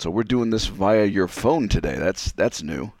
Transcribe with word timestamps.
So 0.00 0.08
we're 0.08 0.22
doing 0.22 0.48
this 0.48 0.66
via 0.66 1.04
your 1.04 1.28
phone 1.28 1.68
today. 1.68 1.96
That's 1.96 2.32
that's 2.32 2.62
new. 2.62 2.92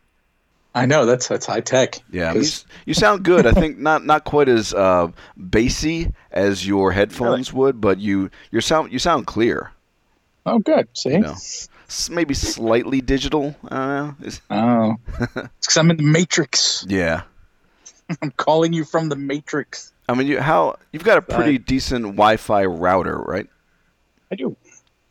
I 0.74 0.86
know 0.86 1.06
that's 1.06 1.28
that's 1.28 1.46
high 1.46 1.62
tech. 1.62 1.98
Yeah, 2.12 2.30
I 2.30 2.34
mean, 2.34 2.44
you, 2.84 2.94
sound 2.94 3.24
good. 3.24 3.46
I 3.46 3.52
think 3.60 3.78
not 3.78 4.04
not 4.04 4.24
quite 4.24 4.48
as 4.48 4.74
uh, 4.74 5.10
bassy 5.36 6.12
as 6.30 6.66
your 6.66 6.92
headphones 6.92 7.52
really? 7.52 7.58
would, 7.58 7.80
but 7.80 7.98
you 7.98 8.30
you 8.50 8.60
sound 8.60 8.92
you 8.92 8.98
sound 8.98 9.26
clear. 9.26 9.72
Oh, 10.46 10.58
good. 10.58 10.88
See, 10.92 11.12
you 11.12 11.20
know, 11.20 11.36
maybe 12.10 12.34
slightly 12.34 13.00
digital. 13.00 13.56
Uh, 13.66 14.12
oh, 14.50 14.96
it's 15.20 15.58
because 15.60 15.76
I'm 15.76 15.90
in 15.90 15.96
the 15.96 16.02
Matrix. 16.02 16.84
Yeah, 16.88 17.22
I'm 18.22 18.30
calling 18.32 18.72
you 18.72 18.84
from 18.84 19.08
the 19.08 19.16
Matrix. 19.16 19.92
I 20.08 20.14
mean, 20.14 20.26
you 20.26 20.40
how 20.40 20.76
you've 20.92 21.04
got 21.04 21.16
a 21.16 21.22
pretty 21.22 21.56
decent 21.56 22.04
Wi-Fi 22.04 22.66
router, 22.66 23.18
right? 23.18 23.48
I 24.30 24.36
do. 24.36 24.56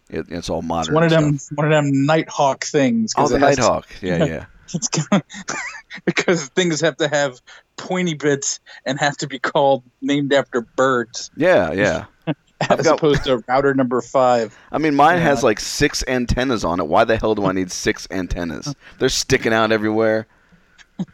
It, 0.10 0.28
it's 0.30 0.50
all 0.50 0.62
modern. 0.62 0.92
It's 0.92 0.94
one 0.94 1.04
of 1.04 1.10
them, 1.10 1.38
stuff. 1.38 1.58
one 1.58 1.66
of 1.66 1.72
them 1.72 2.06
Nighthawk 2.06 2.64
things. 2.64 3.14
Oh, 3.16 3.28
the 3.28 3.40
Nighthawk. 3.40 3.88
To, 4.00 4.08
yeah, 4.08 4.26
yeah. 4.26 4.46
It's 4.74 4.90
because 6.06 6.48
things 6.50 6.82
have 6.82 6.98
to 6.98 7.08
have 7.08 7.40
pointy 7.78 8.14
bits 8.14 8.60
and 8.86 9.00
have 9.00 9.18
to 9.18 9.28
be 9.28 9.40
called 9.40 9.84
named 10.02 10.34
after 10.34 10.62
birds. 10.62 11.32
Yeah, 11.36 11.72
yeah. 11.72 12.06
As 12.62 12.82
got, 12.82 12.98
opposed 12.98 13.24
to 13.24 13.44
router 13.48 13.74
number 13.74 14.02
five. 14.02 14.58
I 14.72 14.80
mean, 14.80 14.94
mine 14.94 15.20
yeah. 15.20 15.24
has 15.24 15.44
like 15.44 15.62
six 15.62 16.04
antennas 16.08 16.66
on 16.66 16.80
it. 16.82 16.88
Why 16.88 17.06
the 17.06 17.16
hell 17.16 17.34
do 17.34 17.46
I 17.46 17.54
need 17.54 17.72
six 17.72 18.06
antennas? 18.12 18.76
They're 19.00 19.08
sticking 19.08 19.54
out 19.54 19.72
everywhere. 19.72 20.28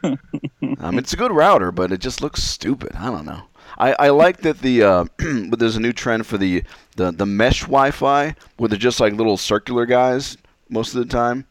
um, 0.04 0.98
it's 0.98 1.14
a 1.14 1.18
good 1.18 1.32
router, 1.32 1.72
but 1.72 1.92
it 1.92 2.00
just 2.00 2.20
looks 2.20 2.42
stupid. 2.42 2.96
I 2.96 3.12
don't 3.12 3.26
know. 3.26 3.44
I, 3.78 3.96
I 4.00 4.10
like 4.10 4.38
that 4.42 4.60
the 4.60 4.84
uh, 4.84 5.06
there's 5.18 5.76
a 5.76 5.82
new 5.82 5.94
trend 5.94 6.26
for 6.26 6.38
the, 6.38 6.64
the, 6.96 7.12
the 7.12 7.26
mesh 7.26 7.62
Wi-Fi 7.62 8.36
where 8.58 8.70
they're 8.70 8.78
just 8.78 9.00
like 9.00 9.14
little 9.14 9.38
circular 9.38 9.86
guys 9.86 10.38
most 10.70 10.96
of 10.96 11.00
the 11.00 11.12
time, 11.12 11.46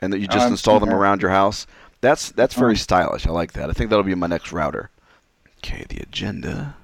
and 0.00 0.12
that 0.12 0.18
you 0.18 0.26
just 0.26 0.38
uh-huh. 0.38 0.50
install 0.50 0.80
them 0.80 0.90
mm-hmm. 0.90 0.98
around 0.98 1.22
your 1.22 1.30
house. 1.30 1.66
That's 2.00 2.30
that's 2.32 2.54
very 2.54 2.72
uh-huh. 2.72 2.82
stylish. 2.82 3.26
I 3.26 3.30
like 3.30 3.52
that. 3.52 3.70
I 3.70 3.72
think 3.72 3.90
that'll 3.90 4.02
be 4.02 4.14
my 4.14 4.26
next 4.26 4.52
router. 4.52 4.90
Okay, 5.58 5.84
the 5.88 5.98
agenda. 5.98 6.74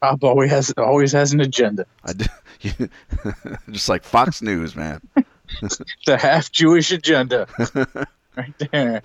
Bob 0.00 0.24
always 0.24 0.50
has 0.50 0.72
always 0.76 1.12
has 1.12 1.32
an 1.32 1.40
agenda. 1.40 1.86
I 2.04 2.12
do, 2.12 2.26
just 3.70 3.88
like 3.88 4.02
Fox 4.02 4.42
News, 4.42 4.74
man. 4.74 5.00
the 6.06 6.18
half 6.18 6.50
Jewish 6.50 6.90
agenda, 6.90 7.46
right 8.36 8.70
there. 8.72 9.02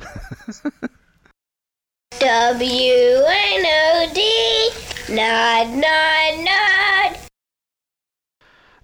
W 2.20 2.94
N 2.94 3.66
O 3.66 4.12
D 4.14 4.70
nod 5.14 5.70
nod 5.70 6.44
nod. 6.44 7.18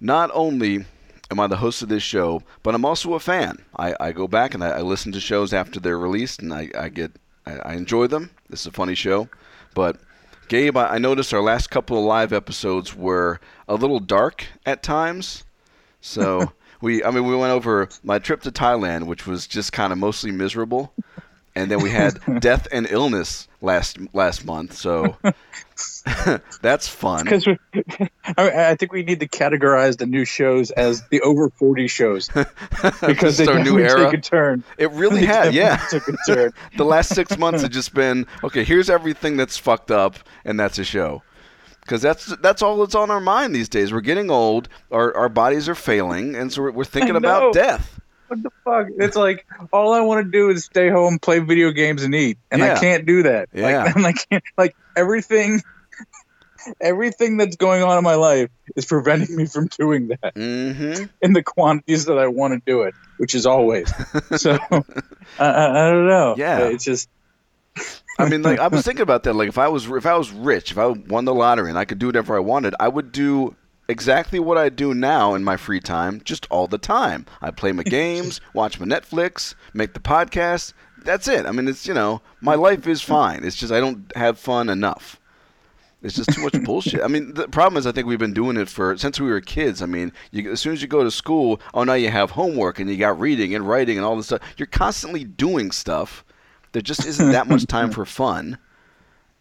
Not 0.00 0.30
only 0.32 0.84
am 1.30 1.40
I 1.40 1.48
the 1.48 1.56
host 1.56 1.82
of 1.82 1.88
this 1.88 2.02
show, 2.02 2.42
but 2.62 2.76
I'm 2.76 2.84
also 2.84 3.14
a 3.14 3.20
fan. 3.20 3.58
I, 3.76 3.94
I 3.98 4.12
go 4.12 4.28
back 4.28 4.54
and 4.54 4.62
I, 4.62 4.68
I 4.68 4.80
listen 4.82 5.10
to 5.12 5.20
shows 5.20 5.52
after 5.52 5.80
they're 5.80 5.98
released, 5.98 6.42
and 6.42 6.54
I, 6.54 6.68
I 6.78 6.88
get 6.88 7.12
I, 7.44 7.56
I, 7.56 7.74
enjoy 7.74 8.06
them. 8.06 8.30
This 8.50 8.60
is 8.60 8.66
a 8.66 8.72
funny 8.72 8.94
show, 8.94 9.28
but 9.74 9.96
Gabe, 10.48 10.76
I, 10.76 10.94
I 10.94 10.98
noticed 10.98 11.34
our 11.34 11.42
last 11.42 11.70
couple 11.70 11.98
of 11.98 12.04
live 12.04 12.32
episodes 12.32 12.94
were 12.94 13.40
a 13.66 13.74
little 13.74 14.00
dark 14.00 14.46
at 14.64 14.84
times. 14.84 15.42
So 16.00 16.52
we, 16.80 17.02
I 17.02 17.10
mean, 17.10 17.26
we 17.26 17.34
went 17.34 17.52
over 17.52 17.88
my 18.04 18.20
trip 18.20 18.42
to 18.42 18.52
Thailand, 18.52 19.06
which 19.06 19.26
was 19.26 19.48
just 19.48 19.72
kind 19.72 19.92
of 19.92 19.98
mostly 19.98 20.30
miserable 20.30 20.92
and 21.54 21.70
then 21.70 21.80
we 21.80 21.90
had 21.90 22.18
death 22.40 22.66
and 22.72 22.86
illness 22.90 23.48
last 23.60 23.98
last 24.12 24.44
month. 24.44 24.74
So 24.74 25.16
that's 26.62 26.88
fun. 26.88 27.24
Because 27.24 27.46
I, 28.36 28.70
I, 28.70 28.74
think 28.74 28.92
we 28.92 29.02
need 29.02 29.20
to 29.20 29.28
categorize 29.28 29.98
the 29.98 30.06
new 30.06 30.24
shows 30.24 30.70
as 30.72 31.06
the 31.08 31.20
over 31.20 31.50
forty 31.50 31.86
shows 31.88 32.28
because 33.06 33.38
they 33.38 33.62
new 33.62 33.78
era. 33.78 34.04
take 34.04 34.18
a 34.18 34.22
turn. 34.22 34.64
It 34.78 34.90
really 34.92 35.24
had, 35.24 35.54
yeah. 35.54 35.76
Took 35.90 36.08
a 36.08 36.16
turn. 36.26 36.52
the 36.76 36.84
last 36.84 37.14
six 37.14 37.36
months 37.38 37.62
have 37.62 37.70
just 37.70 37.94
been 37.94 38.26
okay. 38.42 38.64
Here's 38.64 38.90
everything 38.90 39.36
that's 39.36 39.56
fucked 39.56 39.90
up, 39.90 40.16
and 40.44 40.58
that's 40.58 40.78
a 40.78 40.84
show. 40.84 41.22
Because 41.80 42.00
that's 42.00 42.34
that's 42.38 42.62
all 42.62 42.78
that's 42.78 42.94
on 42.94 43.10
our 43.10 43.20
mind 43.20 43.54
these 43.54 43.68
days. 43.68 43.92
We're 43.92 44.00
getting 44.00 44.30
old. 44.30 44.70
Our 44.90 45.14
our 45.14 45.28
bodies 45.28 45.68
are 45.68 45.74
failing, 45.74 46.34
and 46.34 46.50
so 46.50 46.62
we're, 46.62 46.70
we're 46.70 46.84
thinking 46.84 47.14
about 47.14 47.52
death 47.52 47.93
what 48.34 48.42
the 48.42 48.50
fuck? 48.64 48.86
It's 48.98 49.16
like 49.16 49.46
all 49.72 49.92
I 49.92 50.00
want 50.00 50.24
to 50.24 50.30
do 50.30 50.50
is 50.50 50.64
stay 50.64 50.88
home, 50.88 51.18
play 51.18 51.38
video 51.38 51.70
games, 51.70 52.02
and 52.02 52.14
eat, 52.14 52.38
and 52.50 52.60
yeah. 52.60 52.74
I 52.74 52.80
can't 52.80 53.06
do 53.06 53.24
that. 53.24 53.48
Yeah, 53.52 53.92
like, 53.96 54.26
like, 54.30 54.44
like 54.56 54.76
everything, 54.96 55.62
everything 56.80 57.36
that's 57.36 57.56
going 57.56 57.82
on 57.82 57.98
in 57.98 58.04
my 58.04 58.14
life 58.14 58.50
is 58.76 58.86
preventing 58.86 59.36
me 59.36 59.46
from 59.46 59.68
doing 59.68 60.08
that 60.08 60.34
mm-hmm. 60.34 61.04
in 61.22 61.32
the 61.32 61.42
quantities 61.42 62.06
that 62.06 62.18
I 62.18 62.28
want 62.28 62.54
to 62.54 62.62
do 62.64 62.82
it, 62.82 62.94
which 63.18 63.34
is 63.34 63.46
always. 63.46 63.92
so 64.36 64.58
I, 64.70 64.82
I, 65.38 65.86
I 65.88 65.90
don't 65.90 66.06
know. 66.06 66.34
Yeah, 66.36 66.68
it's 66.68 66.84
just. 66.84 67.08
I 68.18 68.28
mean, 68.28 68.42
like 68.42 68.60
I 68.60 68.68
was 68.68 68.82
thinking 68.84 69.02
about 69.02 69.24
that. 69.24 69.34
Like, 69.34 69.48
if 69.48 69.58
I 69.58 69.68
was 69.68 69.86
if 69.86 70.06
I 70.06 70.16
was 70.16 70.30
rich, 70.30 70.70
if 70.70 70.78
I 70.78 70.86
won 70.86 71.24
the 71.24 71.34
lottery 71.34 71.70
and 71.70 71.78
I 71.78 71.84
could 71.84 71.98
do 71.98 72.06
whatever 72.06 72.36
I 72.36 72.40
wanted, 72.40 72.74
I 72.78 72.88
would 72.88 73.12
do 73.12 73.56
exactly 73.88 74.38
what 74.38 74.58
I 74.58 74.68
do 74.68 74.94
now 74.94 75.34
in 75.34 75.44
my 75.44 75.56
free 75.56 75.80
time, 75.80 76.20
just 76.24 76.46
all 76.50 76.66
the 76.66 76.78
time. 76.78 77.26
I 77.40 77.50
play 77.50 77.72
my 77.72 77.82
games, 77.84 78.40
watch 78.52 78.80
my 78.80 78.86
Netflix, 78.86 79.54
make 79.72 79.94
the 79.94 80.00
podcast. 80.00 80.72
That's 81.04 81.28
it. 81.28 81.46
I 81.46 81.52
mean, 81.52 81.68
it's 81.68 81.86
you 81.86 81.94
know, 81.94 82.22
my 82.40 82.54
life 82.54 82.86
is 82.86 83.02
fine. 83.02 83.44
It's 83.44 83.56
just 83.56 83.72
I 83.72 83.80
don't 83.80 84.10
have 84.16 84.38
fun 84.38 84.68
enough. 84.68 85.20
It's 86.02 86.16
just 86.16 86.32
too 86.32 86.42
much 86.42 86.52
bullshit. 86.64 87.02
I 87.02 87.08
mean, 87.08 87.34
the 87.34 87.48
problem 87.48 87.78
is 87.78 87.86
I 87.86 87.92
think 87.92 88.06
we've 88.06 88.18
been 88.18 88.34
doing 88.34 88.56
it 88.56 88.68
for 88.68 88.96
since 88.96 89.20
we 89.20 89.30
were 89.30 89.40
kids. 89.40 89.82
I 89.82 89.86
mean, 89.86 90.12
you, 90.30 90.50
as 90.52 90.60
soon 90.60 90.72
as 90.72 90.82
you 90.82 90.88
go 90.88 91.04
to 91.04 91.10
school, 91.10 91.60
oh 91.72 91.84
now 91.84 91.94
you 91.94 92.10
have 92.10 92.30
homework 92.30 92.78
and 92.78 92.88
you 92.88 92.96
got 92.96 93.18
reading 93.18 93.54
and 93.54 93.66
writing 93.66 93.96
and 93.96 94.04
all 94.06 94.16
this 94.16 94.26
stuff. 94.26 94.42
You're 94.56 94.66
constantly 94.66 95.24
doing 95.24 95.70
stuff. 95.70 96.24
There 96.72 96.82
just 96.82 97.06
isn't 97.06 97.32
that 97.32 97.48
much 97.48 97.66
time 97.66 97.90
for 97.92 98.04
fun 98.04 98.58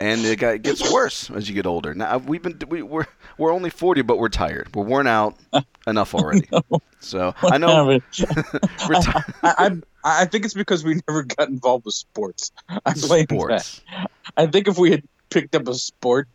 and 0.04 0.26
it, 0.26 0.36
got, 0.38 0.56
it 0.56 0.64
geti 0.64 0.92
worse 0.92 1.30
as 1.30 1.48
you 1.48 1.56
get 1.56 1.66
older. 1.66 1.94
Now 1.94 2.16
uh, 2.16 2.18
we've 2.18 2.42
been 2.42 2.60
we, 2.68 2.82
are 2.82 2.86
we're, 2.86 3.06
we're 3.38 3.54
only 3.54 3.70
forty, 3.70 4.02
but 4.02 4.18
we're 4.18 4.30
tired. 4.30 4.76
We're 4.76 4.84
worn 4.84 5.08
out 5.08 5.38
enough 5.88 6.14
already. 6.14 6.48
no. 6.52 6.62
So 7.00 7.34
I 7.42 7.58
know. 7.58 8.00
I, 8.20 9.24
I, 9.44 9.72
I, 10.04 10.26
think 10.26 10.44
it's 10.46 10.54
because 10.54 10.84
we 10.84 11.00
never 11.08 11.24
got 11.24 11.48
involved 11.48 11.86
with 11.86 11.96
sports. 11.96 12.52
I 12.86 12.94
blame 12.94 13.26
sports. 13.26 13.82
that. 13.90 14.12
I 14.36 14.48
think 14.48 14.68
if 14.68 14.78
we 14.78 14.92
had 14.92 15.04
picked 15.30 15.56
up 15.56 15.68
a 15.70 15.74
sport, 15.74 16.28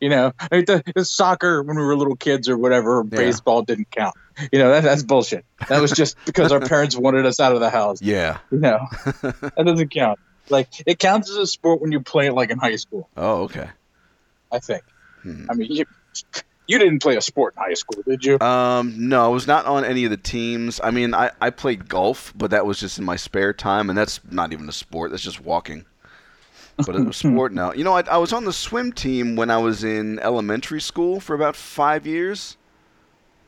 you 0.00 0.08
know, 0.08 0.32
the, 0.50 0.82
the 0.94 1.04
soccer 1.04 1.62
when 1.62 1.76
we 1.76 1.82
were 1.82 1.96
little 1.96 2.16
kids 2.16 2.48
or 2.48 2.58
whatever, 2.58 3.04
yeah. 3.04 3.16
baseball 3.16 3.62
didn't 3.62 3.90
count. 3.92 4.16
You 4.50 4.58
know, 4.58 4.70
that, 4.70 4.82
that's 4.82 5.04
bullshit. 5.04 5.44
That 5.68 5.80
was 5.80 5.92
just 5.92 6.16
because 6.26 6.50
our 6.50 6.60
parents 6.60 6.96
wanted 6.96 7.26
us 7.26 7.38
out 7.38 7.54
of 7.54 7.60
the 7.60 7.70
house. 7.70 8.02
Yeah. 8.02 8.38
You 8.50 8.58
know, 8.58 8.86
that 9.22 9.64
doesn't 9.64 9.92
count. 9.92 10.18
Like 10.50 10.68
it 10.86 10.98
counts 10.98 11.30
as 11.30 11.36
a 11.36 11.46
sport 11.46 11.80
when 11.80 11.92
you 11.92 12.00
play 12.00 12.26
it 12.26 12.32
like 12.32 12.50
in 12.50 12.58
high 12.58 12.76
school. 12.76 13.08
Oh, 13.16 13.42
okay. 13.44 13.68
I 14.52 14.58
think. 14.58 14.82
Hmm. 15.22 15.46
I 15.50 15.54
mean, 15.54 15.72
you, 15.72 15.84
you 16.66 16.78
didn't 16.78 17.02
play 17.02 17.16
a 17.16 17.20
sport 17.20 17.54
in 17.56 17.62
high 17.62 17.74
school, 17.74 18.02
did 18.06 18.24
you? 18.24 18.38
Um, 18.40 19.08
no, 19.08 19.24
I 19.24 19.28
was 19.28 19.46
not 19.46 19.66
on 19.66 19.84
any 19.84 20.04
of 20.04 20.10
the 20.10 20.16
teams. 20.16 20.80
I 20.82 20.90
mean, 20.90 21.14
I, 21.14 21.30
I 21.40 21.50
played 21.50 21.88
golf, 21.88 22.32
but 22.36 22.50
that 22.50 22.66
was 22.66 22.78
just 22.78 22.98
in 22.98 23.04
my 23.04 23.16
spare 23.16 23.52
time, 23.52 23.88
and 23.88 23.98
that's 23.98 24.20
not 24.30 24.52
even 24.52 24.68
a 24.68 24.72
sport. 24.72 25.10
That's 25.10 25.22
just 25.22 25.40
walking. 25.40 25.84
But 26.76 26.96
it 26.96 27.04
was 27.04 27.16
sport 27.18 27.52
now. 27.52 27.72
You 27.72 27.84
know, 27.84 27.94
I, 27.94 28.02
I 28.02 28.16
was 28.18 28.32
on 28.32 28.44
the 28.44 28.52
swim 28.52 28.92
team 28.92 29.36
when 29.36 29.50
I 29.50 29.58
was 29.58 29.84
in 29.84 30.18
elementary 30.20 30.80
school 30.80 31.20
for 31.20 31.34
about 31.34 31.56
five 31.56 32.06
years, 32.06 32.56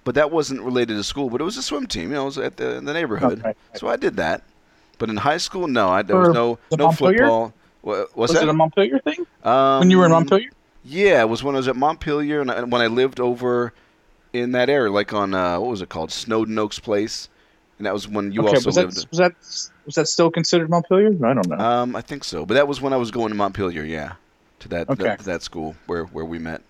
but 0.04 0.14
that 0.14 0.30
wasn't 0.30 0.62
related 0.62 0.94
to 0.94 1.04
school. 1.04 1.30
But 1.30 1.40
it 1.40 1.44
was 1.44 1.56
a 1.56 1.62
swim 1.62 1.86
team. 1.86 2.08
You 2.08 2.14
know, 2.14 2.22
it 2.22 2.26
was 2.26 2.38
at 2.38 2.56
the, 2.56 2.76
in 2.76 2.84
the 2.84 2.92
neighborhood, 2.92 3.40
okay. 3.40 3.54
so 3.74 3.88
I 3.88 3.96
did 3.96 4.16
that. 4.16 4.42
But 4.98 5.10
in 5.10 5.16
high 5.16 5.36
school, 5.36 5.66
no, 5.68 5.88
I, 5.88 6.02
there 6.02 6.16
was 6.16 6.28
no 6.28 6.58
no 6.72 6.86
Montpelier? 6.86 7.18
football. 7.18 7.54
What, 7.82 8.16
was 8.16 8.32
that? 8.32 8.42
it 8.42 8.48
a 8.48 8.52
Montpelier 8.52 8.98
thing? 9.00 9.26
Um, 9.44 9.80
when 9.80 9.90
you 9.90 9.98
were 9.98 10.06
in 10.06 10.12
Montpelier? 10.12 10.50
Yeah, 10.84 11.22
it 11.22 11.28
was 11.28 11.42
when 11.42 11.54
I 11.54 11.58
was 11.58 11.68
at 11.68 11.76
Montpelier, 11.76 12.40
and 12.40 12.50
I, 12.50 12.62
when 12.62 12.80
I 12.80 12.86
lived 12.86 13.20
over 13.20 13.72
in 14.32 14.52
that 14.52 14.68
area, 14.68 14.90
like 14.90 15.12
on 15.12 15.34
uh, 15.34 15.58
what 15.60 15.70
was 15.70 15.82
it 15.82 15.88
called, 15.88 16.10
Snowden 16.10 16.58
Oaks 16.58 16.78
Place, 16.78 17.28
and 17.78 17.86
that 17.86 17.92
was 17.92 18.08
when 18.08 18.32
you 18.32 18.40
okay, 18.42 18.56
also 18.56 18.68
was 18.68 18.76
lived. 18.76 18.96
That, 18.96 19.10
was 19.10 19.18
that 19.18 19.34
was 19.84 19.94
that 19.96 20.08
still 20.08 20.30
considered 20.30 20.70
Montpelier? 20.70 21.08
I 21.24 21.34
don't 21.34 21.48
know. 21.48 21.58
Um, 21.58 21.96
I 21.96 22.00
think 22.00 22.24
so, 22.24 22.46
but 22.46 22.54
that 22.54 22.68
was 22.68 22.80
when 22.80 22.92
I 22.92 22.96
was 22.96 23.10
going 23.10 23.28
to 23.28 23.34
Montpelier. 23.34 23.84
Yeah, 23.84 24.14
to 24.60 24.68
that 24.68 24.88
okay. 24.88 25.02
that, 25.02 25.18
that 25.20 25.42
school 25.42 25.76
where 25.86 26.04
where 26.04 26.24
we 26.24 26.38
met. 26.38 26.62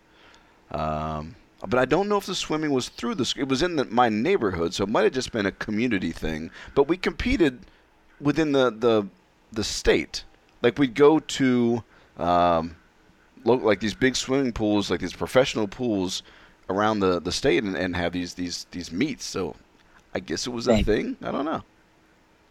Um, 0.70 1.36
but 1.66 1.78
I 1.78 1.84
don't 1.84 2.08
know 2.08 2.18
if 2.18 2.26
the 2.26 2.34
swimming 2.34 2.72
was 2.72 2.88
through 2.88 3.14
the. 3.14 3.34
It 3.36 3.48
was 3.48 3.62
in 3.62 3.76
the, 3.76 3.84
my 3.86 4.08
neighborhood, 4.08 4.74
so 4.74 4.84
it 4.84 4.90
might 4.90 5.04
have 5.04 5.12
just 5.12 5.32
been 5.32 5.46
a 5.46 5.52
community 5.52 6.12
thing. 6.12 6.50
But 6.74 6.88
we 6.88 6.96
competed 6.96 7.60
within 8.20 8.52
the 8.52 8.70
the 8.70 9.06
the 9.52 9.64
state. 9.64 10.24
Like 10.62 10.78
we'd 10.78 10.94
go 10.94 11.18
to 11.20 11.84
um, 12.18 12.76
like 13.44 13.80
these 13.80 13.94
big 13.94 14.16
swimming 14.16 14.52
pools, 14.52 14.90
like 14.90 15.00
these 15.00 15.12
professional 15.12 15.68
pools 15.68 16.22
around 16.68 17.00
the, 17.00 17.20
the 17.20 17.32
state, 17.32 17.62
and, 17.62 17.76
and 17.76 17.94
have 17.96 18.12
these 18.12 18.34
these 18.34 18.66
these 18.70 18.90
meets. 18.90 19.24
So 19.24 19.54
I 20.14 20.20
guess 20.20 20.46
it 20.46 20.50
was 20.50 20.68
a 20.68 20.82
thing. 20.82 21.16
I 21.22 21.30
don't 21.30 21.44
know. 21.44 21.62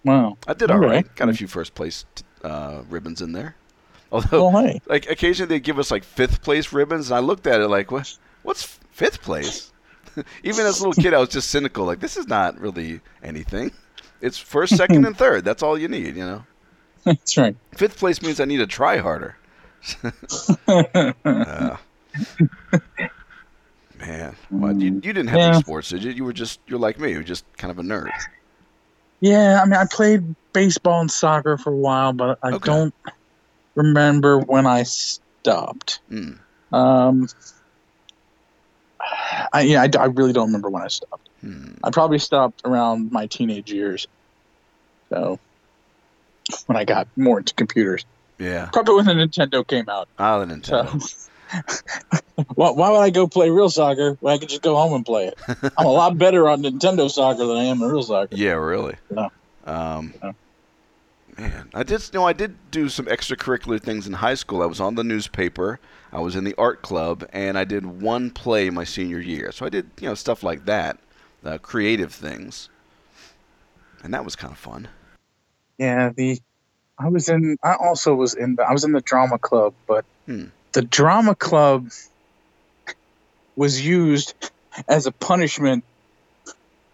Wow, 0.03 0.37
I 0.47 0.53
did 0.53 0.69
all 0.69 0.77
right. 0.77 0.89
right. 0.89 1.15
Got 1.15 1.29
a 1.29 1.33
few 1.33 1.47
first 1.47 1.73
place 1.73 2.05
uh, 2.43 2.83
ribbons 2.89 3.21
in 3.21 3.31
there. 3.31 3.55
Although, 4.11 4.47
oh, 4.47 4.61
hey. 4.61 4.79
like 4.85 5.09
occasionally 5.09 5.49
they 5.49 5.59
give 5.59 5.79
us 5.79 5.89
like 5.89 6.03
fifth 6.03 6.43
place 6.43 6.71
ribbons, 6.71 7.09
and 7.09 7.17
I 7.17 7.19
looked 7.19 7.47
at 7.47 7.59
it 7.59 7.67
like, 7.67 7.91
what? 7.91 8.17
What's 8.43 8.63
fifth 8.63 9.23
place? 9.23 9.73
Even 10.43 10.67
as 10.67 10.79
a 10.79 10.87
little 10.87 11.01
kid, 11.01 11.15
I 11.15 11.19
was 11.19 11.29
just 11.29 11.49
cynical. 11.49 11.85
Like 11.85 11.99
this 11.99 12.15
is 12.15 12.27
not 12.27 12.59
really 12.59 13.01
anything 13.23 13.71
It's 14.25 14.37
first, 14.37 14.75
second, 14.75 15.05
and 15.09 15.15
third. 15.17 15.45
That's 15.45 15.61
all 15.63 15.77
you 15.77 15.87
need. 15.87 16.15
You 16.17 16.25
know. 16.25 16.43
That's 17.03 17.37
right. 17.37 17.55
Fifth 17.75 17.97
place 17.97 18.21
means 18.21 18.39
I 18.39 18.45
need 18.45 18.57
to 18.57 18.67
try 18.67 18.97
harder. 18.97 19.37
uh, 20.67 21.77
man, 23.99 24.35
well, 24.49 24.73
you, 24.75 24.93
you 24.93 24.99
didn't 25.01 25.27
have 25.27 25.39
Yeah. 25.39 25.47
any 25.53 25.59
sports, 25.61 25.89
did 25.89 26.03
you? 26.03 26.11
You 26.11 26.23
were 26.25 26.33
just 26.33 26.59
you're 26.67 26.79
like 26.79 26.99
me. 26.99 27.11
You're 27.11 27.23
just 27.23 27.45
kind 27.57 27.71
of 27.71 27.77
a 27.79 27.83
nerd. 27.83 28.09
Yeah, 29.19 29.61
I 29.61 29.65
mean, 29.65 29.75
I 29.75 29.85
played 29.85 30.35
baseball 30.53 31.01
and 31.01 31.11
soccer 31.11 31.57
for 31.57 31.71
a 31.71 31.75
while, 31.75 32.13
but 32.13 32.39
I 32.43 32.53
Okay. 32.53 32.65
don't 32.65 32.93
remember 33.75 34.39
when 34.39 34.65
I 34.65 34.83
stopped. 34.83 35.99
Mm. 36.11 36.39
Um, 36.73 37.27
I 39.53 39.61
yeah, 39.61 39.83
I, 39.83 39.89
I 39.99 40.05
really 40.05 40.33
don't 40.33 40.47
remember 40.47 40.69
when 40.69 40.81
I 40.83 40.87
stopped. 40.87 41.29
Hmm. 41.41 41.73
I 41.83 41.91
probably 41.91 42.17
stopped 42.19 42.61
around 42.65 43.11
my 43.11 43.27
teenage 43.27 43.71
years. 43.71 44.07
So 45.13 45.39
when 46.67 46.77
I 46.77 46.85
got 46.85 47.07
more 47.15 47.39
into 47.39 47.53
computers, 47.53 48.05
Yeah. 48.39 48.69
probably 48.71 48.95
when 48.95 49.05
the 49.05 49.13
Nintendo 49.13 49.65
came 49.67 49.87
out. 49.89 50.07
Ah, 50.17 50.39
the 50.39 50.45
Nintendo. 50.45 51.01
So 51.01 51.19
why, 52.55 52.71
why 52.71 52.89
would 52.91 52.99
I 52.99 53.09
go 53.09 53.27
play 53.27 53.49
real 53.49 53.69
soccer 53.69 54.17
when 54.19 54.33
I 54.33 54.37
could 54.37 54.49
just 54.49 54.61
go 54.61 54.75
home 54.75 54.93
and 54.93 55.05
play 55.05 55.27
it? 55.27 55.39
I'm 55.77 55.85
a 55.85 55.91
lot 55.91 56.17
better 56.17 56.49
on 56.49 56.63
Nintendo 56.63 57.09
soccer 57.09 57.45
than 57.45 57.57
I 57.57 57.63
am 57.65 57.81
in 57.81 57.89
real 57.89 58.03
soccer. 58.03 58.35
Yeah, 58.35 58.53
really. 58.53 58.95
Yeah. 59.15 59.27
Um, 59.65 60.13
Yeah. 60.23 60.31
Man, 61.37 61.69
I 61.73 61.83
did. 61.83 62.01
You 62.13 62.19
know, 62.19 62.25
I 62.25 62.31
did 62.31 62.71
do 62.71 62.87
some 62.87 63.07
extracurricular 63.07 63.81
things 63.81 64.07
in 64.07 64.13
high 64.13 64.35
school. 64.35 64.61
I 64.61 64.67
was 64.67 64.79
on 64.79 64.95
the 64.95 65.03
newspaper. 65.03 65.81
I 66.13 66.21
was 66.21 66.33
in 66.33 66.45
the 66.45 66.55
art 66.57 66.81
club, 66.81 67.27
and 67.33 67.57
I 67.57 67.65
did 67.65 67.85
one 67.85 68.31
play 68.31 68.69
my 68.69 68.85
senior 68.85 69.19
year. 69.19 69.51
So 69.51 69.65
I 69.65 69.69
did, 69.69 69.91
you 69.99 70.07
know, 70.07 70.13
stuff 70.15 70.43
like 70.43 70.63
that, 70.63 70.97
uh, 71.43 71.57
creative 71.57 72.13
things, 72.13 72.69
and 74.05 74.13
that 74.13 74.23
was 74.23 74.35
kind 74.37 74.53
of 74.53 74.57
fun. 74.57 74.87
Yeah, 75.77 76.11
the 76.15 76.39
I 76.97 77.09
was 77.09 77.27
in. 77.27 77.57
I 77.61 77.73
also 77.73 78.15
was 78.15 78.33
in. 78.35 78.55
The, 78.55 78.63
I 78.63 78.71
was 78.71 78.85
in 78.85 78.93
the 78.93 79.01
drama 79.01 79.37
club, 79.37 79.73
but 79.87 80.05
Hmm. 80.27 80.45
the 80.71 80.81
drama 80.81 81.35
club 81.35 81.89
was 83.55 83.85
used 83.85 84.33
as 84.87 85.05
a 85.05 85.11
punishment. 85.11 85.83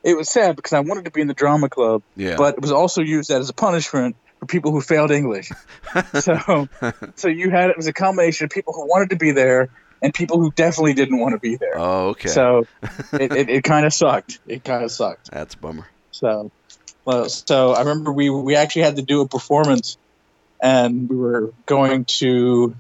It 0.04 0.18
was 0.18 0.30
sad 0.30 0.56
because 0.56 0.74
I 0.74 0.80
wanted 0.80 1.06
to 1.06 1.12
be 1.12 1.22
in 1.22 1.28
the 1.28 1.34
drama 1.36 1.70
club, 1.70 2.02
Yeah. 2.16 2.36
but 2.38 2.56
it 2.56 2.62
was 2.62 2.72
also 2.72 3.02
used 3.02 3.30
as 3.30 3.50
a 3.50 3.54
punishment 3.54 4.16
for 4.40 4.48
people 4.48 4.72
who 4.72 4.82
failed 4.82 5.12
English. 5.12 5.52
so, 6.16 6.68
so 7.16 7.28
you 7.28 7.52
had 7.52 7.70
it 7.70 7.78
was 7.78 7.86
a 7.88 7.94
combination 7.94 8.46
of 8.46 8.50
people 8.52 8.74
who 8.74 8.88
wanted 8.88 9.12
to 9.12 9.16
be 9.18 9.32
there 9.32 9.70
and 10.02 10.12
people 10.14 10.40
who 10.40 10.52
definitely 10.54 10.94
didn't 10.94 11.20
want 11.20 11.34
to 11.34 11.40
be 11.40 11.56
there. 11.58 11.78
oh, 11.78 12.08
okay. 12.10 12.30
So, 12.30 12.66
it, 13.14 13.32
it, 13.32 13.50
it 13.50 13.64
kind 13.64 13.86
of 13.86 13.94
sucked. 13.94 14.40
It 14.48 14.64
kind 14.64 14.84
of 14.84 14.92
sucked. 14.92 15.30
That's 15.32 15.54
a 15.54 15.58
bummer. 15.60 15.86
So, 16.10 16.52
well, 17.12 17.30
so 17.30 17.74
I 17.74 17.80
remember 17.80 18.12
we 18.12 18.30
we 18.30 18.56
actually 18.56 18.84
had 18.84 18.96
to 18.96 19.02
do 19.02 19.22
a 19.22 19.28
performance, 19.28 19.98
and 20.62 21.10
we 21.10 21.16
were 21.16 21.54
going 21.66 22.06
to, 22.20 22.76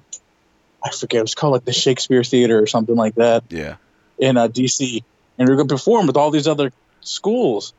I 0.84 0.92
forget, 0.92 1.20
it 1.20 1.24
was 1.24 1.36
called 1.36 1.54
like 1.54 1.66
the 1.66 1.74
Shakespeare 1.74 2.24
Theater 2.24 2.62
or 2.62 2.68
something 2.68 2.96
like 2.96 3.16
that 3.16 3.44
Yeah. 3.50 3.76
in 4.18 4.38
uh, 4.38 4.48
DC, 4.48 5.02
and 5.38 5.48
we 5.48 5.52
were 5.52 5.58
going 5.58 5.68
to 5.68 5.76
perform 5.76 6.08
with 6.08 6.18
all 6.18 6.32
these 6.32 6.48
other 6.48 6.72
schools, 7.02 7.74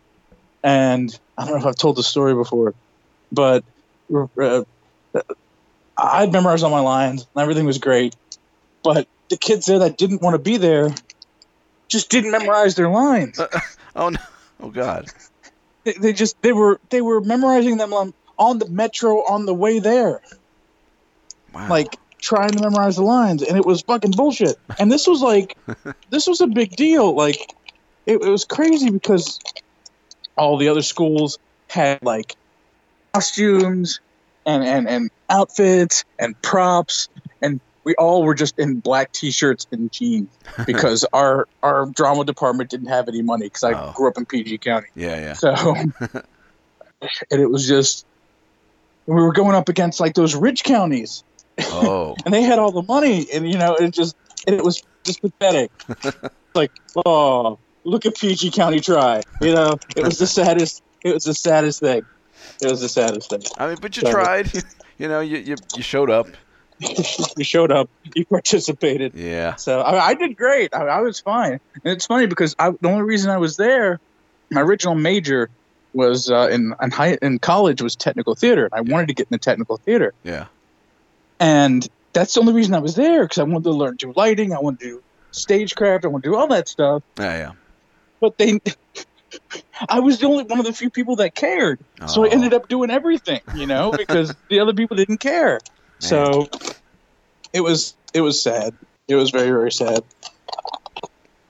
and 0.63 1.19
I 1.39 1.45
don't 1.45 1.55
know 1.55 1.61
if 1.61 1.67
I've 1.67 1.77
told 1.77 1.97
the 1.97 2.03
story 2.03 2.35
before, 2.35 2.75
but 3.31 3.65
uh, 4.15 4.63
I'd 5.97 6.33
memorized 6.33 6.65
all 6.65 6.71
my 6.71 6.81
lines, 6.81 7.27
and 7.35 7.43
everything 7.43 7.65
was 7.65 7.79
great, 7.79 8.15
but 8.85 9.07
the 9.31 9.39
kids 9.39 9.65
there 9.67 9.79
that 9.79 9.97
didn't 9.97 10.21
want 10.21 10.35
to 10.35 10.39
be 10.39 10.59
there 10.59 10.91
just 11.91 12.11
didn't 12.11 12.31
memorize 12.31 12.75
their 12.75 12.91
lines. 12.91 13.41
Oh 13.95 14.09
no. 14.09 14.19
Oh 14.59 14.71
God. 14.71 15.07
They, 15.85 15.93
they 15.93 16.13
just 16.13 16.41
they 16.43 16.53
were 16.53 16.81
they 16.91 17.03
were 17.03 17.21
memorizing 17.21 17.77
them 17.77 17.93
on, 17.93 18.15
on 18.39 18.59
the 18.59 18.69
metro 18.69 19.25
on 19.25 19.47
the 19.47 19.55
way 19.55 19.79
there. 19.79 20.21
Wow. 21.53 21.69
like 21.69 21.99
trying 22.19 22.49
to 22.49 22.63
memorize 22.63 22.97
the 22.97 23.03
lines 23.03 23.43
and 23.43 23.59
it 23.59 23.67
was 23.67 23.83
fucking 23.83 24.13
bullshit. 24.13 24.57
And 24.79 24.91
this 24.91 25.07
was 25.07 25.21
like 25.21 25.57
this 26.11 26.27
was 26.27 26.41
a 26.41 26.47
big 26.47 26.77
deal. 26.77 27.15
Like 27.15 27.55
it, 28.07 28.23
it 28.23 28.29
was 28.29 28.45
crazy 28.45 28.91
because 28.91 29.39
all 30.37 30.57
the 30.57 30.69
other 30.69 30.83
schools 30.83 31.39
had 31.69 32.03
like 32.03 32.37
costumes 33.13 34.01
and, 34.47 34.65
and, 34.65 34.89
and 34.89 35.11
outfits 35.29 36.05
and 36.19 36.41
props 36.43 37.09
we 37.85 37.95
all 37.97 38.23
were 38.23 38.35
just 38.35 38.59
in 38.59 38.81
black 38.81 39.13
t-shirts 39.13 39.67
and 39.73 39.91
jeans 39.93 40.29
because 40.67 41.05
our 41.13 41.49
our 41.63 41.87
drama 41.87 42.25
department 42.25 42.71
didn't 42.71 42.87
have 42.89 43.09
any 43.09 43.23
money 43.23 43.47
because 43.47 43.65
i 43.65 43.73
Oh. 43.73 43.93
grew 43.97 44.09
up 44.09 44.17
in 44.19 44.25
pg 44.27 44.59
county 44.59 44.87
Yeah. 44.95 45.17
Yeah. 45.17 45.33
so, 45.35 45.75
and 47.31 47.41
it 47.41 47.51
was 47.51 47.67
just, 47.67 48.07
we 49.07 49.15
were 49.15 49.33
going 49.33 49.57
up 49.57 49.69
against 49.69 49.99
like 50.01 50.15
those 50.15 50.35
rich 50.37 50.63
counties, 50.65 51.25
Oh. 51.61 52.15
and 52.25 52.33
they 52.33 52.43
had 52.43 52.59
all 52.59 52.71
the 52.73 52.83
money, 52.83 53.27
and 53.35 53.51
you 53.51 53.59
know, 53.59 53.75
it 53.75 53.91
just, 53.93 54.17
and 54.47 54.55
it 54.57 54.63
was 54.65 54.83
just 55.05 55.21
pathetic. 55.21 55.71
like, 56.55 56.71
oh, 57.05 57.59
look 57.85 58.07
at 58.07 58.15
PG 58.17 58.53
County 58.53 58.79
try. 58.81 59.23
You 59.41 59.53
know, 59.55 59.77
it 59.97 60.05
was 60.05 60.19
the 60.19 60.27
saddest. 60.29 60.83
It 61.03 61.13
was 61.13 61.25
the 61.25 61.35
saddest 61.35 61.81
thing. 61.81 62.03
It 62.63 62.71
was 62.71 62.81
the 62.81 62.89
saddest 62.89 63.31
thing. 63.31 63.43
I 63.59 63.67
mean, 63.69 63.79
but 63.81 63.97
you 63.97 64.03
So- 64.03 64.11
tried. 64.13 64.53
You 64.99 65.09
know, 65.09 65.19
you 65.21 65.39
you, 65.39 65.57
you 65.77 65.83
showed 65.83 66.11
up. 66.11 66.29
you 67.37 67.45
showed 67.45 67.73
up. 67.73 67.89
You 68.15 68.27
participated. 68.27 69.15
Yeah. 69.15 69.55
So 69.55 69.81
I, 69.81 70.09
I 70.09 70.15
did 70.15 70.37
great. 70.37 70.75
I, 70.75 70.85
I 70.87 71.01
was 71.01 71.21
fine. 71.21 71.53
And 71.85 71.93
it's 71.97 72.05
funny 72.07 72.27
because 72.27 72.55
I, 72.59 72.71
the 72.81 72.89
only 72.89 73.05
reason 73.05 73.31
I 73.31 73.39
was 73.39 73.57
there, 73.57 73.99
my 74.51 74.61
original 74.61 74.95
major 74.95 75.49
was 75.95 76.31
uh, 76.31 76.49
in 76.51 76.75
in, 76.83 76.91
high, 76.91 77.17
in 77.23 77.39
college 77.39 77.81
was 77.83 77.97
technical 77.97 78.35
theater, 78.35 78.65
and 78.71 78.75
I 78.75 78.81
wanted 78.93 79.09
to 79.09 79.15
get 79.15 79.29
into 79.31 79.39
technical 79.39 79.77
theater, 79.79 80.13
Yeah. 80.25 80.47
and 81.41 81.87
that's 82.15 82.35
the 82.35 82.41
only 82.41 82.53
reason 82.55 82.75
I 82.75 82.79
was 82.81 82.95
there 82.95 83.25
because 83.25 83.39
I 83.39 83.43
wanted 83.45 83.65
to 83.65 83.71
learn 83.73 83.97
to 83.99 84.07
do 84.07 84.13
lighting, 84.17 84.53
I 84.53 84.59
wanted 84.61 84.81
to 84.81 84.87
do 84.87 85.03
stagecraft, 85.33 86.05
I 86.05 86.09
wanted 86.09 86.25
to 86.25 86.31
do 86.31 86.37
all 86.37 86.49
that 86.49 86.69
stuff. 86.69 87.03
Yeah. 87.19 87.37
Yeah. 87.39 87.53
But 88.21 88.37
they, 88.39 88.59
I 89.89 90.01
was 90.01 90.19
the 90.19 90.27
only 90.27 90.45
one 90.45 90.59
of 90.59 90.65
the 90.67 90.73
few 90.73 90.91
people 90.91 91.17
that 91.17 91.35
cared, 91.35 91.79
so 92.07 92.25
I 92.25 92.29
Oh. 92.29 92.31
ended 92.31 92.55
up 92.55 92.69
doing 92.69 92.91
everything, 92.91 93.41
you 93.55 93.67
know, 93.67 93.91
because 93.93 94.35
the 94.49 94.61
other 94.61 94.75
people 94.75 94.97
didn't 94.97 95.19
care. 95.21 95.61
So 96.03 96.49
it 97.53 97.61
was 97.61 97.95
it 98.13 98.21
was 98.21 98.43
sad. 98.43 98.75
It 99.09 99.15
was 99.15 99.31
very 99.31 99.51
very 99.51 99.71
sad. 99.71 100.03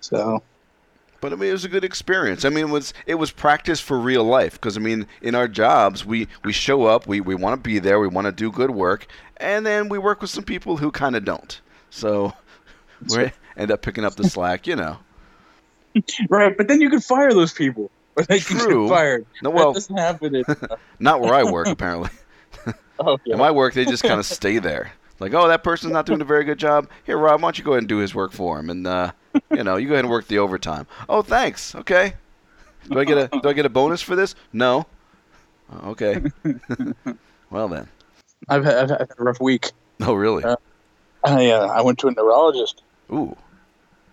So 0.01 0.43
But 1.21 1.33
I 1.33 1.37
mean, 1.37 1.49
it 1.49 1.53
was 1.53 1.65
a 1.65 1.69
good 1.69 1.85
experience. 1.85 2.45
I 2.45 2.51
mean, 2.51 2.67
it 2.67 2.71
was 2.71 2.93
it 3.07 3.15
was 3.15 3.31
practice 3.31 3.81
for 3.81 3.99
real 3.99 4.25
life 4.25 4.53
because 4.53 4.77
I 4.77 4.81
mean, 4.81 5.07
in 5.23 5.35
our 5.35 5.49
jobs, 5.49 6.05
we 6.05 6.29
we 6.45 6.53
show 6.53 6.85
up, 6.85 7.07
we 7.07 7.21
we 7.21 7.35
want 7.35 7.55
to 7.55 7.69
be 7.69 7.79
there, 7.79 7.99
we 7.99 8.09
want 8.09 8.27
to 8.27 8.33
do 8.33 8.53
good 8.53 8.71
work, 8.71 9.07
and 9.39 9.65
then 9.65 9.89
we 9.89 9.99
work 9.99 10.21
with 10.21 10.31
some 10.31 10.45
people 10.45 10.77
who 10.77 10.91
kind 10.91 11.17
of 11.17 11.25
don't. 11.25 11.61
So 11.89 12.35
we 13.09 13.33
end 13.57 13.71
up 13.71 13.81
picking 13.81 14.05
up 14.05 14.17
the 14.17 14.29
slack, 14.29 14.67
you 14.67 14.77
know. 14.77 14.99
right, 16.29 16.57
but 16.57 16.69
then 16.69 16.81
you 16.81 16.91
could 16.91 17.05
fire 17.05 17.33
those 17.33 17.53
people, 17.53 17.91
or 18.17 18.25
they 18.25 18.41
can 18.41 18.59
True. 18.59 18.89
get 18.89 18.95
fired. 18.95 19.27
No, 19.43 19.51
that 19.51 19.57
well, 19.57 19.73
doesn't 19.73 19.97
happen. 19.97 20.45
Not 20.99 21.21
where 21.21 21.35
I 21.35 21.45
work 21.45 21.69
apparently. 21.69 22.11
Oh 23.07 23.19
yeah. 23.25 23.35
In 23.35 23.39
my 23.39 23.51
work, 23.51 23.75
they 23.75 23.85
just 23.85 24.03
kind 24.03 24.19
of 24.19 24.27
stay 24.27 24.59
there. 24.59 24.93
Like, 25.21 25.35
oh, 25.35 25.47
that 25.49 25.63
person's 25.63 25.93
not 25.93 26.07
doing 26.07 26.21
a 26.21 26.25
very 26.25 26.43
good 26.45 26.59
job. 26.59 26.89
Here, 27.05 27.17
Rob, 27.17 27.41
why 27.41 27.47
don't 27.47 27.59
you 27.59 27.65
go 27.65 27.73
ahead 27.73 27.83
and 27.83 27.89
do 27.89 27.99
his 27.99 28.15
work 28.15 28.33
for 28.33 28.59
him? 28.59 28.71
And 28.71 28.87
uh, 28.87 29.13
you 29.51 29.63
know, 29.63 29.77
you 29.77 29.87
go 29.89 29.95
ahead 29.95 30.05
and 30.05 30.11
work 30.11 30.27
the 30.27 30.39
overtime. 30.39 30.87
Oh, 31.09 31.23
thanks. 31.23 31.75
Okay. 31.75 32.15
Do 32.91 32.99
I 32.99 33.05
get 33.05 33.19
a 33.19 33.41
do 33.41 33.49
I 33.49 33.53
get 33.53 33.65
a 33.65 33.71
bonus 33.71 34.03
for 34.03 34.17
this? 34.17 34.35
No. 34.53 34.87
Oh, 35.73 35.91
okay. 35.91 36.23
well 37.51 37.69
then. 37.69 37.89
I've 38.49 38.65
had, 38.65 38.91
I've 38.91 39.09
had 39.09 39.11
a 39.19 39.23
rough 39.23 39.41
week. 39.41 39.71
Oh, 40.01 40.15
really? 40.15 40.43
Uh, 40.43 40.57
I 41.25 41.51
uh, 41.51 41.67
I 41.69 41.83
went 41.83 41.99
to 42.01 42.09
a 42.09 42.11
neurologist. 42.11 42.83
Ooh. 43.13 43.37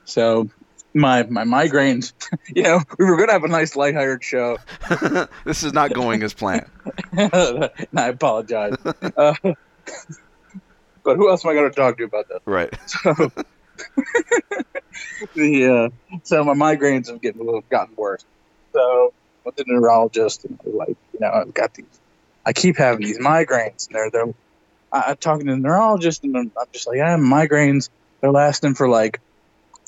So 0.06 0.50
my 0.94 1.24
my 1.24 1.44
migraines. 1.44 2.14
you 2.56 2.64
know, 2.64 2.82
we 2.98 3.06
were 3.06 3.18
gonna 3.18 3.32
have 3.32 3.44
a 3.44 3.48
nice 3.48 3.76
lighthearted 3.76 4.24
show. 4.24 4.58
this 5.46 5.64
is 5.64 5.74
not 5.74 5.94
going 5.94 6.24
as 6.24 6.34
planned. 6.34 6.70
and 7.12 7.70
I 7.96 8.08
apologize. 8.08 8.76
Uh, 8.86 9.34
but 11.04 11.16
who 11.18 11.30
else 11.30 11.46
am 11.46 11.52
I 11.52 11.54
going 11.54 11.70
to 11.70 11.76
talk 11.76 11.98
to 11.98 12.04
about 12.04 12.28
this? 12.28 12.40
Right. 12.46 12.74
So, 12.88 13.32
the 15.34 15.68
uh, 15.68 16.18
so 16.24 16.44
my 16.44 16.54
migraines 16.54 17.10
have 17.10 17.22
getting 17.22 17.42
a 17.42 17.44
little 17.44 17.64
gotten 17.70 17.96
worse. 17.96 18.26
So 18.74 18.80
I 18.80 19.40
went 19.46 19.58
to 19.58 19.64
the 19.64 19.74
neurologist 19.74 20.46
and 20.46 20.60
like, 20.66 20.98
you 21.14 21.20
know, 21.20 21.32
I've 21.32 21.54
got 21.54 21.74
these. 21.74 21.86
I 22.46 22.54
keep 22.54 22.78
having 22.78 23.06
these 23.06 23.20
migraines, 23.20 23.88
and 23.88 23.96
they're 23.96 24.12
they're. 24.12 24.34
I, 24.92 25.04
I'm 25.08 25.18
talking 25.18 25.48
to 25.48 25.54
the 25.54 25.60
neurologist, 25.60 26.24
and 26.24 26.36
I'm, 26.36 26.52
I'm 26.60 26.68
just 26.72 26.88
like, 26.88 27.00
I 27.00 27.12
have 27.12 27.20
migraines. 27.20 27.90
They're 28.22 28.32
lasting 28.32 28.76
for 28.76 28.90
like 28.90 29.22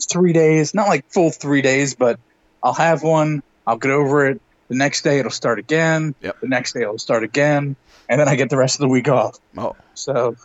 three 0.05 0.33
days, 0.33 0.73
not 0.73 0.87
like 0.87 1.05
full 1.11 1.31
three 1.31 1.61
days, 1.61 1.95
but 1.95 2.19
I'll 2.63 2.73
have 2.73 3.03
one. 3.03 3.43
I'll 3.65 3.77
get 3.77 3.91
over 3.91 4.27
it. 4.27 4.41
The 4.69 4.75
next 4.75 5.01
day 5.03 5.19
it'll 5.19 5.31
start 5.31 5.59
again. 5.59 6.15
Yep. 6.21 6.39
The 6.41 6.47
next 6.47 6.73
day 6.73 6.81
it'll 6.81 6.97
start 6.97 7.23
again, 7.23 7.75
and 8.07 8.19
then 8.21 8.27
I 8.29 8.35
get 8.35 8.49
the 8.49 8.57
rest 8.57 8.75
of 8.75 8.81
the 8.81 8.87
week 8.87 9.09
off. 9.09 9.37
Oh. 9.57 9.75
So, 9.95 10.35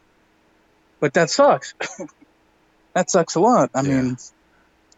but 1.01 1.15
that 1.15 1.31
sucks. 1.31 1.75
that 2.95 3.11
sucks 3.11 3.35
a 3.37 3.41
lot. 3.41 3.71
I 3.75 3.83
Yeah. 3.83 4.03
mean, 4.03 4.17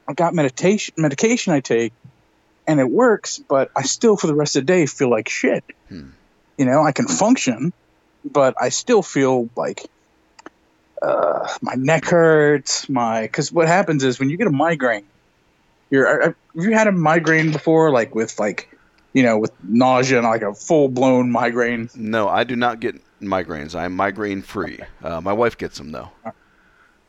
I've 0.09 0.17
got 0.17 0.35
meditation 0.35 0.95
medication 0.97 1.53
I 1.53 1.61
take, 1.61 1.93
and 2.67 2.81
it 2.81 2.89
works, 2.91 3.39
but 3.39 3.71
I 3.77 3.83
still 3.83 4.17
for 4.17 4.27
the 4.27 4.35
rest 4.35 4.57
of 4.57 4.63
the 4.63 4.73
day 4.73 4.87
feel 4.87 5.11
like 5.11 5.29
shit. 5.29 5.65
Hmm. 5.89 6.11
You 6.57 6.65
know, 6.65 6.83
I 6.83 6.93
can 6.93 7.07
function, 7.07 7.73
but 8.25 8.55
I 8.61 8.71
still 8.71 9.03
feel 9.03 9.49
like 9.55 9.87
uh, 11.03 11.49
my 11.63 11.75
neck 11.75 12.05
hurts. 12.07 12.89
My 12.89 13.23
because 13.23 13.53
what 13.53 13.69
happens 13.69 14.05
is 14.05 14.19
when 14.19 14.31
you 14.31 14.37
get 14.37 14.47
a 14.47 14.51
migraine, 14.53 15.07
you're 15.91 16.23
have 16.23 16.35
you 16.55 16.73
had 16.73 16.87
a 16.87 16.93
migraine 16.93 17.53
before, 17.53 17.91
like 17.91 18.15
with 18.15 18.39
like 18.39 18.69
you 19.15 19.23
know 19.23 19.39
with 19.39 19.53
nausea 19.63 20.19
and 20.19 20.27
like 20.27 20.43
a 20.43 20.55
full 20.55 20.89
blown 20.89 21.31
migraine? 21.31 21.89
No, 21.95 22.29
I 22.29 22.45
do 22.45 22.57
not 22.57 22.81
get 22.81 22.97
migraines. 23.21 23.75
I'm 23.75 23.95
migraine 23.97 24.43
free. 24.43 24.81
Uh, 25.03 25.21
my 25.21 25.33
wife 25.33 25.57
gets 25.59 25.79
them 25.79 25.93
though. 25.93 26.11
All 26.25 26.33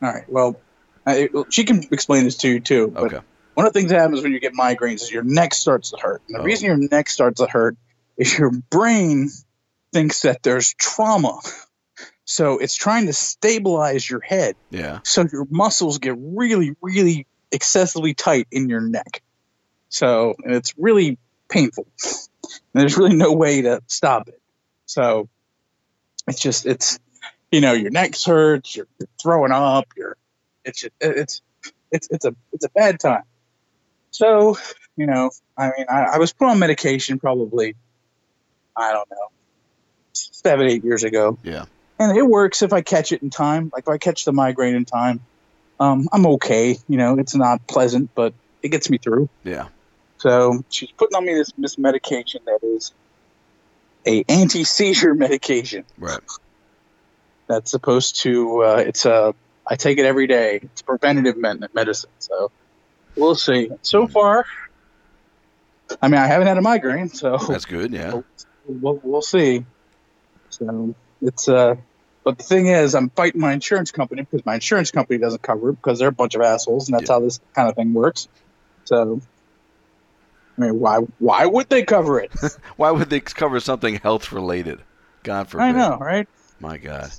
right. 0.00 0.24
Well, 0.28 0.60
I, 1.06 1.28
she 1.50 1.64
can 1.64 1.82
explain 1.90 2.24
this 2.24 2.36
to 2.38 2.48
you 2.48 2.60
too. 2.60 2.92
Okay. 2.96 3.18
one 3.54 3.66
of 3.66 3.72
the 3.72 3.78
things 3.78 3.90
that 3.90 4.00
happens 4.00 4.22
when 4.22 4.32
you 4.32 4.40
get 4.40 4.54
migraines 4.54 5.02
is 5.02 5.10
your 5.12 5.22
neck 5.24 5.52
starts 5.54 5.90
to 5.90 5.98
hurt. 5.98 6.22
And 6.28 6.36
the 6.36 6.40
Oh. 6.40 6.44
reason 6.44 6.66
your 6.66 6.76
neck 6.78 7.08
starts 7.10 7.40
to 7.40 7.46
hurt 7.46 7.76
is 8.16 8.36
your 8.38 8.50
brain 8.50 9.28
thinks 9.92 10.22
that 10.22 10.42
there's 10.42 10.72
trauma. 10.74 11.38
So 12.30 12.58
it's 12.58 12.76
trying 12.76 13.06
to 13.06 13.12
stabilize 13.12 14.08
your 14.08 14.20
head. 14.20 14.54
Yeah. 14.70 15.00
So 15.02 15.26
your 15.32 15.48
muscles 15.50 15.98
get 15.98 16.14
really, 16.16 16.76
really 16.80 17.26
excessively 17.50 18.14
tight 18.14 18.46
in 18.52 18.68
your 18.68 18.80
neck. 18.80 19.20
So 19.88 20.36
and 20.44 20.54
it's 20.54 20.72
really 20.78 21.18
painful. 21.48 21.88
And 22.72 22.82
there's 22.82 22.96
really 22.96 23.16
no 23.16 23.32
way 23.32 23.62
to 23.62 23.82
stop 23.88 24.28
it. 24.28 24.40
So 24.86 25.28
it's 26.28 26.38
just 26.38 26.66
it's 26.66 27.00
you 27.50 27.60
know 27.60 27.72
your 27.72 27.90
neck 27.90 28.14
hurts, 28.24 28.76
you're, 28.76 28.86
you're 29.00 29.08
throwing 29.20 29.50
up, 29.50 29.88
you're 29.96 30.16
it's 30.64 30.82
just, 30.82 30.92
it's 31.00 31.42
it's 31.90 32.06
it's 32.12 32.24
a 32.24 32.36
it's 32.52 32.64
a 32.64 32.70
bad 32.70 33.00
time. 33.00 33.24
So 34.12 34.56
you 34.96 35.06
know, 35.06 35.32
I 35.58 35.72
mean, 35.76 35.86
I, 35.90 36.02
I 36.02 36.18
was 36.18 36.32
put 36.32 36.46
on 36.46 36.60
medication 36.60 37.18
probably 37.18 37.74
I 38.76 38.92
don't 38.92 39.10
know 39.10 39.30
seven 40.12 40.68
eight 40.68 40.84
years 40.84 41.02
ago 41.02 41.36
Yeah. 41.42 41.64
And 42.00 42.16
it 42.16 42.26
works 42.26 42.62
if 42.62 42.72
I 42.72 42.80
catch 42.80 43.12
it 43.12 43.22
in 43.22 43.30
time. 43.30 43.70
Like 43.72 43.84
if 43.84 43.88
I 43.88 43.98
catch 43.98 44.24
the 44.24 44.32
migraine 44.32 44.74
in 44.74 44.86
time, 44.86 45.20
um, 45.78 46.08
I'm 46.12 46.26
okay. 46.26 46.78
You 46.88 46.96
know, 46.96 47.18
it's 47.18 47.36
not 47.36 47.64
pleasant, 47.68 48.10
but 48.14 48.32
it 48.62 48.70
gets 48.70 48.88
me 48.90 48.98
through. 48.98 49.28
Yeah. 49.44 49.68
So 50.18 50.64
she's 50.70 50.90
putting 50.92 51.16
on 51.16 51.24
me 51.24 51.34
this 51.34 51.52
this 51.56 51.78
medication 51.78 52.40
that 52.46 52.58
is 52.62 52.92
a 54.06 54.24
anti 54.28 54.64
seizure 54.64 55.14
medication 55.14 55.84
Right. 55.98 56.20
that's 57.46 57.70
supposed 57.70 58.20
to. 58.22 58.62
Uh, 58.64 58.84
it's 58.86 59.04
a. 59.04 59.34
I 59.66 59.76
take 59.76 59.98
it 59.98 60.06
every 60.06 60.26
day. 60.26 60.56
It's 60.62 60.82
preventative 60.82 61.36
medicine. 61.36 62.10
So 62.18 62.50
we'll 63.14 63.36
see. 63.36 63.70
So 63.82 64.06
far, 64.08 64.44
I 66.02 66.08
mean, 66.08 66.20
I 66.20 66.26
haven't 66.26 66.48
had 66.48 66.56
a 66.58 66.62
migraine, 66.62 67.08
so 67.08 67.36
That's 67.36 67.66
good. 67.66 67.92
Yeah. 67.92 68.22
we'll, 68.66 69.00
we'll 69.02 69.22
see. 69.22 69.64
So 70.48 70.94
it's 71.22 71.48
uh, 71.48 71.76
but 72.24 72.38
the 72.38 72.44
thing 72.44 72.66
is, 72.66 72.94
I'm 72.94 73.10
fighting 73.10 73.40
my 73.40 73.52
insurance 73.52 73.90
company 73.92 74.22
because 74.22 74.44
my 74.44 74.54
insurance 74.54 74.90
company 74.90 75.18
doesn't 75.18 75.42
cover 75.42 75.70
it 75.70 75.74
because 75.74 75.98
they're 75.98 76.08
a 76.08 76.12
bunch 76.12 76.34
of 76.34 76.42
assholes, 76.42 76.88
and 76.88 76.98
that's 76.98 77.08
Yeah. 77.08 77.14
how 77.16 77.20
this 77.20 77.40
kind 77.54 77.68
of 77.68 77.74
thing 77.76 77.92
works. 77.94 78.28
So, 78.84 79.20
I 80.58 80.60
mean, 80.62 80.80
why 80.80 80.98
why 81.18 81.46
would 81.46 81.68
they 81.68 81.82
cover 81.82 82.20
it? 82.20 82.32
Why 82.76 82.90
would 82.90 83.08
they 83.10 83.20
cover 83.20 83.60
something 83.60 83.96
health 83.96 84.32
related? 84.32 84.80
God 85.22 85.48
forbid. 85.48 85.64
I 85.64 85.72
know, 85.72 85.96
right? 85.98 86.28
My 86.60 86.76
God. 86.78 87.10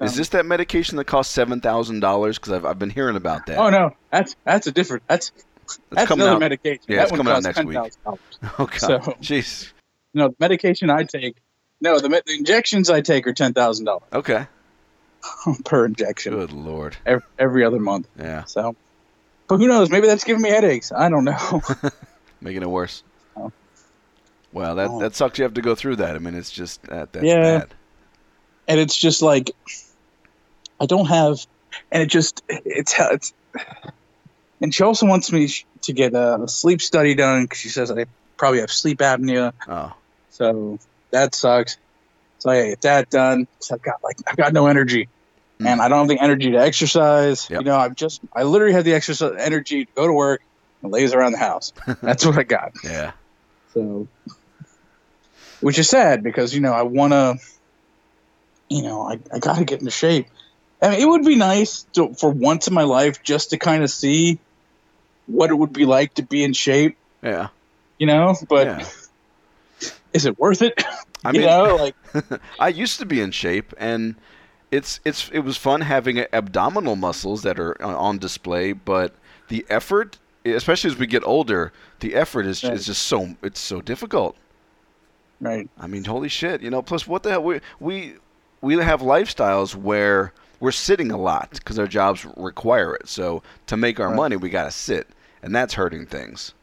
Is 0.00 0.16
this 0.16 0.30
that 0.30 0.44
medication 0.46 0.96
that 0.96 1.04
costs 1.04 1.32
seven 1.32 1.60
thousand 1.60 2.00
dollars? 2.00 2.38
Because 2.38 2.52
I've, 2.52 2.64
I've 2.64 2.78
been 2.78 2.90
hearing 2.90 3.16
about 3.16 3.46
that. 3.46 3.58
Oh 3.58 3.70
no, 3.70 3.96
that's 4.10 4.34
that's 4.44 4.66
a 4.66 4.72
different 4.72 5.04
that's 5.06 5.30
that's 5.90 6.08
coming 6.08 6.22
another 6.22 6.36
out. 6.36 6.40
medication. 6.40 6.82
Yeah, 6.88 6.96
that 6.96 7.02
it's 7.04 7.12
one 7.12 7.18
coming 7.18 7.32
out 7.34 7.42
next 7.44 7.64
week. 7.64 7.78
$10,000. 7.78 8.18
Oh 8.58 8.66
God. 8.66 8.78
So- 8.78 8.98
Jeez. 9.22 9.72
No, 10.12 10.28
the 10.28 10.34
medication 10.40 10.90
I 10.90 11.04
take, 11.04 11.36
no, 11.82 11.98
the, 11.98 12.08
the 12.08 12.34
injections 12.34 12.88
I 12.88 13.02
take 13.02 13.26
are 13.26 13.34
ten 13.34 13.52
thousand 13.52 13.84
dollars 13.84 14.02
Okay. 14.12 14.46
per 15.64 15.84
injection 15.84 16.32
Good 16.34 16.52
Lord. 16.52 16.96
every, 17.04 17.22
every 17.38 17.64
other 17.64 17.78
month. 17.78 18.08
Yeah. 18.18 18.44
So, 18.44 18.74
but 19.48 19.58
who 19.58 19.68
knows? 19.68 19.90
Maybe 19.90 20.06
that's 20.06 20.24
giving 20.24 20.42
me 20.42 20.48
headaches. 20.48 20.90
I 20.92 21.08
don't 21.10 21.24
know. 21.24 21.62
Making 22.40 22.62
it 22.62 22.70
worse. 22.70 23.02
Oh. 23.36 23.52
Well, 24.52 24.76
that 24.76 24.88
Oh. 24.90 25.00
that 25.00 25.14
sucks. 25.14 25.38
You 25.38 25.44
have 25.44 25.54
to 25.54 25.62
go 25.62 25.74
through 25.74 25.96
that. 25.96 26.16
I 26.16 26.18
mean, 26.18 26.34
it's 26.34 26.50
just 26.50 26.82
that 26.84 27.12
that's 27.12 27.24
Yeah. 27.26 27.58
bad. 27.58 27.74
and 28.68 28.80
it's 28.80 28.96
just 28.96 29.22
like 29.22 29.50
I 30.80 30.86
don't 30.86 31.06
have, 31.06 31.38
and 31.90 32.02
it 32.02 32.06
just 32.06 32.42
it's 32.48 32.94
it's. 32.98 33.32
And 34.60 34.72
she 34.74 34.84
also 34.84 35.06
wants 35.06 35.32
me 35.32 35.48
to 35.82 35.92
get 35.92 36.14
a, 36.14 36.42
a 36.42 36.48
sleep 36.48 36.80
study 36.80 37.14
done 37.14 37.44
because 37.44 37.58
she 37.58 37.68
says 37.68 37.90
I 37.90 38.06
probably 38.36 38.60
have 38.60 38.70
sleep 38.70 38.98
apnea, 38.98 39.52
Oh. 39.68 39.92
so 40.30 40.78
that 41.12 41.34
sucks. 41.34 41.76
So 42.40 42.50
I 42.50 42.70
get 42.70 42.80
that 42.82 43.08
done. 43.10 43.46
So 43.60 43.76
I've 43.76 43.82
got 43.82 44.02
like 44.02 44.16
I've 44.26 44.36
got 44.36 44.52
no 44.52 44.66
energy, 44.66 45.08
Mm. 45.60 45.66
and 45.66 45.80
I 45.82 45.88
don't 45.88 45.98
have 46.00 46.08
the 46.08 46.18
energy 46.18 46.50
to 46.52 46.56
exercise. 46.58 47.48
Yep. 47.48 47.60
You 47.60 47.64
know, 47.66 47.76
I've 47.76 47.94
just 47.94 48.20
I 48.34 48.42
literally 48.42 48.72
have 48.72 48.84
the 48.84 48.94
exercise 48.94 49.34
energy 49.38 49.84
to 49.84 49.92
go 49.94 50.06
to 50.08 50.12
work 50.12 50.42
and 50.82 50.90
laze 50.90 51.14
around 51.14 51.32
the 51.32 51.38
house. 51.38 51.72
That's 52.02 52.26
what 52.26 52.36
I 52.38 52.42
got. 52.42 52.72
Yeah. 52.82 53.12
So, 53.74 54.08
which 55.60 55.78
is 55.78 55.88
sad 55.88 56.22
because 56.22 56.54
you 56.54 56.60
know 56.60 56.72
I 56.72 56.82
want 56.82 57.12
to, 57.12 57.36
you 58.68 58.82
know, 58.82 59.02
I, 59.02 59.18
I 59.32 59.38
got 59.38 59.58
to 59.58 59.64
get 59.64 59.78
into 59.80 59.90
shape. 59.92 60.26
I 60.80 60.90
mean, 60.90 61.00
it 61.00 61.06
would 61.08 61.24
be 61.24 61.36
nice 61.36 61.84
to, 61.92 62.12
for 62.14 62.30
once 62.30 62.66
in 62.66 62.74
my 62.74 62.82
life 62.82 63.22
just 63.22 63.50
to 63.50 63.56
kind 63.58 63.84
of 63.84 63.90
see 63.90 64.40
what 65.26 65.50
it 65.50 65.54
would 65.54 65.72
be 65.72 65.84
like 65.84 66.14
to 66.14 66.22
be 66.22 66.42
in 66.42 66.52
shape, 66.54 66.96
Yeah. 67.22 67.48
you 67.98 68.06
know. 68.08 68.34
But 68.48 68.66
yeah. 68.66 68.88
Is 70.12 70.26
it 70.26 70.38
worth 70.38 70.62
it? 70.62 70.82
I 71.24 71.32
mean, 71.38 71.42
know, 71.42 71.76
like 71.76 71.96
I 72.58 72.68
used 72.68 72.98
to 73.00 73.06
be 73.06 73.20
in 73.20 73.30
shape, 73.30 73.72
and 73.78 74.14
it's 74.70 75.00
it's 75.04 75.28
it 75.32 75.40
was 75.40 75.56
fun 75.56 75.80
having 75.82 76.24
abdominal 76.32 76.96
muscles 76.96 77.42
that 77.42 77.58
are 77.60 77.80
on- 77.82 77.94
on 77.94 78.18
display, 78.18 78.72
but 78.72 79.14
the 79.48 79.64
effort, 79.68 80.18
especially 80.44 80.90
as 80.90 80.96
we 80.98 81.06
get 81.06 81.22
older, 81.26 81.72
the 82.00 82.14
effort 82.14 82.46
is 82.46 82.62
Right. 82.64 82.72
is 82.74 82.86
just 82.86 83.02
so 83.04 83.36
it's 83.42 83.60
so 83.60 83.80
difficult. 83.80 84.36
right, 85.40 85.68
I 85.78 85.86
mean, 85.86 86.04
holy 86.04 86.28
shit, 86.28 86.62
you 86.62 86.70
know. 86.70 86.82
Plus, 86.82 87.06
what 87.06 87.22
the 87.22 87.30
hell? 87.30 87.42
We 87.42 87.60
we 87.80 88.14
we 88.60 88.76
have 88.76 89.00
lifestyles 89.00 89.74
where 89.74 90.32
we're 90.60 90.70
sitting 90.70 91.10
a 91.10 91.16
lot 91.16 91.50
because 91.52 91.78
our 91.78 91.88
jobs 91.88 92.24
require 92.36 92.94
it. 92.94 93.08
So 93.08 93.42
to 93.66 93.76
make 93.76 93.98
our 93.98 94.08
Right. 94.08 94.16
money, 94.16 94.36
we 94.36 94.48
gotta 94.50 94.70
sit, 94.70 95.08
and 95.42 95.54
that's 95.54 95.74
hurting 95.74 96.06
things. 96.06 96.54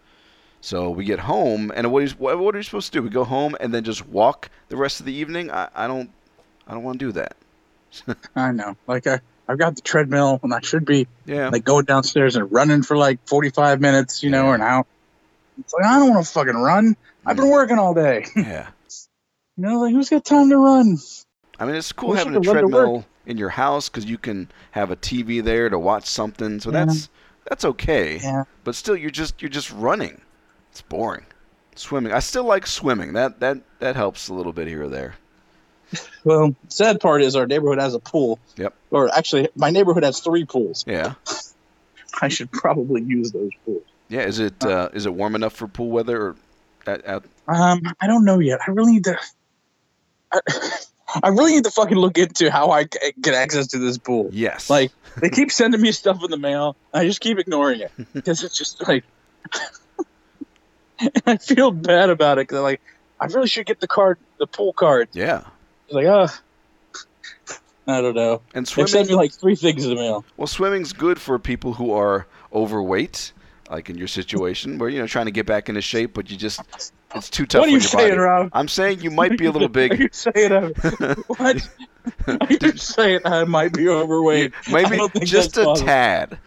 So 0.62 0.90
we 0.90 1.06
get 1.06 1.20
home, 1.20 1.72
and 1.74 1.92
what 1.92 2.04
is 2.04 2.18
what, 2.20 2.38
what 2.38 2.54
are 2.54 2.58
you 2.60 2.64
supposed 2.64 2.92
to 2.94 3.00
do? 3.00 3.04
We 3.04 3.10
go 3.10 3.24
home 3.24 3.56
and 3.60 3.74
then 3.74 3.84
just 3.84 4.06
walk 4.08 4.50
the 4.68 4.76
rest 4.78 5.00
of 5.00 5.06
the 5.06 5.14
evening. 5.14 5.50
I, 5.52 5.70
I 5.74 5.88
don't 5.88 6.10
I 6.68 6.74
don't 6.74 6.84
want 6.84 7.00
to 7.00 7.06
do 7.06 7.12
that. 7.14 7.36
I 8.36 8.52
know. 8.52 8.76
Like 8.86 9.08
I, 9.08 9.20
I've 9.48 9.58
got 9.58 9.76
the 9.76 9.82
treadmill, 9.82 10.40
and 10.44 10.54
I 10.54 10.60
should 10.62 10.86
be 10.86 11.08
Yeah. 11.26 11.50
like 11.50 11.64
going 11.64 11.86
downstairs 11.86 12.36
and 12.36 12.52
running 12.52 12.84
for 12.84 12.98
like 12.98 13.20
forty 13.28 13.50
five 13.52 13.80
minutes, 13.80 14.22
you 14.22 14.30
know, 14.30 14.44
Yeah. 14.44 14.50
or 14.50 14.56
an 14.56 14.62
hour. 14.62 14.86
It's 15.60 15.74
like 15.74 15.86
I 15.86 15.98
don't 16.00 16.10
want 16.14 16.26
to 16.26 16.32
fucking 16.32 16.56
run. 16.56 16.96
I've 17.26 17.38
been 17.38 17.50
working 17.50 17.80
all 17.80 17.94
day. 17.94 18.26
yeah. 18.36 18.68
You 19.58 19.64
know, 19.66 19.80
like 19.80 19.94
who's 19.94 20.10
got 20.10 20.26
time 20.26 20.50
to 20.50 20.58
run? 20.58 20.98
I 21.58 21.66
mean, 21.66 21.76
it's 21.76 21.92
cool 21.92 22.14
I 22.14 22.18
having 22.18 22.36
a 22.36 22.40
could 22.40 22.48
run 22.48 22.56
to 22.58 22.62
work. 22.64 22.72
treadmill 22.72 23.06
in 23.26 23.38
your 23.38 23.50
house 23.50 23.90
because 23.90 24.06
you 24.06 24.18
can 24.18 24.50
have 24.72 24.92
a 24.92 24.96
TV 24.96 25.44
there 25.44 25.70
to 25.70 25.78
watch 25.80 26.06
something. 26.08 26.60
So 26.60 26.72
Yeah. 26.72 26.86
that's 26.86 27.10
that's 27.48 27.66
okay. 27.66 28.20
Yeah. 28.22 28.44
But 28.66 28.76
still, 28.76 28.96
you're 28.98 29.10
just 29.10 29.42
you're 29.42 29.50
just 29.50 29.72
running. 29.72 30.20
It's 30.72 30.82
boring. 30.82 31.26
Swimming. 31.76 32.12
I 32.12 32.20
still 32.20 32.44
like 32.44 32.68
swimming. 32.68 33.14
That 33.14 33.40
that 33.40 33.58
that 33.80 33.96
helps 33.96 34.28
a 34.28 34.34
little 34.34 34.54
bit 34.54 34.68
here 34.68 34.84
or 34.84 34.90
there. 34.90 35.16
Well, 36.24 36.56
sad 36.68 37.00
part 37.00 37.22
is 37.22 37.36
our 37.36 37.48
neighborhood 37.48 37.80
has 37.80 37.94
a 37.96 38.00
pool. 38.00 38.38
Yep. 38.58 38.74
Or 38.92 39.10
actually, 39.18 39.50
my 39.56 39.72
neighborhood 39.72 40.04
has 40.04 40.20
three 40.20 40.46
pools. 40.46 40.84
Yeah. 40.86 41.14
I 42.22 42.28
should 42.28 42.52
probably 42.52 43.02
use 43.02 43.32
those 43.32 43.50
pools. 43.66 43.84
Yeah. 44.10 44.22
Is 44.22 44.40
it 44.40 44.64
uh, 44.64 44.90
is 44.94 45.06
it 45.06 45.14
warm 45.14 45.36
enough 45.36 45.54
for 45.54 45.68
pool 45.68 45.90
weather? 45.90 46.22
Or 46.22 46.36
at, 46.86 47.04
at, 47.06 47.24
Um, 47.48 47.82
I 48.00 48.08
don't 48.08 48.26
know 48.26 48.40
yet. 48.40 48.60
I 48.68 48.72
really 48.72 48.94
need 48.94 49.06
to. 49.06 49.18
I, 50.32 50.40
I 51.24 51.30
really 51.30 51.54
need 51.54 51.64
to 51.64 51.72
fucking 51.72 51.98
look 51.98 52.20
into 52.20 52.52
how 52.52 52.70
I 52.70 52.84
get 52.84 53.34
access 53.34 53.68
to 53.68 53.80
this 53.80 53.98
pool. 53.98 54.30
yes. 54.32 54.70
Like 54.70 54.92
they 55.20 55.30
keep 55.32 55.52
sending 55.52 55.82
me 55.82 55.92
stuff 55.92 56.24
in 56.24 56.30
the 56.30 56.38
mail. 56.38 56.76
I 56.94 57.06
just 57.06 57.20
keep 57.22 57.40
ignoring 57.40 57.80
it 57.80 57.92
because 58.14 58.44
it's 58.44 58.56
just 58.56 58.86
like 58.88 59.04
I 61.26 61.38
feel 61.38 61.72
bad 61.72 62.10
about 62.10 62.38
it 62.38 62.48
because 62.48 62.62
like 62.62 62.82
I 63.20 63.26
really 63.26 63.48
should 63.48 63.66
get 63.66 63.80
the 63.80 63.88
card, 63.88 64.18
the 64.38 64.48
pool 64.48 64.74
card. 64.74 65.10
Yeah. 65.14 65.44
It's 65.86 65.94
like, 65.96 66.06
oh, 66.06 66.28
I 67.88 68.02
don't 68.02 68.16
know. 68.16 68.42
And 68.54 68.66
They 68.66 68.70
sent 68.72 68.90
swimming. 68.90 69.08
me 69.08 69.16
like 69.16 69.32
three 69.34 69.56
things 69.56 69.84
in 69.84 69.90
the 69.92 69.96
mail. 69.96 70.24
Well, 70.38 70.48
swimming's 70.48 70.94
good 70.94 71.20
for 71.20 71.40
people 71.40 71.74
who 71.74 71.92
are 71.92 72.28
overweight, 72.54 73.34
like 73.70 73.90
in 73.90 73.98
your 73.98 74.08
situation, 74.08 74.78
where 74.78 74.90
you 74.90 75.00
know 75.00 75.08
trying 75.08 75.26
to 75.26 75.32
get 75.32 75.46
back 75.46 75.70
into 75.70 75.82
shape, 75.82 76.14
but 76.14 76.30
you 76.30 76.38
just 76.38 76.62
it's 77.16 77.30
too 77.30 77.46
tough 77.48 77.62
what 77.62 77.70
are 77.70 77.72
you 77.72 77.80
saying, 77.80 78.10
body. 78.10 78.20
Rob? 78.20 78.50
I'm 78.54 78.68
saying 78.68 79.02
you 79.02 79.10
might 79.12 79.38
be 79.38 79.46
a 79.48 79.52
little 79.52 79.68
big. 79.70 79.94
Are 79.94 79.96
you 79.96 80.10
saying 80.12 80.52
I'm, 80.52 80.74
what? 81.26 81.70
Are 82.28 82.38
you 82.62 82.78
saying 82.78 83.22
I 83.26 83.44
might 83.46 83.74
be 83.74 83.90
overweight? 83.90 84.54
I 84.68 84.72
Maybe 84.72 85.26
just 85.26 85.58
a 85.58 85.64
possible. 85.66 85.88
tad. 85.88 86.38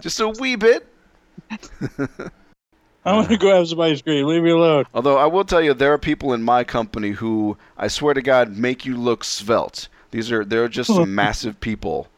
just 0.00 0.20
a 0.20 0.28
wee 0.28 0.56
bit. 0.56 0.86
I 3.04 3.12
want 3.12 3.28
to 3.28 3.36
go 3.36 3.54
have 3.54 3.68
some 3.68 3.80
ice 3.80 4.00
cream. 4.00 4.26
Leave 4.26 4.42
me 4.42 4.50
alone. 4.50 4.86
Although 4.94 5.18
I 5.18 5.26
will 5.26 5.44
tell 5.44 5.60
you, 5.60 5.74
there 5.74 5.92
are 5.92 5.98
people 5.98 6.32
in 6.32 6.42
my 6.42 6.64
company 6.64 7.10
who 7.10 7.56
I 7.76 7.88
swear 7.88 8.14
to 8.14 8.22
God 8.22 8.56
make 8.56 8.86
you 8.86 8.96
look 8.96 9.24
svelte. 9.24 9.88
These 10.10 10.32
are 10.32 10.44
they're 10.44 10.68
just 10.68 10.94
some 10.94 11.14
massive 11.22 11.60
people. 11.60 12.08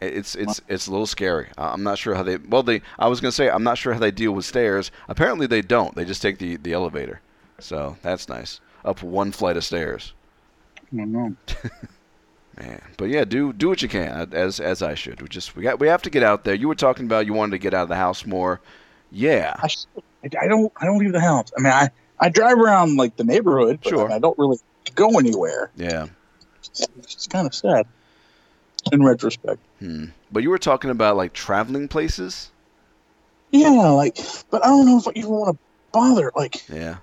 It's 0.00 0.34
it's 0.34 0.60
it's 0.68 0.88
a 0.88 0.90
little 0.90 1.06
scary. 1.06 1.48
I'm 1.56 1.82
not 1.82 1.96
sure 1.96 2.14
how 2.14 2.22
they. 2.22 2.36
Well, 2.36 2.62
they. 2.62 2.82
I 2.98 3.08
was 3.08 3.20
gonna 3.20 3.32
say 3.32 3.48
I'm 3.48 3.62
not 3.62 3.78
sure 3.78 3.94
how 3.94 3.98
they 3.98 4.10
deal 4.10 4.32
with 4.32 4.44
stairs. 4.44 4.90
Apparently 5.08 5.46
they 5.46 5.62
don't. 5.62 5.94
They 5.94 6.04
just 6.04 6.20
take 6.20 6.38
the 6.38 6.56
the 6.56 6.74
elevator. 6.74 7.20
So 7.58 7.96
that's 8.02 8.28
nice. 8.28 8.60
Up 8.84 9.02
one 9.02 9.32
flight 9.32 9.56
of 9.56 9.64
stairs. 9.64 10.12
I 10.92 10.96
don't 10.96 11.12
know. 11.12 11.36
Man, 12.58 12.82
but 12.98 13.06
yeah, 13.06 13.24
do 13.24 13.54
do 13.54 13.68
what 13.68 13.80
you 13.80 13.88
can 13.88 14.32
as 14.32 14.60
as 14.60 14.82
I 14.82 14.94
should. 14.94 15.22
We 15.22 15.28
just 15.28 15.56
we 15.56 15.62
got 15.62 15.80
we 15.80 15.88
have 15.88 16.02
to 16.02 16.10
get 16.10 16.22
out 16.22 16.44
there. 16.44 16.54
You 16.54 16.68
were 16.68 16.74
talking 16.74 17.06
about 17.06 17.26
you 17.26 17.32
wanted 17.32 17.52
to 17.52 17.58
get 17.58 17.72
out 17.72 17.84
of 17.84 17.88
the 17.88 17.96
house 17.96 18.26
more. 18.26 18.60
Yeah. 19.10 19.54
I, 19.58 19.68
I 20.40 20.48
don't 20.48 20.72
I 20.76 20.86
don't 20.86 20.98
leave 20.98 21.12
the 21.12 21.20
house. 21.20 21.52
I 21.56 21.60
mean, 21.60 21.72
I 21.72 21.90
I 22.18 22.28
drive 22.28 22.58
around 22.58 22.96
like 22.96 23.16
the 23.16 23.24
neighborhood, 23.24 23.80
but 23.82 23.90
Sure. 23.90 24.10
I, 24.10 24.16
I 24.16 24.18
don't 24.18 24.38
really 24.38 24.58
go 24.94 25.18
anywhere. 25.18 25.70
Yeah. 25.76 26.06
It's 26.98 27.26
kind 27.26 27.46
of 27.46 27.54
sad 27.54 27.86
in 28.92 29.02
retrospect. 29.02 29.60
Hmm. 29.78 30.06
But 30.32 30.42
you 30.42 30.50
were 30.50 30.58
talking 30.58 30.90
about 30.90 31.16
like 31.16 31.32
traveling 31.32 31.88
places. 31.88 32.50
Yeah, 33.50 33.70
like, 33.90 34.18
but 34.50 34.64
I 34.64 34.68
don't 34.68 34.86
know 34.86 34.98
if 34.98 35.08
I 35.08 35.12
even 35.14 35.30
want 35.30 35.56
to 35.56 35.62
bother. 35.92 36.32
Like, 36.34 36.68
Yeah. 36.68 36.96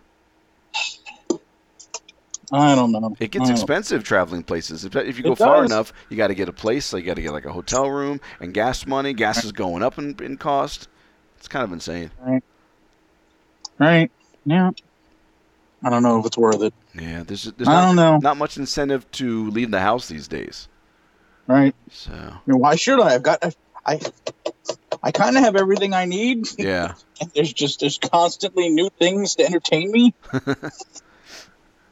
I 2.51 2.75
don't 2.75 2.91
know. 2.91 3.15
It 3.19 3.31
gets 3.31 3.49
I 3.49 3.53
expensive 3.53 4.03
traveling 4.03 4.43
places. 4.43 4.85
If 4.85 4.95
if 4.95 5.17
you 5.17 5.23
go 5.23 5.31
It 5.31 5.39
far 5.39 5.65
enough, 5.65 5.91
you 6.09 6.17
got 6.17 6.27
to 6.27 6.35
get 6.35 6.49
a 6.49 6.53
place. 6.53 6.85
So 6.85 6.97
you 6.97 7.03
got 7.03 7.15
to 7.15 7.21
get 7.21 7.31
like 7.31 7.45
a 7.45 7.51
hotel 7.51 7.89
room 7.89 8.21
and 8.39 8.53
gas 8.53 8.85
money. 8.85 9.13
Gas 9.13 9.43
is 9.43 9.51
going 9.51 9.81
up 9.81 9.97
in, 9.97 10.15
in 10.21 10.37
cost. 10.37 10.87
It's 11.37 11.47
kind 11.47 11.63
of 11.63 11.73
insane. 11.73 12.11
Right? 12.21 12.43
Yeah. 13.79 14.71
I 15.83 15.89
don't 15.89 16.03
know 16.03 16.19
if 16.19 16.25
it's 16.25 16.37
worth 16.37 16.61
it. 16.61 16.73
Yeah, 16.95 17.23
there's 17.23 17.43
there's 17.43 17.67
I 17.67 17.73
not, 17.73 17.85
don't 17.87 17.95
know. 17.95 18.17
not 18.17 18.37
much 18.37 18.57
incentive 18.57 19.09
to 19.11 19.49
leave 19.49 19.71
the 19.71 19.81
house 19.81 20.07
these 20.07 20.27
days. 20.27 20.69
Right? 21.47 21.75
So 21.91 22.13
I 22.13 22.39
mean, 22.45 22.59
why 22.59 22.75
should 22.75 22.99
I? 22.99 23.15
I've 23.15 23.23
got. 23.23 23.43
I. 23.85 23.99
I 25.01 25.11
kind 25.11 25.35
of 25.35 25.43
have 25.43 25.57
everything 25.57 25.93
I 25.93 26.05
need. 26.05 26.47
yeah, 26.57 26.93
there's 27.35 27.51
just 27.51 27.81
there's 27.81 27.97
constantly 27.97 28.69
new 28.69 28.89
things 28.89 29.35
to 29.35 29.45
entertain 29.45 29.91
me. 29.91 30.13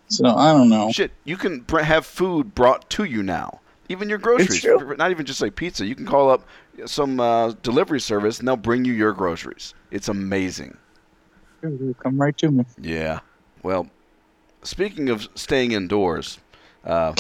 so 0.08 0.26
I 0.28 0.54
don't 0.54 0.70
know. 0.70 0.92
shit, 0.92 1.12
you 1.26 1.36
can 1.36 1.66
have 1.68 2.06
food 2.06 2.56
brought 2.56 2.90
to 2.92 3.04
you 3.04 3.22
now. 3.24 3.60
Even 3.90 4.08
your 4.08 4.20
groceries, 4.20 4.66
not 4.98 5.12
even 5.12 5.26
just 5.26 5.42
like 5.42 5.56
pizza. 5.56 5.86
You 5.86 5.96
can 5.96 6.06
call 6.06 6.30
up 6.30 6.48
some 6.86 7.20
uh, 7.20 7.52
delivery 7.62 8.00
service 8.00 8.40
and 8.40 8.48
they'll 8.48 8.56
bring 8.56 8.86
you 8.86 8.94
your 8.94 9.12
groceries. 9.12 9.74
It's 9.90 10.08
amazing. 10.08 10.78
It'll 11.64 11.94
Come 11.96 12.20
right 12.20 12.38
to 12.38 12.52
me. 12.52 12.66
Yeah. 12.80 13.20
Well, 13.64 13.88
speaking 14.64 15.10
of 15.10 15.28
staying 15.36 15.72
indoors, 15.74 16.40
uh, 16.86 17.14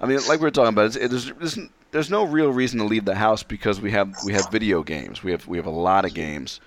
I 0.00 0.06
mean, 0.06 0.18
like 0.28 0.40
we 0.40 0.44
were 0.44 0.50
talking 0.50 0.72
about, 0.72 0.86
it's, 0.86 0.96
it, 0.96 1.10
there's, 1.10 1.32
there's 1.32 1.58
there's 1.90 2.10
no 2.10 2.24
real 2.24 2.50
reason 2.50 2.78
to 2.78 2.84
leave 2.84 3.04
the 3.04 3.14
house 3.14 3.42
because 3.42 3.80
we 3.80 3.90
have 3.92 4.14
we 4.24 4.32
have 4.32 4.50
video 4.50 4.82
games. 4.82 5.22
We 5.22 5.30
have 5.30 5.46
we 5.46 5.56
have 5.56 5.66
a 5.66 5.70
lot 5.70 6.04
of 6.04 6.14
games, 6.14 6.60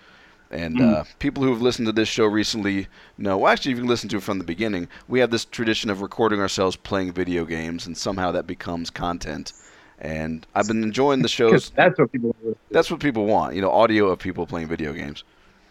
and 0.50 0.82
uh, 0.82 1.04
people 1.20 1.44
who 1.44 1.52
have 1.52 1.62
listened 1.62 1.86
to 1.88 1.92
this 1.92 2.08
show 2.08 2.26
recently 2.26 2.88
know. 3.18 3.38
Well, 3.38 3.52
actually, 3.52 3.74
if 3.74 3.78
you 3.78 3.86
listen 3.86 4.10
to 4.10 4.18
it 4.18 4.24
from 4.24 4.40
the 4.40 4.44
beginning, 4.44 4.88
we 5.08 5.20
have 5.20 5.30
this 5.32 5.46
tradition 5.46 5.90
of 5.90 6.02
recording 6.02 6.40
ourselves 6.40 6.76
playing 6.76 7.14
video 7.14 7.46
games, 7.46 7.86
and 7.86 7.96
somehow 7.96 8.32
that 8.32 8.48
becomes 8.48 8.90
content. 8.90 9.54
And 10.00 10.48
I've 10.56 10.68
been 10.68 10.82
enjoying 10.82 11.22
the 11.22 11.28
shows. 11.40 11.70
That's 11.76 12.00
what 12.00 12.12
people. 12.12 12.36
That's 12.72 12.90
what 12.90 13.00
people 13.00 13.26
want, 13.26 13.56
you 13.56 13.62
know, 13.62 13.72
audio 13.72 14.08
of 14.10 14.20
people 14.20 14.48
playing 14.48 14.68
video 14.68 14.94
games. 14.94 15.24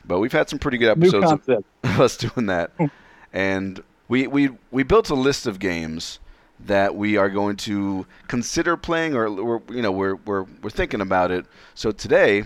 But 0.04 0.18
we've 0.18 0.32
had 0.32 0.48
some 0.48 0.58
pretty 0.58 0.78
good 0.78 0.90
episodes 0.90 1.48
of, 1.48 1.48
of 1.84 2.00
us 2.00 2.16
doing 2.16 2.46
that. 2.46 2.72
and 3.32 3.82
we, 4.08 4.26
we 4.26 4.50
we 4.70 4.82
built 4.82 5.10
a 5.10 5.14
list 5.14 5.46
of 5.46 5.58
games 5.58 6.18
that 6.66 6.94
we 6.94 7.16
are 7.16 7.30
going 7.30 7.56
to 7.56 8.06
consider 8.28 8.76
playing 8.76 9.14
or 9.14 9.30
we're, 9.30 9.60
you 9.70 9.82
know 9.82 9.92
we're, 9.92 10.16
we're 10.16 10.44
we're 10.62 10.70
thinking 10.70 11.00
about 11.00 11.30
it. 11.30 11.46
So 11.74 11.92
today, 11.92 12.44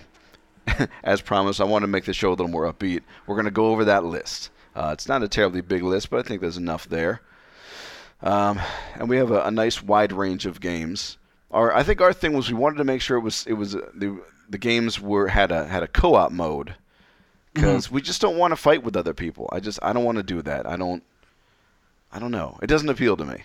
as 1.04 1.20
promised, 1.20 1.60
I 1.60 1.64
want 1.64 1.82
to 1.82 1.88
make 1.88 2.04
the 2.04 2.12
show 2.12 2.28
a 2.28 2.30
little 2.30 2.48
more 2.48 2.70
upbeat. 2.70 3.02
We're 3.26 3.36
going 3.36 3.46
to 3.46 3.50
go 3.50 3.66
over 3.66 3.84
that 3.86 4.04
list. 4.04 4.50
Uh, 4.74 4.90
it's 4.92 5.08
not 5.08 5.22
a 5.22 5.28
terribly 5.28 5.60
big 5.60 5.82
list, 5.82 6.10
but 6.10 6.18
I 6.18 6.22
think 6.22 6.40
there's 6.40 6.56
enough 6.56 6.88
there. 6.88 7.20
Um, 8.22 8.60
and 8.94 9.08
we 9.08 9.16
have 9.16 9.30
a, 9.30 9.42
a 9.42 9.50
nice 9.50 9.82
wide 9.82 10.12
range 10.12 10.46
of 10.46 10.60
games. 10.60 11.18
Our 11.50 11.74
I 11.74 11.82
think 11.82 12.00
our 12.00 12.12
thing 12.12 12.32
was 12.32 12.48
we 12.48 12.54
wanted 12.54 12.78
to 12.78 12.84
make 12.84 13.00
sure 13.00 13.16
it 13.16 13.22
was 13.22 13.46
it 13.46 13.54
was 13.54 13.76
uh, 13.76 13.90
the 13.94 14.20
the 14.48 14.58
games 14.58 15.00
were 15.00 15.28
had 15.28 15.52
a 15.52 15.66
had 15.66 15.82
a 15.82 15.88
co-op 15.88 16.32
mode 16.32 16.74
because 17.54 17.90
we 17.90 18.02
just 18.02 18.20
don't 18.20 18.36
want 18.36 18.52
to 18.52 18.56
fight 18.56 18.82
with 18.82 18.96
other 18.96 19.14
people. 19.14 19.48
I 19.52 19.60
just 19.60 19.78
I 19.82 19.92
don't 19.92 20.04
want 20.04 20.16
to 20.18 20.22
do 20.24 20.42
that. 20.42 20.66
I 20.68 20.76
don't 20.76 21.02
I 22.12 22.18
don't 22.18 22.30
know. 22.30 22.58
It 22.62 22.66
doesn't 22.66 22.88
appeal 22.88 23.16
to 23.16 23.24
me. 23.24 23.42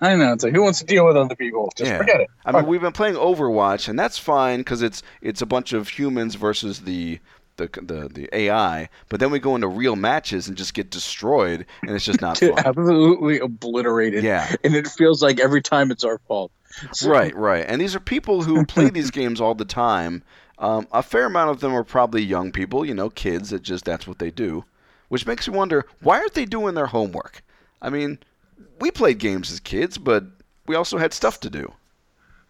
I 0.00 0.14
know. 0.14 0.32
It's 0.34 0.44
like 0.44 0.52
who 0.54 0.62
wants 0.62 0.80
to 0.80 0.84
deal 0.84 1.06
with 1.06 1.16
other 1.16 1.34
people? 1.36 1.72
Just 1.76 1.90
Yeah. 1.90 1.98
forget 1.98 2.20
it. 2.20 2.28
I 2.44 2.52
mean, 2.52 2.66
we've 2.66 2.82
been 2.82 2.92
playing 2.92 3.14
Overwatch, 3.14 3.88
and 3.88 3.98
that's 3.98 4.18
fine 4.18 4.58
because 4.60 4.82
it's 4.82 5.02
it's 5.22 5.40
a 5.42 5.46
bunch 5.46 5.72
of 5.72 5.88
humans 5.88 6.34
versus 6.34 6.80
the 6.80 7.18
the 7.56 7.68
the 7.82 8.08
the 8.12 8.28
AI. 8.36 8.90
But 9.08 9.20
then 9.20 9.30
we 9.30 9.38
go 9.38 9.54
into 9.54 9.68
real 9.68 9.96
matches 9.96 10.48
and 10.48 10.56
just 10.56 10.74
get 10.74 10.90
destroyed, 10.90 11.64
and 11.80 11.92
it's 11.92 12.04
just 12.04 12.20
not 12.20 12.36
fun. 12.40 12.52
absolutely 12.58 13.38
obliterated. 13.40 14.22
Yeah. 14.22 14.54
And 14.64 14.74
it 14.74 14.86
feels 14.88 15.22
like 15.22 15.40
every 15.40 15.62
time 15.62 15.90
it's 15.90 16.04
our 16.04 16.18
fault. 16.28 16.52
Right, 17.06 17.34
right. 17.34 17.64
And 17.66 17.80
these 17.80 17.96
are 17.96 18.00
people 18.00 18.42
who 18.42 18.66
play 18.66 18.90
these 18.90 19.10
games 19.20 19.40
all 19.40 19.54
the 19.54 19.64
time. 19.64 20.22
Um, 20.58 20.88
a 20.90 21.02
fair 21.02 21.26
amount 21.26 21.50
of 21.50 21.60
them 21.60 21.74
are 21.74 21.84
probably 21.84 22.22
young 22.22 22.50
people, 22.50 22.84
you 22.84 22.94
know, 22.94 23.10
kids 23.10 23.50
that 23.50 23.62
just 23.62 23.84
that's 23.84 24.06
what 24.06 24.18
they 24.18 24.30
do. 24.30 24.64
Which 25.08 25.26
makes 25.26 25.46
me 25.46 25.56
wonder 25.56 25.86
why 26.00 26.18
aren't 26.18 26.34
they 26.34 26.46
doing 26.46 26.74
their 26.74 26.86
homework? 26.86 27.42
I 27.80 27.90
mean, 27.90 28.18
we 28.80 28.90
played 28.90 29.18
games 29.18 29.52
as 29.52 29.60
kids, 29.60 29.98
but 29.98 30.24
we 30.66 30.74
also 30.74 30.98
had 30.98 31.12
stuff 31.12 31.40
to 31.40 31.50
do. 31.50 31.72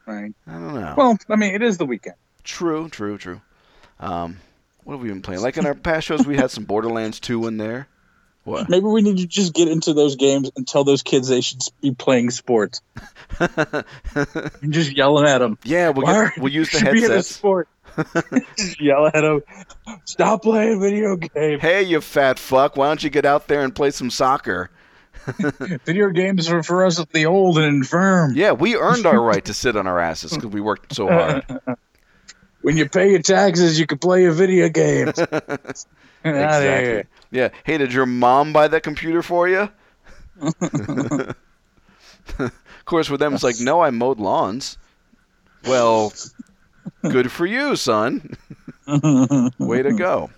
Right. 0.07 0.33
I 0.47 0.53
don't 0.53 0.75
know. 0.75 0.95
Well, 0.97 1.19
I 1.29 1.37
mean, 1.37 1.55
it 1.55 1.63
is 1.63 1.79
the 1.79 1.85
weekend. 1.85 2.17
True, 2.45 2.89
true, 2.89 3.19
true. 3.19 3.41
Um, 3.99 4.39
what 4.85 4.95
have 4.95 5.03
we 5.03 5.09
been 5.09 5.21
playing? 5.23 5.43
Like 5.43 5.57
in 5.57 5.67
our 5.67 5.75
past 5.75 6.07
shows, 6.07 6.25
we 6.27 6.37
had 6.37 6.51
some 6.51 6.65
Borderlands 6.65 7.19
2 7.21 7.47
in 7.49 7.57
there. 7.57 7.89
What? 8.45 8.69
Maybe 8.69 8.87
we 8.87 9.03
need 9.03 9.19
to 9.19 9.27
just 9.27 9.53
get 9.53 9.67
into 9.67 9.93
those 9.93 10.15
games 10.15 10.53
and 10.55 10.67
tell 10.69 10.85
those 10.85 11.03
kids 11.03 11.27
they 11.27 11.41
should 11.41 11.61
be 11.83 11.91
playing 11.91 12.31
sports. 12.31 12.81
And 13.41 14.73
just 14.73 14.97
yelling 14.97 15.27
at 15.27 15.39
them. 15.39 15.59
yeah, 15.65 15.91
we'll, 15.91 16.07
get, 16.07 16.39
we'll 16.39 16.53
use 16.53 16.71
the 16.71 16.79
should 16.79 16.93
be 16.93 17.05
in 17.05 17.11
a 17.11 17.23
sport. 17.23 17.69
yell 18.81 19.07
at 19.07 19.13
them. 19.15 19.43
Stop 20.05 20.43
playing 20.43 20.81
video 20.81 21.17
games. 21.17 21.63
Hey, 21.63 21.83
you 21.83 22.01
fat 22.01 22.39
fuck! 22.39 22.77
Why 22.77 22.89
don't 22.89 23.03
you 23.03 23.11
get 23.11 23.25
out 23.25 23.49
there 23.49 23.63
and 23.63 23.75
play 23.75 23.91
some 23.91 24.11
soccer? 24.11 24.71
Video 25.85 26.11
games 26.11 26.49
are 26.49 26.63
for 26.63 26.87
us 26.87 27.05
the 27.13 27.27
old 27.27 27.59
and 27.59 27.67
infirm. 27.67 28.35
Yeah, 28.37 28.53
we 28.53 28.77
earned 28.77 29.07
our 29.07 29.21
right 29.21 29.45
to 29.45 29.55
sit 29.55 29.77
on 29.77 29.87
our 29.87 29.99
asses 29.99 30.33
because 30.33 30.51
we 30.51 30.61
worked 30.61 30.95
so 30.95 31.09
hard. 31.09 31.45
When 32.63 32.77
you 32.77 32.89
pay 32.89 33.11
your 33.11 33.23
taxes, 33.23 33.79
you 33.79 33.87
can 33.87 33.99
play 33.99 34.23
your 34.23 34.33
video 34.33 34.69
games. 34.69 35.21
Exactly. 36.25 37.05
Yeah. 37.31 37.51
Hey, 37.63 37.79
did 37.79 37.93
your 37.93 38.07
mom 38.07 38.53
buy 38.53 38.67
that 38.67 38.83
computer 38.83 39.23
for 39.23 39.49
you? 39.49 39.69
of 40.41 41.35
course, 42.85 43.09
with 43.09 43.21
them, 43.21 43.35
it's 43.35 43.45
like, 43.45 43.61
no, 43.61 43.81
I 43.81 43.91
mowed 43.91 44.19
lawns. 44.19 44.79
Well, 45.65 46.13
good 47.03 47.31
for 47.31 47.47
you, 47.47 47.77
son. 47.77 48.37
Way 49.59 49.83
to 49.83 49.93
go. 49.93 50.31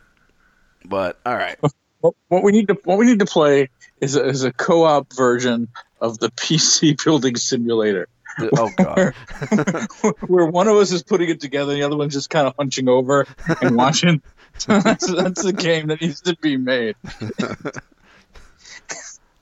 But 0.84 1.18
all 1.26 1.34
right. 1.34 1.58
What, 2.00 2.42
we 2.42 2.52
need 2.52 2.68
to 2.68 2.78
what 2.84 2.98
we 2.98 3.06
need 3.06 3.18
to 3.18 3.26
play 3.26 3.70
is 4.00 4.14
a, 4.14 4.24
is 4.24 4.44
a 4.44 4.52
co-op 4.52 5.12
version 5.12 5.68
of 6.00 6.18
the 6.18 6.30
PC 6.36 7.02
building 7.04 7.36
simulator, 7.36 8.08
Oh 8.40 8.70
god. 8.76 9.14
where 10.26 10.46
one 10.46 10.68
of 10.68 10.76
us 10.76 10.92
is 10.92 11.02
putting 11.02 11.28
it 11.28 11.40
together, 11.40 11.72
and 11.72 11.80
the 11.80 11.86
other 11.86 11.96
one's 11.96 12.14
just 12.14 12.30
kind 12.30 12.46
of 12.46 12.54
hunching 12.58 12.88
over 12.88 13.26
and 13.60 13.76
watching. 13.76 14.22
that's, 14.66 15.12
that's 15.12 15.42
the 15.42 15.52
game 15.52 15.88
that 15.88 16.00
needs 16.00 16.20
to 16.22 16.36
be 16.36 16.56
made. 16.56 16.96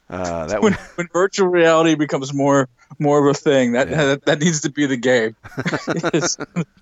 Uh, 0.09 0.47
that 0.47 0.63
When, 0.63 0.73
would. 0.73 0.81
when 0.97 1.09
virtual 1.13 1.49
reality 1.49 1.95
becomes 1.95 2.33
more 2.33 2.69
more 2.99 3.19
of 3.27 3.35
a 3.35 3.39
thing, 3.39 3.73
that 3.73 3.89
Yeah. 3.89 4.05
that, 4.07 4.25
that 4.27 4.41
needs 4.41 4.61
to 4.63 4.71
be 4.71 4.87
the 4.87 4.97
game. 4.97 5.35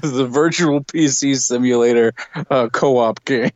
The 0.00 0.26
virtual 0.28 0.80
PC 0.84 1.36
simulator 1.36 2.12
uh, 2.50 2.68
co-op 2.68 3.24
game. 3.24 3.50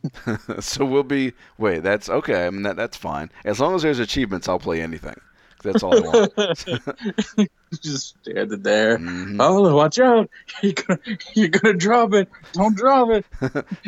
so 0.59 0.83
we'll 0.83 1.03
be. 1.03 1.31
Wait, 1.57 1.83
that's 1.83 2.09
okay. 2.09 2.45
I 2.45 2.49
mean, 2.49 2.63
that 2.63 2.75
that's 2.75 2.97
fine. 2.97 3.29
As 3.45 3.61
long 3.61 3.75
as 3.75 3.81
there's 3.81 3.99
achievements, 3.99 4.49
I'll 4.49 4.59
play 4.59 4.81
anything. 4.81 5.15
That's 5.63 5.81
all 5.83 5.95
I 5.95 6.01
want. 6.01 7.47
just 7.81 8.17
standing 8.21 8.61
there. 8.61 8.97
Mhm. 8.97 9.37
Oh, 9.39 9.73
watch 9.73 9.99
out! 9.99 10.29
You're 10.61 10.73
gonna, 10.73 10.99
you're 11.33 11.47
gonna 11.47 11.75
drop 11.75 12.13
it. 12.13 12.27
Don't 12.51 12.75
drop 12.75 13.09
it. 13.11 13.25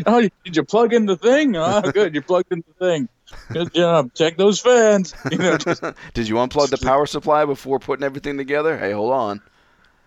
oh, 0.06 0.22
did 0.46 0.56
you 0.56 0.64
plug 0.64 0.94
in 0.94 1.08
the 1.08 1.18
thing? 1.18 1.58
Oh, 1.58 1.82
good. 1.82 2.16
You 2.16 2.22
plugged 2.22 2.54
in 2.54 2.64
the 2.66 2.86
thing. 2.86 3.10
Good 3.52 3.74
job. 3.74 4.14
Check 4.14 4.38
those 4.38 4.60
fans. 4.60 5.14
You 5.32 5.38
know, 5.38 5.58
just, 5.58 5.82
Did 6.14 6.28
you 6.28 6.36
unplug 6.36 6.70
the 6.70 6.78
power 6.78 7.06
supply 7.06 7.46
before 7.46 7.80
putting 7.80 8.04
everything 8.04 8.38
together? 8.38 8.78
Hey, 8.78 8.92
hold 8.92 9.14
on. 9.14 9.42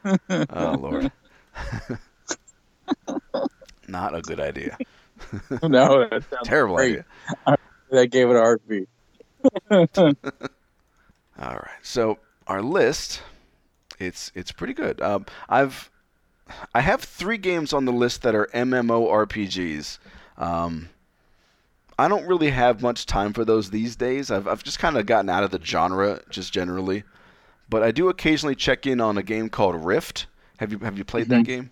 Oh 0.30 0.76
lord. 0.80 1.10
Not 3.88 4.14
a 4.14 4.20
good 4.22 4.40
idea. 4.40 4.76
no, 5.62 6.08
that 6.08 6.24
Terrible 6.44 6.76
great. 6.76 7.02
idea. 7.46 7.58
That 7.90 8.06
gave 8.10 8.28
it 8.30 8.36
a 8.36 8.40
heartbeat. 8.40 8.88
All 9.70 9.84
right. 11.54 11.78
So 11.82 12.18
our 12.46 12.62
list, 12.62 13.22
it's 13.98 14.30
it's 14.34 14.52
pretty 14.52 14.74
good. 14.74 15.00
Um, 15.00 15.26
I've 15.48 15.90
I 16.74 16.80
have 16.80 17.02
three 17.02 17.38
games 17.38 17.72
on 17.72 17.84
the 17.84 17.92
list 17.92 18.22
that 18.22 18.34
are 18.34 18.46
MMORPGs. 18.54 19.98
Um, 20.36 20.88
I 21.98 22.06
don't 22.08 22.26
really 22.26 22.50
have 22.50 22.80
much 22.82 23.06
time 23.06 23.32
for 23.32 23.44
those 23.44 23.70
these 23.70 23.96
days. 23.96 24.30
I've 24.30 24.46
I've 24.46 24.62
just 24.62 24.78
kind 24.78 24.96
of 24.96 25.06
gotten 25.06 25.28
out 25.28 25.42
of 25.44 25.50
the 25.50 25.60
genre 25.62 26.20
just 26.30 26.52
generally, 26.52 27.02
but 27.68 27.82
I 27.82 27.90
do 27.90 28.08
occasionally 28.08 28.54
check 28.54 28.86
in 28.86 29.00
on 29.00 29.18
a 29.18 29.22
game 29.22 29.48
called 29.48 29.84
Rift. 29.84 30.26
Have 30.58 30.72
you 30.72 30.78
have 30.80 30.96
you 30.96 31.04
played 31.04 31.28
that 31.28 31.42
Mhm. 31.42 31.46
game? 31.46 31.70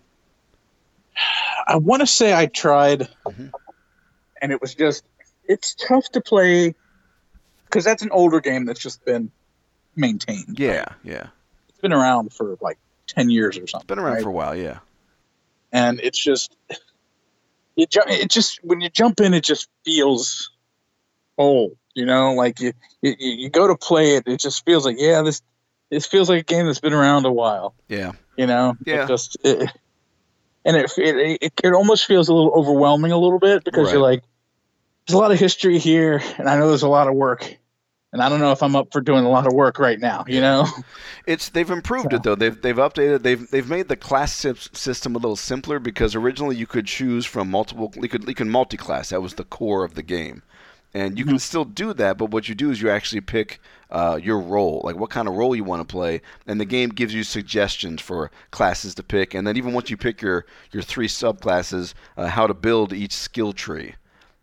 I 1.67 1.75
want 1.77 2.01
to 2.01 2.07
say 2.07 2.33
I 2.33 2.45
tried, 2.47 3.07
Mhm. 3.25 3.51
and 4.41 4.51
it 4.51 4.61
was 4.61 4.75
just 4.75 5.05
it's 5.45 5.75
tough 5.75 6.09
to 6.09 6.19
play 6.21 6.75
because 7.65 7.85
that's 7.85 8.03
an 8.03 8.11
older 8.11 8.41
game 8.41 8.65
that's 8.65 8.79
just 8.81 9.03
been 9.05 9.31
maintained. 9.95 10.59
Yeah, 10.59 10.85
yeah. 11.03 11.27
It's 11.69 11.79
been 11.79 11.93
around 11.93 12.33
for 12.33 12.57
like 12.61 12.77
ten 13.07 13.29
years 13.29 13.57
or 13.57 13.65
something. 13.67 13.85
It's 13.85 13.87
Been 13.87 13.99
around 13.99 14.15
right? 14.15 14.23
for 14.23 14.29
a 14.29 14.33
while. 14.33 14.55
Yeah. 14.55 14.79
and 15.73 15.99
it's 16.01 16.17
just 16.17 16.55
you 17.77 17.85
ju- 17.85 18.01
it 18.07 18.29
just 18.29 18.59
when 18.63 18.81
you 18.81 18.89
jump 18.89 19.21
in, 19.21 19.33
it 19.33 19.43
just 19.43 19.69
feels 19.85 20.51
old. 21.37 21.77
You 21.93 22.05
know, 22.05 22.33
like 22.33 22.59
you 22.59 22.73
you, 23.01 23.15
you 23.17 23.49
go 23.49 23.67
to 23.67 23.77
play 23.77 24.17
it, 24.17 24.23
it 24.27 24.39
just 24.39 24.65
feels 24.65 24.85
like 24.85 24.97
yeah, 24.99 25.21
this 25.21 25.41
this 25.89 26.05
feels 26.05 26.29
like 26.29 26.41
a 26.41 26.43
game 26.43 26.65
that's 26.65 26.79
been 26.79 26.93
around 26.93 27.25
a 27.25 27.31
while. 27.31 27.73
Yeah. 27.87 28.11
You 28.35 28.47
know, 28.47 28.75
Yeah. 28.85 29.05
It 29.05 29.07
just 29.07 29.37
it, 29.43 29.71
and 30.65 30.75
it, 30.75 30.91
it 30.97 31.37
it 31.41 31.53
it 31.63 31.73
almost 31.73 32.05
feels 32.05 32.27
a 32.27 32.33
little 32.33 32.51
overwhelming 32.51 33.11
a 33.11 33.17
little 33.17 33.39
bit 33.39 33.63
because 33.63 33.91
you're 33.93 34.01
like, 34.01 34.23
there's 35.07 35.15
a 35.15 35.17
lot 35.17 35.31
of 35.31 35.39
history 35.39 35.79
here, 35.79 36.21
and 36.37 36.49
I 36.49 36.57
know 36.57 36.67
there's 36.67 36.83
a 36.83 36.89
lot 36.89 37.07
of 37.07 37.13
work. 37.13 37.57
And 38.13 38.21
I 38.21 38.29
don't 38.29 38.39
know 38.39 38.51
if 38.51 38.63
I'm 38.63 38.75
up 38.75 38.87
for 38.93 39.01
doing 39.01 39.25
a 39.25 39.29
lot 39.29 39.47
of 39.47 39.53
work 39.53 39.79
right 39.79 39.99
now, 39.99 40.23
you 40.27 40.39
know. 40.39 40.65
It's 41.27 41.49
they've 41.49 41.69
improved 41.69 42.11
So- 42.11 42.15
it 42.17 42.23
though. 42.23 42.35
They've 42.35 42.59
they've 42.61 42.77
updated. 42.77 43.23
They've 43.23 43.49
they've 43.51 43.69
made 43.69 43.89
the 43.89 43.97
class 43.97 44.33
system 44.33 45.13
a 45.15 45.17
little 45.17 45.35
simpler 45.35 45.77
because 45.77 46.15
originally 46.15 46.55
you 46.55 46.65
could 46.65 46.85
choose 46.87 47.25
from 47.25 47.51
multiple. 47.51 47.91
You 47.97 48.07
could 48.07 48.25
you 48.27 48.33
can 48.35 48.49
multi-class. 48.49 49.09
That 49.09 49.21
was 49.21 49.33
the 49.33 49.43
core 49.43 49.83
of 49.83 49.95
the 49.95 50.03
game, 50.03 50.41
and 50.93 51.19
you 51.19 51.25
can 51.25 51.37
still 51.37 51.65
do 51.65 51.93
that. 51.95 52.17
But 52.17 52.31
what 52.31 52.47
you 52.47 52.55
do 52.55 52.71
is 52.71 52.81
you 52.81 52.89
actually 52.89 53.19
pick 53.19 53.59
uh, 53.91 54.17
your 54.23 54.39
role, 54.39 54.79
like 54.85 54.95
what 54.95 55.09
kind 55.09 55.27
of 55.27 55.33
role 55.35 55.53
you 55.53 55.65
want 55.65 55.85
to 55.85 55.91
play, 55.91 56.21
and 56.47 56.61
the 56.61 56.65
game 56.65 56.89
gives 56.91 57.13
you 57.13 57.23
suggestions 57.23 58.01
for 58.01 58.31
classes 58.51 58.95
to 58.95 59.03
pick. 59.03 59.33
And 59.33 59.45
then 59.45 59.57
even 59.57 59.73
once 59.73 59.89
you 59.89 59.97
pick 59.97 60.21
your 60.21 60.45
your 60.71 60.81
three 60.81 61.09
subclasses, 61.09 61.93
uh, 62.15 62.27
how 62.27 62.47
to 62.47 62.53
build 62.53 62.93
each 62.93 63.11
skill 63.13 63.51
tree. 63.51 63.95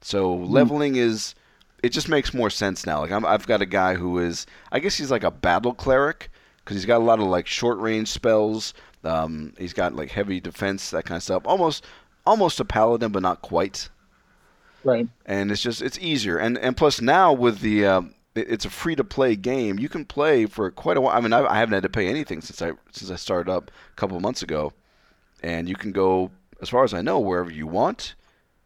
So 0.02 0.34
leveling 0.34 0.96
is 0.96 1.34
it 1.84 1.92
just 1.92 2.08
makes 2.08 2.32
more 2.34 2.50
sense 2.50 2.86
now. 2.86 3.00
Like 3.00 3.10
I'm, 3.12 3.24
I've 3.26 3.46
got 3.46 3.62
a 3.62 3.66
guy 3.66 3.94
who 3.94 4.18
is, 4.18 4.46
I 4.72 4.78
guess 4.80 4.96
he's 4.96 5.10
like 5.10 5.24
a 5.24 5.30
battle 5.30 5.74
cleric 5.74 6.30
because 6.58 6.76
he's 6.76 6.86
got 6.86 7.00
a 7.00 7.04
lot 7.04 7.18
of 7.20 7.26
like 7.26 7.46
short 7.46 7.78
range 7.78 8.08
spells. 8.08 8.74
Um, 9.04 9.52
he's 9.58 9.72
got 9.74 9.94
like 9.94 10.10
heavy 10.10 10.40
defense, 10.40 10.90
that 10.90 11.04
kind 11.04 11.16
of 11.16 11.22
stuff. 11.22 11.42
Almost, 11.46 11.84
almost 12.26 12.60
a 12.60 12.64
paladin, 12.64 13.12
but 13.12 13.22
not 13.22 13.42
quite. 13.42 13.88
Right. 14.82 15.08
And 15.26 15.50
it's 15.50 15.62
just 15.62 15.82
it's 15.82 15.98
easier. 15.98 16.38
And 16.38 16.58
and 16.58 16.76
plus 16.76 17.00
now 17.00 17.32
with 17.32 17.60
the 17.60 17.86
um, 17.86 18.14
it- 18.34 18.50
it's 18.50 18.64
a 18.64 18.70
free 18.70 18.96
to 18.96 19.04
play 19.04 19.36
game. 19.36 19.78
You 19.78 19.88
can 19.88 20.04
play 20.04 20.46
for 20.46 20.70
quite 20.70 20.96
a 20.96 21.00
while. 21.00 21.16
I 21.16 21.20
mean, 21.20 21.32
I, 21.32 21.44
I 21.44 21.58
haven't 21.58 21.74
had 21.74 21.82
to 21.84 21.88
pay 21.88 22.08
anything 22.08 22.40
since 22.42 22.60
I 22.60 22.72
since 22.92 23.10
I 23.10 23.16
started 23.16 23.50
up 23.50 23.70
a 23.92 23.96
couple 23.96 24.16
of 24.16 24.22
months 24.22 24.42
ago, 24.42 24.72
and 25.42 25.68
you 25.68 25.74
can 25.76 25.92
go 25.92 26.30
as 26.60 26.68
far 26.68 26.84
as 26.84 26.92
I 26.94 27.02
know 27.02 27.18
wherever 27.18 27.50
you 27.50 27.66
want. 27.66 28.14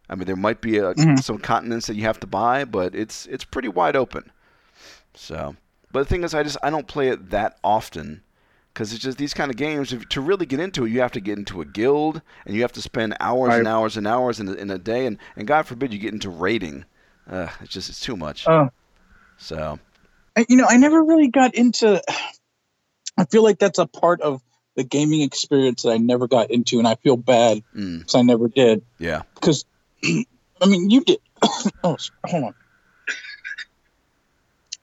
I 0.08 0.14
mean, 0.14 0.26
there 0.26 0.36
might 0.36 0.60
be 0.60 0.78
a, 0.78 0.94
Mhm. 0.94 1.22
some 1.22 1.38
continents 1.38 1.86
that 1.86 1.94
you 1.96 2.02
have 2.02 2.20
to 2.20 2.26
buy, 2.26 2.64
but 2.64 2.94
it's 2.94 3.26
it's 3.26 3.44
pretty 3.44 3.68
wide 3.68 3.96
open. 3.96 4.30
So, 5.14 5.56
but 5.92 6.00
the 6.00 6.04
thing 6.06 6.24
is, 6.24 6.34
I 6.34 6.42
just 6.42 6.56
I 6.62 6.70
don't 6.70 6.86
play 6.86 7.08
it 7.08 7.30
that 7.30 7.58
often 7.62 8.22
because 8.72 8.92
it's 8.92 9.02
just 9.02 9.18
these 9.18 9.34
kind 9.34 9.50
of 9.50 9.56
games. 9.56 9.92
If, 9.92 10.08
to 10.10 10.20
really 10.20 10.46
get 10.46 10.60
into 10.60 10.84
it, 10.84 10.90
you 10.90 11.00
have 11.00 11.12
to 11.12 11.20
get 11.20 11.36
into 11.38 11.60
a 11.60 11.64
guild, 11.64 12.22
and 12.46 12.54
you 12.54 12.62
have 12.62 12.72
to 12.72 12.82
spend 12.82 13.16
hours 13.20 13.50
and 13.58 13.68
hours 13.68 13.96
and 13.96 14.06
hours 14.06 14.40
in 14.40 14.48
a, 14.48 14.52
in 14.54 14.70
a 14.70 14.78
day, 14.78 15.06
and, 15.06 15.18
and 15.36 15.46
God 15.46 15.66
forbid 15.66 15.92
you 15.92 15.98
get 15.98 16.12
into 16.12 16.30
raiding. 16.30 16.84
Uh, 17.28 17.48
it's 17.60 17.72
just 17.72 17.90
it's 17.90 18.00
too 18.00 18.16
much. 18.16 18.46
Oh. 18.48 18.70
So 19.36 19.78
I, 20.36 20.46
you 20.48 20.56
know, 20.56 20.66
I 20.68 20.76
never 20.76 21.02
really 21.02 21.28
got 21.28 21.54
into. 21.54 22.02
I 23.18 23.24
feel 23.24 23.42
like 23.42 23.58
that's 23.58 23.78
a 23.80 23.86
part 23.86 24.20
of 24.20 24.40
the 24.76 24.84
gaming 24.84 25.22
experience 25.22 25.82
that 25.82 25.90
I 25.90 25.96
never 25.96 26.28
got 26.28 26.52
into, 26.52 26.78
and 26.78 26.86
I 26.86 26.94
feel 26.94 27.16
bad 27.16 27.64
mm, 27.74 27.98
because 27.98 28.14
I 28.14 28.22
never 28.22 28.46
did. 28.48 28.82
yeah, 28.98 29.22
Because, 29.34 29.64
I 30.04 30.66
mean, 30.66 30.90
you 30.90 31.02
did. 31.02 31.18
oh, 31.84 31.96
hold 32.26 32.44
on. 32.44 32.54
I 33.08 33.14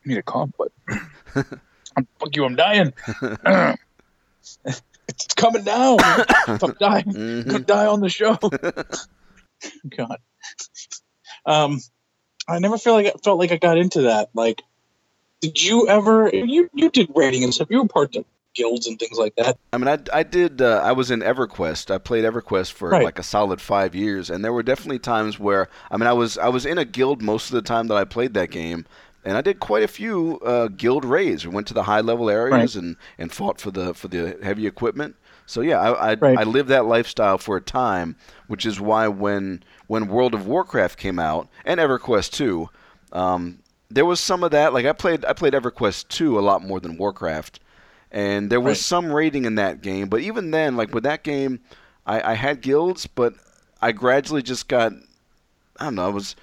need 0.06 0.18
a 0.18 0.24
cough, 0.24 0.50
but 0.58 0.72
I'm 1.98 2.08
fuck 2.20 2.36
you. 2.36 2.46
I'm 2.46 2.56
dying. 2.56 2.94
it's 4.66 5.34
coming 5.36 5.64
down. 5.64 6.00
I'm 6.48 6.74
dying, 6.80 7.06
Mhm. 7.06 7.48
gonna 7.48 7.60
die 7.64 7.86
on 7.88 8.02
the 8.02 8.10
show. 8.10 8.38
God. 9.98 10.18
Um, 11.46 11.80
I 12.48 12.60
never 12.60 12.78
feel 12.78 12.94
like 12.94 13.08
I 13.08 13.14
felt 13.24 13.40
like 13.40 13.52
I 13.52 13.58
got 13.58 13.78
into 13.78 14.04
that. 14.04 14.30
Like, 14.34 14.62
did 15.42 15.62
you 15.62 15.88
ever? 15.88 16.30
You 16.34 16.70
you 16.74 16.90
did 16.92 17.10
raiding 17.16 17.44
and 17.44 17.54
stuff. 17.54 17.68
You 17.72 17.82
were 17.82 17.88
part 17.88 18.16
of 18.16 18.26
guilds 18.56 18.88
and 18.88 18.98
things 18.98 19.18
like 19.18 19.36
that. 19.36 19.58
I 19.74 19.78
mean, 19.78 19.88
I, 19.88 20.00
I 20.14 20.24
did. 20.24 20.62
Uh, 20.62 20.82
I 20.84 20.92
was 20.94 21.12
in 21.12 21.20
EverQuest. 21.20 21.92
I 21.94 21.98
played 22.00 22.24
EverQuest 22.24 22.72
for 22.72 22.90
Right. 22.90 23.04
like 23.04 23.20
a 23.20 23.24
solid 23.24 23.62
five 23.62 23.94
years, 23.94 24.30
and 24.30 24.44
there 24.44 24.54
were 24.54 24.64
definitely 24.64 25.00
times 25.00 25.38
where 25.40 25.68
I 25.92 25.98
mean, 25.98 26.08
I 26.08 26.14
was 26.14 26.38
I 26.38 26.48
was 26.50 26.66
in 26.66 26.78
a 26.78 26.86
guild 26.86 27.22
most 27.22 27.50
of 27.50 27.56
the 27.56 27.62
time 27.62 27.88
that 27.88 27.98
I 27.98 28.06
played 28.06 28.34
that 28.34 28.50
game, 28.52 28.86
and 29.24 29.38
I 29.38 29.42
did 29.42 29.60
quite 29.60 29.84
a 29.84 29.88
few 29.88 30.40
uh, 30.40 30.70
guild 30.70 31.06
raids. 31.06 31.46
We 31.46 31.54
went 31.54 31.68
to 31.68 31.74
the 31.74 31.84
high 31.84 32.02
level 32.02 32.30
areas 32.30 32.76
and, 32.76 32.96
and 33.18 33.32
fought 33.32 33.60
for 33.60 33.72
the 33.72 33.94
for 33.94 34.08
the 34.08 34.38
heavy 34.42 34.66
equipment. 34.66 35.16
So 35.46 35.62
yeah, 35.62 35.80
I 35.80 36.12
I, 36.12 36.16
Right. 36.16 36.40
I 36.40 36.44
lived 36.44 36.70
that 36.70 36.86
lifestyle 36.86 37.38
for 37.38 37.58
a 37.58 37.62
time, 37.62 38.16
which 38.48 38.66
is 38.66 38.80
why 38.80 39.08
when 39.08 39.64
when 39.88 40.08
World 40.08 40.34
of 40.34 40.48
Warcraft 40.48 40.98
came 40.98 41.20
out 41.20 41.50
and 41.66 41.80
EverQuest 41.80 42.32
two, 42.32 42.70
um, 43.12 43.60
there 43.90 44.06
was 44.06 44.20
some 44.20 44.44
of 44.44 44.52
that. 44.52 44.74
Like 44.74 44.86
I 44.86 44.94
played 44.94 45.24
I 45.26 45.34
played 45.34 45.54
EverQuest 45.54 46.08
two 46.08 46.40
a 46.40 46.42
lot 46.42 46.64
more 46.64 46.80
than 46.80 46.98
Warcraft 46.98 47.60
and 48.16 48.50
there 48.50 48.62
was 48.62 48.78
Right. 48.80 48.84
some 48.86 49.12
raiding 49.12 49.46
in 49.46 49.56
that 49.56 49.82
game. 49.82 50.08
But 50.08 50.22
even 50.22 50.50
then, 50.50 50.76
like 50.76 50.94
with 50.96 51.04
that 51.04 51.22
game, 51.24 51.60
I, 52.08 52.32
I 52.32 52.34
had 52.34 52.62
guilds, 52.62 53.06
but 53.06 53.34
I 53.82 53.92
gradually 53.92 54.42
just 54.42 54.68
got 54.68 54.94
I 55.80 55.84
don't 55.84 55.96
know. 55.96 56.10
It 56.10 56.14
was 56.14 56.36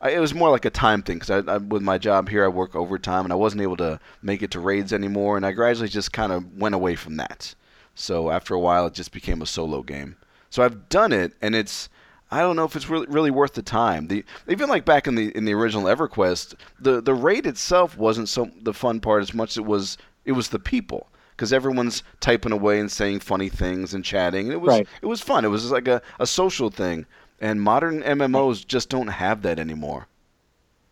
I, 0.00 0.10
it 0.10 0.18
was 0.18 0.34
more 0.34 0.50
like 0.50 0.64
a 0.66 0.70
time 0.70 1.02
thing 1.02 1.18
because 1.18 1.30
I, 1.30 1.52
I, 1.54 1.56
with 1.58 1.82
my 1.82 1.96
job 1.96 2.28
here, 2.28 2.44
I 2.44 2.48
work 2.48 2.74
overtime, 2.74 3.24
and 3.24 3.32
I 3.32 3.36
wasn't 3.36 3.62
able 3.62 3.76
to 3.78 4.00
make 4.20 4.42
it 4.42 4.50
to 4.50 4.60
raids 4.60 4.92
anymore, 4.92 5.36
and 5.36 5.46
I 5.46 5.52
gradually 5.52 5.88
just 5.88 6.12
kind 6.12 6.32
of 6.32 6.58
went 6.58 6.74
away 6.74 6.96
from 6.96 7.16
that. 7.16 7.54
So 7.94 8.30
after 8.30 8.52
a 8.54 8.60
while, 8.60 8.86
it 8.88 8.94
just 8.94 9.12
became 9.12 9.40
a 9.40 9.46
solo 9.46 9.82
game. 9.82 10.16
So 10.50 10.62
I've 10.64 10.88
done 10.88 11.12
it, 11.12 11.32
and 11.40 11.54
it's 11.54 11.88
I 12.30 12.40
don't 12.40 12.56
know 12.56 12.64
if 12.64 12.74
it's 12.74 12.90
really 12.90 13.06
really 13.06 13.30
worth 13.30 13.54
the 13.54 13.62
time. 13.62 14.08
The 14.08 14.24
even 14.48 14.68
like 14.68 14.84
back 14.84 15.06
in 15.06 15.14
the 15.14 15.28
in 15.36 15.44
the 15.44 15.54
original 15.54 15.84
EverQuest, 15.84 16.54
the 16.80 17.00
the 17.00 17.14
raid 17.14 17.46
itself 17.46 17.96
wasn't 17.96 18.28
so 18.28 18.50
the 18.60 18.74
fun 18.74 18.98
part 18.98 19.22
as 19.22 19.32
much 19.32 19.50
as 19.52 19.58
it 19.58 19.64
was 19.64 19.96
it 20.24 20.32
was 20.32 20.48
the 20.48 20.58
people 20.58 21.08
because 21.30 21.52
everyone's 21.52 22.02
typing 22.20 22.52
away 22.52 22.78
and 22.78 22.90
saying 22.90 23.20
funny 23.20 23.48
things 23.48 23.92
and 23.94 24.04
chatting. 24.04 24.46
And 24.46 24.52
it 24.52 24.60
was 24.60 24.70
Right. 24.78 24.88
it 25.02 25.06
was 25.06 25.20
fun. 25.20 25.44
It 25.44 25.48
was 25.48 25.70
like 25.70 25.88
a, 25.88 26.00
a 26.18 26.26
social 26.26 26.70
thing. 26.70 27.06
And 27.40 27.60
modern 27.60 28.02
MMOs 28.02 28.66
just 28.66 28.88
don't 28.88 29.08
have 29.08 29.42
that 29.42 29.58
anymore. 29.58 30.06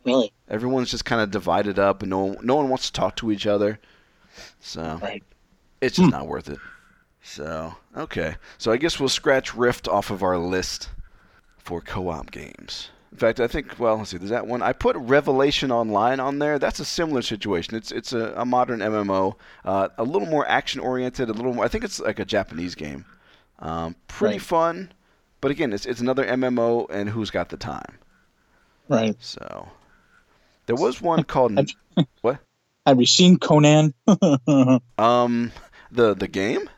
Really? 0.05 0.33
Everyone's 0.49 0.91
just 0.91 1.05
kind 1.05 1.23
of 1.23 1.31
divided 1.31 1.79
up, 1.79 2.03
and 2.03 2.11
no 2.11 2.19
one, 2.25 2.37
no 2.43 2.57
one 2.57 2.69
wants 2.69 2.87
to 2.87 2.93
talk 2.93 3.15
to 3.17 3.31
each 3.31 3.47
other. 3.47 3.79
So 4.61 4.99
Right. 5.01 5.23
it's 5.81 5.97
just 5.97 6.11
not 6.11 6.27
worth 6.27 6.49
it. 6.49 6.59
So 7.23 7.77
okay, 7.97 8.35
so 8.59 8.73
I 8.73 8.77
guess 8.79 8.99
we'll 8.99 9.09
scratch 9.09 9.55
Rift 9.55 9.87
off 9.87 10.11
of 10.11 10.25
our 10.25 10.37
list 10.39 10.91
for 11.59 11.81
co-op 11.81 12.33
games. 12.33 12.91
In 13.13 13.19
fact, 13.19 13.41
I 13.41 13.47
think 13.47 13.79
well, 13.79 13.99
let's 13.99 14.11
see, 14.11 14.17
there's 14.17 14.31
that 14.31 14.47
one. 14.47 14.63
I 14.63 14.73
put 14.73 14.97
Revelation 14.97 15.71
Online 15.71 16.19
on 16.19 16.39
there. 16.39 16.59
That's 16.59 16.81
a 16.81 16.85
similar 16.85 17.21
situation. 17.23 17.77
It's 17.77 17.93
it's 17.93 18.13
a, 18.15 18.33
a 18.37 18.45
modern 18.47 18.81
MMO, 18.81 19.35
uh, 19.67 19.89
a 19.99 20.03
little 20.03 20.27
more 20.29 20.49
action 20.49 20.81
oriented, 20.81 21.29
a 21.29 21.33
little 21.35 21.53
more. 21.53 21.65
I 21.65 21.69
think 21.69 21.85
it's 21.85 22.01
like 22.01 22.19
a 22.19 22.25
Japanese 22.25 22.75
game. 22.75 23.05
Um, 23.59 23.95
pretty 24.09 24.37
Right. 24.37 24.43
fun, 24.43 24.93
but 25.43 25.51
again, 25.51 25.73
it's 25.75 25.85
it's 25.85 26.01
another 26.01 26.25
MMO, 26.25 26.87
and 26.91 27.11
who's 27.11 27.31
got 27.31 27.51
the 27.51 27.59
time? 27.59 27.99
Right. 28.89 29.15
So 29.21 29.69
there 30.67 30.77
was 30.77 31.03
one 31.03 31.23
called 31.25 31.57
Have- 31.59 32.07
what? 32.23 32.39
Have 32.87 32.99
you 32.99 33.07
seen 33.07 33.39
Conan? 33.39 33.93
Um, 34.99 35.53
the 35.91 36.15
the 36.15 36.29
game. 36.29 36.69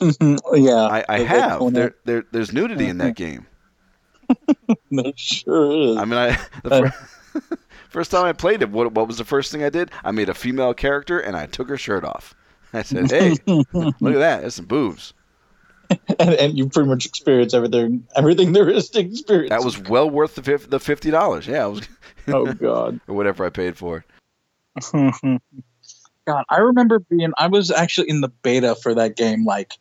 yeah. 0.00 0.86
I, 0.86 1.04
I 1.08 1.18
have. 1.20 1.72
There, 1.74 1.94
there 2.04 2.24
there's 2.30 2.52
nudity 2.52 2.86
in 2.86 2.98
that 2.98 3.16
game. 3.16 3.46
There 4.90 5.12
sure 5.16 5.70
is. 5.70 5.96
I 5.96 6.04
mean, 6.04 6.18
I 6.18 6.38
the 6.62 6.70
Uh, 6.74 6.90
fir- 6.90 7.56
first 7.88 8.10
time 8.10 8.24
I 8.26 8.32
played 8.32 8.62
it, 8.62 8.70
what 8.70 8.92
what 8.92 9.06
was 9.06 9.18
the 9.18 9.24
first 9.24 9.50
thing 9.52 9.62
I 9.62 9.70
did? 9.70 9.90
I 10.04 10.10
made 10.10 10.28
a 10.28 10.34
female 10.34 10.74
character 10.74 11.18
and 11.20 11.36
I 11.36 11.46
took 11.46 11.68
her 11.68 11.78
shirt 11.78 12.04
off. 12.04 12.34
I 12.72 12.82
said, 12.82 13.10
"Hey, 13.10 13.34
look 13.46 13.66
at 13.74 14.00
that! 14.00 14.40
There's 14.40 14.54
some 14.56 14.66
boobs." 14.66 15.14
and, 16.18 16.34
and 16.34 16.58
you 16.58 16.68
pretty 16.68 16.86
much 16.88 17.06
experience 17.06 17.54
everything 17.54 18.06
everything 18.14 18.52
there 18.52 18.68
is 18.68 18.90
to 18.90 19.00
experience. 19.00 19.48
That 19.50 19.64
was 19.64 19.78
well 19.78 20.08
worth 20.10 20.34
the 20.34 20.42
the 20.68 20.78
fifty 20.80 21.10
dollars. 21.10 21.46
Yeah, 21.46 21.66
was. 21.66 21.88
oh 22.28 22.52
God. 22.52 23.00
or 23.08 23.14
whatever 23.14 23.46
I 23.46 23.48
paid 23.50 23.76
for 23.76 24.04
it. 24.04 25.40
God, 26.26 26.44
I 26.50 26.58
remember 26.58 26.98
being. 26.98 27.32
I 27.38 27.46
was 27.46 27.70
actually 27.70 28.10
in 28.10 28.20
the 28.20 28.28
beta 28.28 28.74
for 28.74 28.94
that 28.94 29.16
game 29.16 29.46
like 29.46 29.78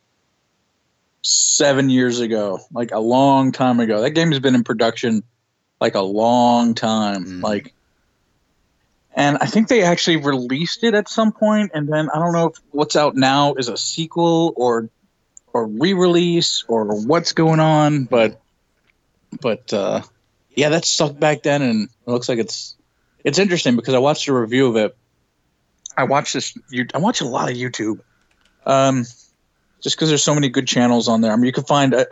seven 1.21 1.89
years 1.89 2.19
ago, 2.19 2.59
like 2.71 2.91
a 2.91 2.99
long 2.99 3.51
time 3.51 3.79
ago. 3.79 4.01
That 4.01 4.11
game 4.11 4.31
has 4.31 4.39
been 4.39 4.55
in 4.55 4.63
production 4.63 5.23
like 5.81 5.95
a 5.95 6.01
long 6.01 6.73
time, 6.73 7.25
Mhm. 7.25 7.43
like. 7.43 7.73
And 9.15 9.37
I 9.41 9.47
think 9.47 9.67
they 9.67 9.81
actually 9.81 10.17
released 10.17 10.83
it 10.83 10.93
at 10.93 11.09
some 11.09 11.31
point, 11.31 11.71
and 11.73 11.87
then 11.91 12.07
I 12.13 12.19
don't 12.19 12.33
know 12.33 12.47
if 12.49 12.57
what's 12.71 12.95
out 12.95 13.15
now 13.15 13.55
is 13.55 13.67
a 13.67 13.77
sequel 13.77 14.53
or 14.55 14.89
or 15.53 15.65
re-release 15.65 16.63
or 16.67 16.85
what's 16.85 17.31
going 17.33 17.59
on, 17.59 18.03
but 18.03 18.39
but 19.41 19.73
uh, 19.73 20.01
yeah, 20.55 20.69
that 20.69 20.85
sucked 20.85 21.19
back 21.19 21.41
then, 21.41 21.63
and 21.63 21.89
it 22.05 22.11
looks 22.11 22.29
like 22.29 22.37
it's 22.37 22.75
it's 23.23 23.39
interesting 23.39 23.75
because 23.75 23.95
I 23.95 23.97
watched 23.99 24.27
a 24.27 24.33
review 24.33 24.67
of 24.67 24.75
it. 24.75 24.95
I 25.97 26.03
watched 26.03 26.33
this. 26.33 26.55
you- 26.69 26.85
I 26.93 26.99
watch 26.99 27.21
a 27.21 27.25
lot 27.25 27.49
of 27.49 27.57
YouTube, 27.57 27.99
um, 28.67 29.05
just 29.81 29.95
because 29.95 30.09
there's 30.09 30.23
so 30.23 30.33
many 30.35 30.49
good 30.49 30.67
channels 30.67 31.07
on 31.07 31.21
there. 31.21 31.31
I 31.31 31.35
mean, 31.35 31.45
you 31.45 31.51
can 31.51 31.63
find. 31.63 31.93
uh, 31.93 32.05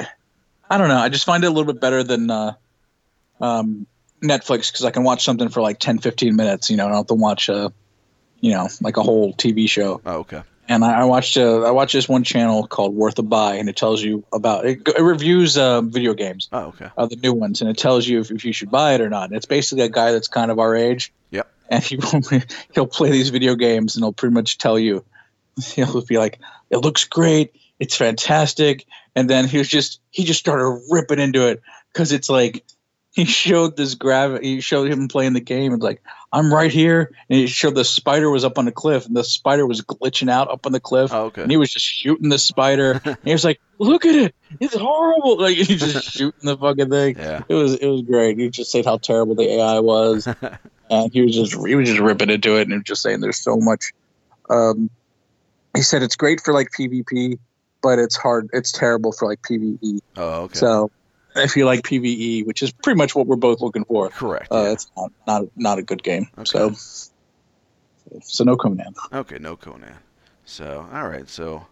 I 0.69 0.77
don't 0.77 0.87
know. 0.87 0.97
I 0.97 1.09
just 1.09 1.25
find 1.25 1.43
it 1.43 1.47
a 1.47 1.49
little 1.51 1.71
bit 1.71 1.79
better 1.81 2.03
than 2.03 2.29
uh, 2.31 2.53
um, 3.39 3.85
Netflix 4.21 4.71
because 4.71 4.83
I 4.83 4.91
can 4.91 5.03
watch 5.03 5.23
something 5.23 5.49
for 5.49 5.61
like 5.61 5.79
10, 5.79 5.99
15 5.99 6.35
minutes. 6.35 6.69
You 6.69 6.77
know, 6.77 6.85
I 6.85 6.89
don't 6.89 6.97
have 6.97 7.07
to 7.07 7.13
watch 7.15 7.49
a, 7.49 7.71
you 8.41 8.51
know, 8.51 8.67
like 8.81 8.97
a 8.97 9.03
whole 9.03 9.33
TV 9.33 9.69
show. 9.69 10.01
Oh, 10.05 10.17
okay. 10.19 10.41
And 10.67 10.83
I, 10.83 11.01
I 11.01 11.03
watched. 11.03 11.37
Uh, 11.37 11.61
I 11.61 11.69
watched 11.71 11.93
this 11.93 12.09
one 12.09 12.23
channel 12.23 12.65
called 12.65 12.95
Worth 12.95 13.19
a 13.19 13.23
Buy, 13.23 13.55
and 13.55 13.69
it 13.69 13.75
tells 13.75 14.01
you 14.01 14.23
about 14.33 14.65
it. 14.65 14.79
It 14.87 14.99
reviews 15.01 15.57
uh, 15.59 15.81
video 15.81 16.15
games 16.15 16.49
Oh, 16.51 16.69
okay. 16.69 16.89
uh, 16.97 17.05
the 17.05 17.17
new 17.17 17.33
ones, 17.33 17.61
and 17.61 17.69
it 17.69 17.77
tells 17.77 18.07
you 18.07 18.19
if, 18.21 18.31
if 18.31 18.43
you 18.43 18.51
should 18.51 18.71
buy 18.71 18.95
it 18.95 19.01
or 19.01 19.09
not. 19.09 19.29
And 19.29 19.37
it's 19.37 19.45
basically 19.45 19.83
a 19.83 19.89
guy 19.89 20.11
that's 20.11 20.27
kind 20.27 20.49
of 20.49 20.57
our 20.57 20.75
age. 20.75 21.13
Yep. 21.29 21.47
And 21.69 21.83
he 21.83 21.99
he'll 22.73 22.87
play 22.87 23.11
these 23.11 23.29
video 23.29 23.53
games, 23.53 23.95
and 23.95 24.03
he'll 24.03 24.11
pretty 24.13 24.33
much 24.33 24.57
tell 24.57 24.79
you, 24.79 25.05
he'll 25.75 26.01
be 26.05 26.17
like, 26.17 26.39
"It 26.69 26.77
looks 26.77 27.05
great, 27.05 27.55
it's 27.79 27.95
fantastic," 27.95 28.85
and 29.15 29.29
then 29.29 29.47
he 29.47 29.57
was 29.57 29.67
just 29.67 29.99
he 30.11 30.23
just 30.23 30.39
started 30.39 30.81
ripping 30.89 31.19
into 31.19 31.47
it 31.47 31.61
because 31.93 32.11
it's 32.11 32.29
like 32.29 32.65
he 33.11 33.25
showed 33.25 33.77
this 33.77 33.95
grav 33.95 34.41
he 34.41 34.59
showed 34.59 34.91
him 34.91 35.07
playing 35.07 35.33
the 35.33 35.39
game 35.39 35.73
and 35.73 35.81
like 35.81 36.01
I'm 36.35 36.53
right 36.53 36.69
here, 36.69 37.11
and 37.29 37.39
he 37.39 37.47
showed 37.47 37.75
the 37.75 37.85
spider 37.85 38.29
was 38.29 38.43
up 38.43 38.57
on 38.57 38.65
the 38.65 38.71
cliff, 38.73 39.05
and 39.05 39.15
the 39.15 39.23
spider 39.23 39.65
was 39.65 39.81
glitching 39.81 40.29
out 40.29 40.51
up 40.51 40.65
on 40.65 40.73
the 40.73 40.81
cliff. 40.81 41.13
Oh, 41.13 41.27
okay. 41.27 41.43
And 41.43 41.49
he 41.49 41.55
was 41.55 41.71
just 41.71 41.85
shooting 41.85 42.27
the 42.27 42.37
spider. 42.37 42.99
and 43.05 43.17
he 43.23 43.31
was 43.31 43.45
like, 43.45 43.61
"Look 43.79 44.05
at 44.05 44.15
it! 44.15 44.35
It's 44.59 44.75
horrible!" 44.75 45.39
Like 45.39 45.55
he's 45.55 45.79
just 45.79 46.11
shooting 46.11 46.41
the 46.43 46.57
fucking 46.57 46.89
thing. 46.89 47.15
Yeah. 47.17 47.43
It 47.47 47.53
was 47.53 47.75
it 47.75 47.87
was 47.87 48.01
great. 48.01 48.37
He 48.37 48.49
just 48.49 48.69
said 48.69 48.83
how 48.83 48.97
terrible 48.97 49.35
the 49.35 49.49
AI 49.49 49.79
was, 49.79 50.27
and 50.89 51.13
he 51.13 51.21
was 51.21 51.33
just 51.33 51.65
he 51.65 51.75
was 51.75 51.87
just 51.87 52.01
ripping 52.01 52.29
into 52.29 52.57
it 52.57 52.67
and 52.67 52.83
just 52.83 53.01
saying 53.01 53.21
there's 53.21 53.39
so 53.39 53.55
much. 53.55 53.93
Um, 54.49 54.89
he 55.75 55.81
said 55.81 56.01
it's 56.03 56.15
great 56.15 56.41
for 56.41 56.53
like 56.53 56.69
PvP, 56.77 57.37
but 57.81 57.99
it's 57.99 58.15
hard. 58.15 58.49
It's 58.53 58.71
terrible 58.71 59.11
for 59.11 59.27
like 59.27 59.41
PVE. 59.43 59.99
Oh, 60.17 60.41
okay. 60.43 60.57
So 60.57 60.89
if 61.35 61.55
you 61.55 61.65
like 61.65 61.81
PVE, 61.81 62.45
which 62.45 62.61
is 62.63 62.71
pretty 62.71 62.97
much 62.97 63.15
what 63.15 63.27
we're 63.27 63.35
both 63.35 63.61
looking 63.61 63.83
for, 63.85 64.09
Correct. 64.09 64.51
uh, 64.51 64.63
yeah. 64.63 64.71
it's 64.71 64.87
not, 64.97 65.11
not 65.27 65.43
not 65.55 65.77
a 65.79 65.83
good 65.83 66.01
game. 66.03 66.27
Okay. 66.37 66.45
So 66.45 66.73
so 68.21 68.43
no 68.43 68.55
Conan. 68.55 68.93
Okay, 69.11 69.37
no 69.39 69.55
Conan. 69.55 69.95
So, 70.45 70.87
all 70.93 71.07
right. 71.07 71.27
So, 71.27 71.65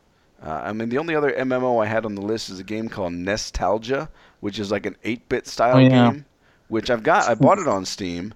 uh, 0.44 0.50
I 0.50 0.74
mean, 0.74 0.90
the 0.90 0.98
only 0.98 1.16
other 1.16 1.32
MMO 1.32 1.84
I 1.84 1.88
had 1.88 2.06
on 2.06 2.16
the 2.16 2.22
list 2.22 2.50
is 2.50 2.60
a 2.60 2.64
game 2.64 2.90
called 2.90 3.14
Nostalgia, 3.14 4.10
which 4.40 4.58
is 4.60 4.72
like 4.72 4.86
an 4.88 4.96
8-bit 5.06 5.48
style 5.48 5.76
Oh, 5.76 5.80
yeah. 5.80 6.12
game, 6.12 6.26
which 6.70 6.90
I've 6.90 7.04
got. 7.04 7.30
I 7.30 7.36
bought 7.36 7.60
it 7.60 7.68
on 7.68 7.86
Steam, 7.86 8.34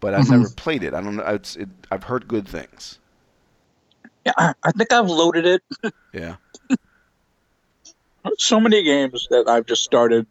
but 0.00 0.14
I've 0.14 0.24
Mhm. 0.24 0.30
never 0.30 0.48
played 0.50 0.82
it. 0.82 0.94
I 0.94 1.02
don't 1.02 1.16
know. 1.16 1.22
It's, 1.26 1.54
it, 1.56 1.68
I've 1.90 2.04
heard 2.04 2.26
good 2.26 2.48
things. 2.48 2.98
Yeah, 4.24 4.32
I, 4.38 4.54
I 4.62 4.72
think 4.72 4.92
I've 4.92 5.08
loaded 5.08 5.46
it. 5.46 5.92
Yeah. 6.12 6.36
so 8.38 8.58
many 8.58 8.82
games 8.82 9.26
that 9.30 9.48
I've 9.48 9.66
just 9.66 9.84
started 9.84 10.26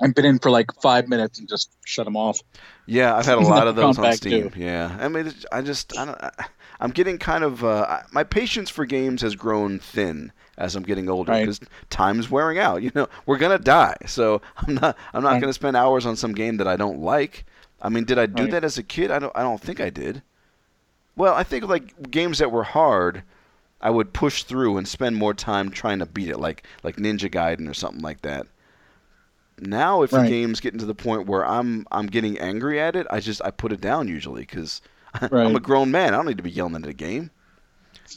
and 0.00 0.14
been 0.14 0.24
in 0.24 0.38
for 0.38 0.50
like 0.50 0.72
five 0.80 1.08
minutes 1.08 1.38
and 1.38 1.48
just 1.48 1.70
shut 1.84 2.06
them 2.06 2.16
off. 2.16 2.40
Yeah, 2.86 3.14
I've 3.14 3.26
had 3.26 3.38
a 3.38 3.42
lot 3.42 3.68
of 3.68 3.76
those 3.76 3.98
on 3.98 4.12
Steam. 4.14 4.50
to. 4.50 4.58
Yeah, 4.58 4.96
I 4.98 5.08
mean, 5.08 5.32
I 5.52 5.60
just, 5.60 5.96
I 5.98 6.06
don't, 6.06 6.22
I, 6.22 6.30
I'm 6.80 6.90
getting 6.90 7.18
kind 7.18 7.44
of, 7.44 7.62
uh, 7.62 8.00
my 8.12 8.24
patience 8.24 8.70
for 8.70 8.86
games 8.86 9.20
has 9.22 9.34
grown 9.36 9.78
thin 9.78 10.32
as 10.56 10.74
I'm 10.76 10.82
getting 10.82 11.08
older 11.10 11.32
Right. 11.32 11.40
because 11.40 11.60
time's 11.90 12.30
wearing 12.30 12.58
out. 12.58 12.82
You 12.82 12.90
know, 12.94 13.08
we're 13.26 13.38
gonna 13.38 13.58
die, 13.58 13.96
so 14.06 14.40
I'm 14.56 14.74
not, 14.74 14.96
I'm 15.12 15.22
not 15.22 15.32
Right. 15.32 15.40
gonna 15.42 15.52
spend 15.52 15.76
hours 15.76 16.06
on 16.06 16.16
some 16.16 16.32
game 16.32 16.56
that 16.56 16.66
I 16.66 16.76
don't 16.76 17.00
like. 17.00 17.44
I 17.80 17.88
mean, 17.90 18.04
did 18.04 18.18
I 18.18 18.26
do 18.26 18.44
Right. 18.44 18.50
that 18.52 18.64
as 18.64 18.78
a 18.78 18.82
kid? 18.82 19.10
I 19.10 19.18
don't, 19.18 19.32
I 19.36 19.42
don't 19.42 19.60
think 19.60 19.80
I 19.80 19.90
did. 19.90 20.22
Well, 21.16 21.34
I 21.34 21.42
think 21.42 21.64
like 21.68 22.10
games 22.10 22.38
that 22.38 22.50
were 22.50 22.64
hard, 22.64 23.22
I 23.80 23.90
would 23.90 24.12
push 24.12 24.44
through 24.44 24.78
and 24.78 24.86
spend 24.86 25.16
more 25.16 25.34
time 25.34 25.70
trying 25.70 25.98
to 25.98 26.06
beat 26.06 26.28
it, 26.28 26.38
like 26.38 26.66
like 26.82 26.96
Ninja 26.96 27.30
Gaiden 27.30 27.68
or 27.68 27.74
something 27.74 28.02
like 28.02 28.22
that. 28.22 28.46
Now, 29.58 30.02
if 30.02 30.10
the 30.10 30.22
game's 30.24 30.60
getting 30.60 30.80
to 30.80 30.86
the 30.86 30.94
point 30.94 31.26
where 31.26 31.46
I'm 31.46 31.86
I'm 31.92 32.06
getting 32.06 32.38
angry 32.38 32.80
at 32.80 32.96
it, 32.96 33.06
I 33.10 33.20
just 33.20 33.42
I 33.44 33.50
put 33.50 33.72
it 33.72 33.80
down 33.80 34.08
usually 34.08 34.42
because 34.42 34.80
I'm 35.14 35.56
a 35.56 35.60
grown 35.60 35.90
man. 35.90 36.14
I 36.14 36.16
don't 36.16 36.26
need 36.26 36.38
to 36.38 36.42
be 36.42 36.50
yelling 36.50 36.74
at 36.82 36.86
a 36.86 36.94
game. 36.94 37.30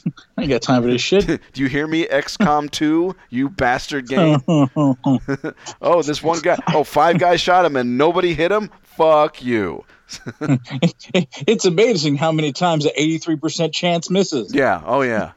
I 0.36 0.42
ain't 0.42 0.50
got 0.50 0.62
time 0.62 0.82
for 0.82 0.88
this 0.88 1.02
shit. 1.02 1.26
Do 1.52 1.62
you 1.62 1.68
hear 1.68 1.86
me, 1.86 2.06
XCOM 2.06 2.70
2? 2.70 3.14
You 3.30 3.48
bastard 3.48 4.08
game. 4.08 4.42
oh, 4.46 6.02
this 6.02 6.22
one 6.22 6.40
guy. 6.40 6.58
Oh, 6.74 6.84
five 6.84 7.18
guys 7.18 7.40
shot 7.40 7.64
him 7.64 7.76
and 7.76 7.96
nobody 7.96 8.34
hit 8.34 8.50
him. 8.50 8.70
Fuck 8.82 9.42
you. 9.42 9.84
it's 10.40 11.64
amazing 11.64 12.16
how 12.16 12.30
many 12.32 12.52
times 12.52 12.84
the 12.84 12.92
83% 12.96 13.72
chance 13.72 14.10
misses. 14.10 14.54
Yeah. 14.54 14.82
Oh 14.84 15.02
yeah. 15.02 15.32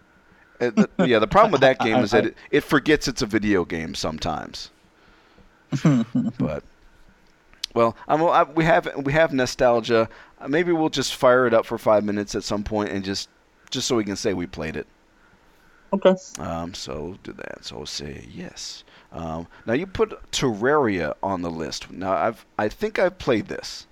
The, 0.60 0.90
yeah. 1.00 1.20
The 1.20 1.28
problem 1.28 1.52
with 1.52 1.62
that 1.62 1.80
game 1.84 1.98
is 1.98 2.12
that 2.12 2.28
it, 2.28 2.38
it 2.52 2.62
forgets 2.62 3.08
it's 3.08 3.22
a 3.22 3.26
video 3.26 3.66
game 3.66 3.96
sometimes. 3.96 4.70
but 6.38 6.64
well, 7.74 7.96
I'm, 8.08 8.24
I, 8.24 8.44
we 8.44 8.64
have 8.64 8.90
we 9.04 9.14
have 9.14 9.34
nostalgia. 9.34 10.10
Maybe 10.48 10.72
we'll 10.72 10.90
just 10.90 11.16
fire 11.16 11.48
it 11.48 11.54
up 11.54 11.66
for 11.66 11.78
five 11.78 12.04
minutes 12.04 12.36
at 12.36 12.44
some 12.44 12.64
point 12.64 12.90
and 12.90 13.04
just 13.04 13.30
just 13.70 13.88
so 13.88 13.96
we 13.96 14.04
can 14.04 14.16
say 14.16 14.34
we 14.34 14.48
played 14.48 14.76
it. 14.76 14.88
Okay. 15.94 16.16
Um, 16.38 16.74
so 16.74 17.18
do 17.24 17.34
that. 17.34 17.66
So 17.66 17.86
say 17.86 18.28
yes. 18.32 18.84
Um, 19.12 19.48
now 19.66 19.74
you 19.74 19.88
put 19.88 20.32
Terraria 20.32 21.16
on 21.24 21.42
the 21.42 21.50
list. 21.50 21.90
Now 21.92 22.14
I've 22.14 22.46
I 22.58 22.70
think 22.70 23.00
I've 23.00 23.18
played 23.18 23.48
this. 23.48 23.88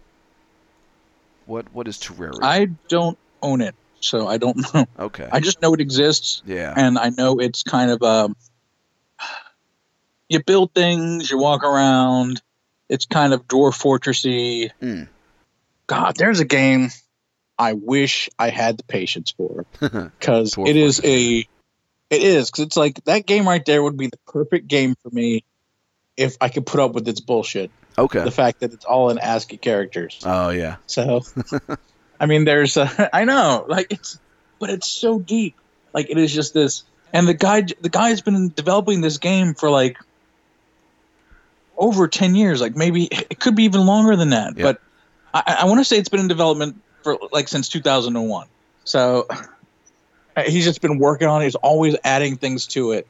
What 1.48 1.74
what 1.74 1.88
is 1.88 1.98
Terraria? 1.98 2.40
I 2.42 2.66
don't 2.90 3.18
own 3.42 3.62
it, 3.62 3.74
so 4.00 4.28
I 4.28 4.38
don't 4.38 4.58
know. 4.74 4.86
okay. 5.00 5.28
I 5.32 5.40
just 5.40 5.62
know 5.62 5.74
it 5.74 5.82
exists, 5.82 6.44
yeah. 6.46 6.74
and 6.76 7.00
I 7.00 7.10
know 7.10 7.40
it's 7.40 7.64
kind 7.64 7.90
of 7.90 8.04
um, 8.04 8.36
you 10.30 10.44
build 10.44 10.74
things, 10.74 11.32
you 11.32 11.38
walk 11.38 11.64
around. 11.64 12.42
It's 12.90 13.06
kind 13.06 13.34
of 13.34 13.48
dwarf 13.48 13.82
fortressy. 13.82 14.72
Mm. 14.82 15.08
God, 15.88 16.16
there's 16.18 16.40
a 16.40 16.46
game 16.46 16.90
I 17.58 17.74
wish 17.74 18.30
I 18.38 18.50
had 18.50 18.78
the 18.78 18.84
patience 18.84 19.32
for 19.32 19.66
because 19.80 20.56
it 20.58 20.76
is 20.76 21.02
a, 21.04 21.40
it 21.40 21.48
is 22.10 22.52
because 22.52 22.66
it's 22.66 22.78
like 22.78 23.04
that 23.06 23.26
game 23.26 23.48
right 23.48 23.66
there 23.66 23.82
would 23.82 23.98
be 23.98 24.08
the 24.08 24.20
perfect 24.28 24.68
game 24.68 24.96
for 25.02 25.10
me 25.10 25.44
if 26.16 26.38
I 26.40 26.50
could 26.50 26.66
put 26.66 26.80
up 26.80 26.94
with 26.94 27.08
its 27.08 27.20
bullshit. 27.20 27.72
Okay. 27.98 28.24
The 28.24 28.32
fact 28.32 28.60
that 28.62 28.74
it's 28.74 28.86
all 28.86 29.10
in 29.10 29.18
ASCII 29.18 29.58
characters. 29.58 30.22
Oh 30.26 30.50
yeah. 30.50 30.78
So, 30.86 31.24
I 32.20 32.26
mean, 32.26 32.46
there's, 32.46 32.78
a, 32.78 33.10
I 33.16 33.26
know, 33.26 33.66
like 33.68 33.88
it's, 33.92 34.20
but 34.60 34.70
it's 34.70 34.88
so 34.88 35.20
deep. 35.20 35.56
Like 35.94 36.10
it 36.10 36.18
is 36.18 36.34
just 36.34 36.54
this, 36.54 36.84
and 37.14 37.28
the 37.28 37.34
guy, 37.34 37.62
the 37.82 37.90
guy's 37.90 38.22
been 38.22 38.50
developing 38.50 39.02
this 39.02 39.18
game 39.18 39.54
for 39.54 39.70
like 39.70 39.98
over 41.78 42.08
ten 42.08 42.36
years. 42.36 42.62
Like 42.62 42.76
maybe 42.76 43.06
it 43.06 43.40
could 43.40 43.56
be 43.56 43.64
even 43.64 43.86
longer 43.86 44.16
than 44.16 44.30
that. 44.32 44.58
Yeah. 44.58 44.64
But 44.64 44.82
I, 45.34 45.58
I 45.62 45.66
want 45.66 45.80
to 45.80 45.86
say 45.86 45.98
it's 45.98 46.10
been 46.10 46.20
in 46.20 46.28
development 46.28 46.82
for 47.04 47.18
like 47.32 47.48
since 47.48 47.70
2001. 47.70 48.48
So 48.84 49.28
he's 50.46 50.66
just 50.66 50.82
been 50.82 50.98
working 51.00 51.28
on 51.28 51.42
it. 51.42 51.46
He's 51.46 51.56
always 51.56 51.96
adding 52.04 52.38
things 52.38 52.68
to 52.68 52.92
it. 52.92 53.08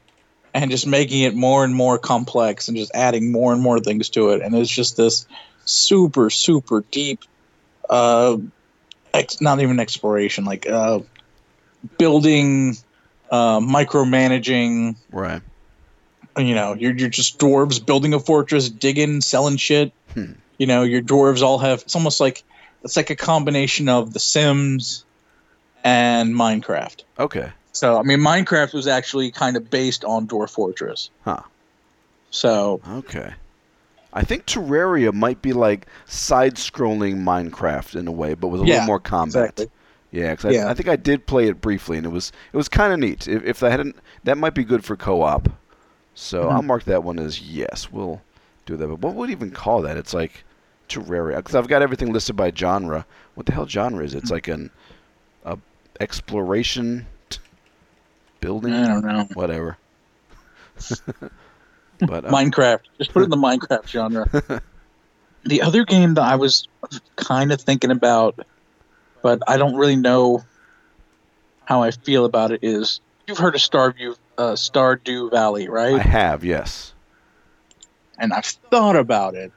And 0.54 0.70
just 0.70 0.86
making 0.86 1.22
it 1.22 1.34
more 1.34 1.64
and 1.64 1.74
more 1.74 1.98
complex, 1.98 2.68
and 2.68 2.76
just 2.76 2.90
adding 2.94 3.30
more 3.30 3.52
and 3.52 3.62
more 3.62 3.78
things 3.80 4.08
to 4.10 4.30
it, 4.30 4.42
and 4.42 4.54
it's 4.54 4.70
just 4.70 4.96
this 4.96 5.26
super 5.64 6.30
super 6.30 6.82
deep 6.90 7.20
uh 7.90 8.38
ex- 9.12 9.40
not 9.42 9.60
even 9.60 9.78
exploration 9.78 10.44
like 10.46 10.66
uh 10.66 11.00
building 11.98 12.74
uh 13.30 13.60
micromanaging 13.60 14.96
Right. 15.10 15.42
you 16.38 16.54
know 16.54 16.74
you're, 16.74 16.96
you're 16.96 17.08
just 17.10 17.38
dwarves 17.38 17.84
building 17.84 18.14
a 18.14 18.20
fortress 18.20 18.70
digging 18.70 19.20
selling 19.20 19.56
shit 19.58 19.92
Hmm. 20.14 20.32
you 20.58 20.66
know 20.66 20.82
your 20.82 21.02
dwarves 21.02 21.42
all 21.42 21.58
have 21.58 21.82
it's 21.82 21.94
almost 21.94 22.18
like 22.20 22.42
it's 22.82 22.96
like 22.96 23.10
a 23.10 23.16
combination 23.16 23.88
of 23.88 24.12
the 24.14 24.20
sims 24.20 25.04
and 25.84 26.34
minecraft 26.34 27.02
Okay. 27.18 27.52
So 27.78 27.96
I 27.96 28.02
mean, 28.02 28.18
Minecraft 28.18 28.72
was 28.74 28.86
actually 28.88 29.30
kind 29.30 29.56
of 29.56 29.70
based 29.70 30.04
on 30.04 30.26
Dwarf 30.26 30.50
Fortress. 30.50 31.10
Huh. 31.24 31.42
So 32.30 32.80
Okay. 32.90 33.32
I 34.12 34.22
think 34.24 34.46
Terraria 34.46 35.12
might 35.12 35.42
be 35.42 35.52
like 35.52 35.86
side-scrolling 36.06 37.22
Minecraft 37.22 37.94
in 37.94 38.08
a 38.08 38.12
way, 38.12 38.34
but 38.34 38.48
with 38.48 38.62
a 38.62 38.64
Yeah, 38.64 38.74
little 38.74 38.86
more 38.86 38.98
combat. 39.00 39.44
exactly. 39.50 39.70
Yeah, 40.10 40.34
'cause 40.34 40.46
I, 40.46 40.50
Yeah. 40.50 40.68
I 40.70 40.74
think 40.74 40.88
I 40.88 40.96
did 40.96 41.26
play 41.26 41.46
it 41.48 41.60
briefly, 41.60 41.98
and 41.98 42.06
it 42.06 42.10
was 42.10 42.32
it 42.52 42.56
was 42.56 42.68
kind 42.68 42.92
of 42.92 42.98
neat. 42.98 43.28
If, 43.28 43.44
if 43.44 43.62
I 43.62 43.68
hadn't, 43.70 43.94
that 44.24 44.38
might 44.38 44.54
be 44.54 44.64
good 44.64 44.84
for 44.84 44.96
co-op. 44.96 45.48
So 46.14 46.44
Mhm. 46.46 46.52
I'll 46.52 46.62
mark 46.62 46.84
that 46.84 47.04
one 47.04 47.18
as 47.20 47.40
yes. 47.40 47.92
We'll 47.92 48.20
do 48.66 48.76
that. 48.76 48.86
But 48.88 48.96
what 49.00 49.14
would 49.14 49.30
even 49.30 49.50
call 49.52 49.82
that? 49.82 49.96
It's 49.96 50.12
like 50.14 50.42
Terraria, 50.88 51.36
because 51.36 51.54
I've 51.54 51.68
got 51.68 51.82
everything 51.82 52.12
listed 52.12 52.34
by 52.34 52.50
genre. 52.50 53.06
What 53.36 53.46
the 53.46 53.52
hell 53.52 53.68
genre 53.68 54.04
is 54.04 54.14
it? 54.14 54.16
Mm-hmm. 54.18 54.24
It's 54.24 54.30
like 54.32 54.48
an 54.48 54.70
a 55.44 55.58
exploration 56.00 57.06
building, 58.40 58.72
I 58.72 58.86
don't 58.86 59.04
know. 59.04 59.28
whatever. 59.34 59.76
but 62.00 62.24
uh, 62.24 62.30
Minecraft. 62.30 62.80
Just 62.98 63.12
put 63.12 63.22
it 63.22 63.24
in 63.24 63.30
the 63.30 63.36
Minecraft 63.36 63.88
genre. 63.88 64.62
the 65.44 65.62
other 65.62 65.84
game 65.84 66.14
that 66.14 66.22
I 66.22 66.36
was 66.36 66.68
kind 67.16 67.52
of 67.52 67.60
thinking 67.60 67.90
about, 67.90 68.46
but 69.22 69.42
I 69.46 69.56
don't 69.56 69.76
really 69.76 69.96
know 69.96 70.44
how 71.64 71.82
I 71.82 71.90
feel 71.90 72.24
about 72.24 72.50
it 72.50 72.60
is 72.62 73.00
you've 73.26 73.38
heard 73.38 73.54
of 73.54 73.60
Starview, 73.60 74.16
uh, 74.38 74.52
Stardew 74.52 75.30
Valley, 75.30 75.68
right? 75.68 75.94
I 75.94 75.98
have 75.98 76.44
yes. 76.44 76.94
and 78.18 78.32
I've 78.32 78.44
thought 78.44 78.96
about 78.96 79.34
it, 79.34 79.52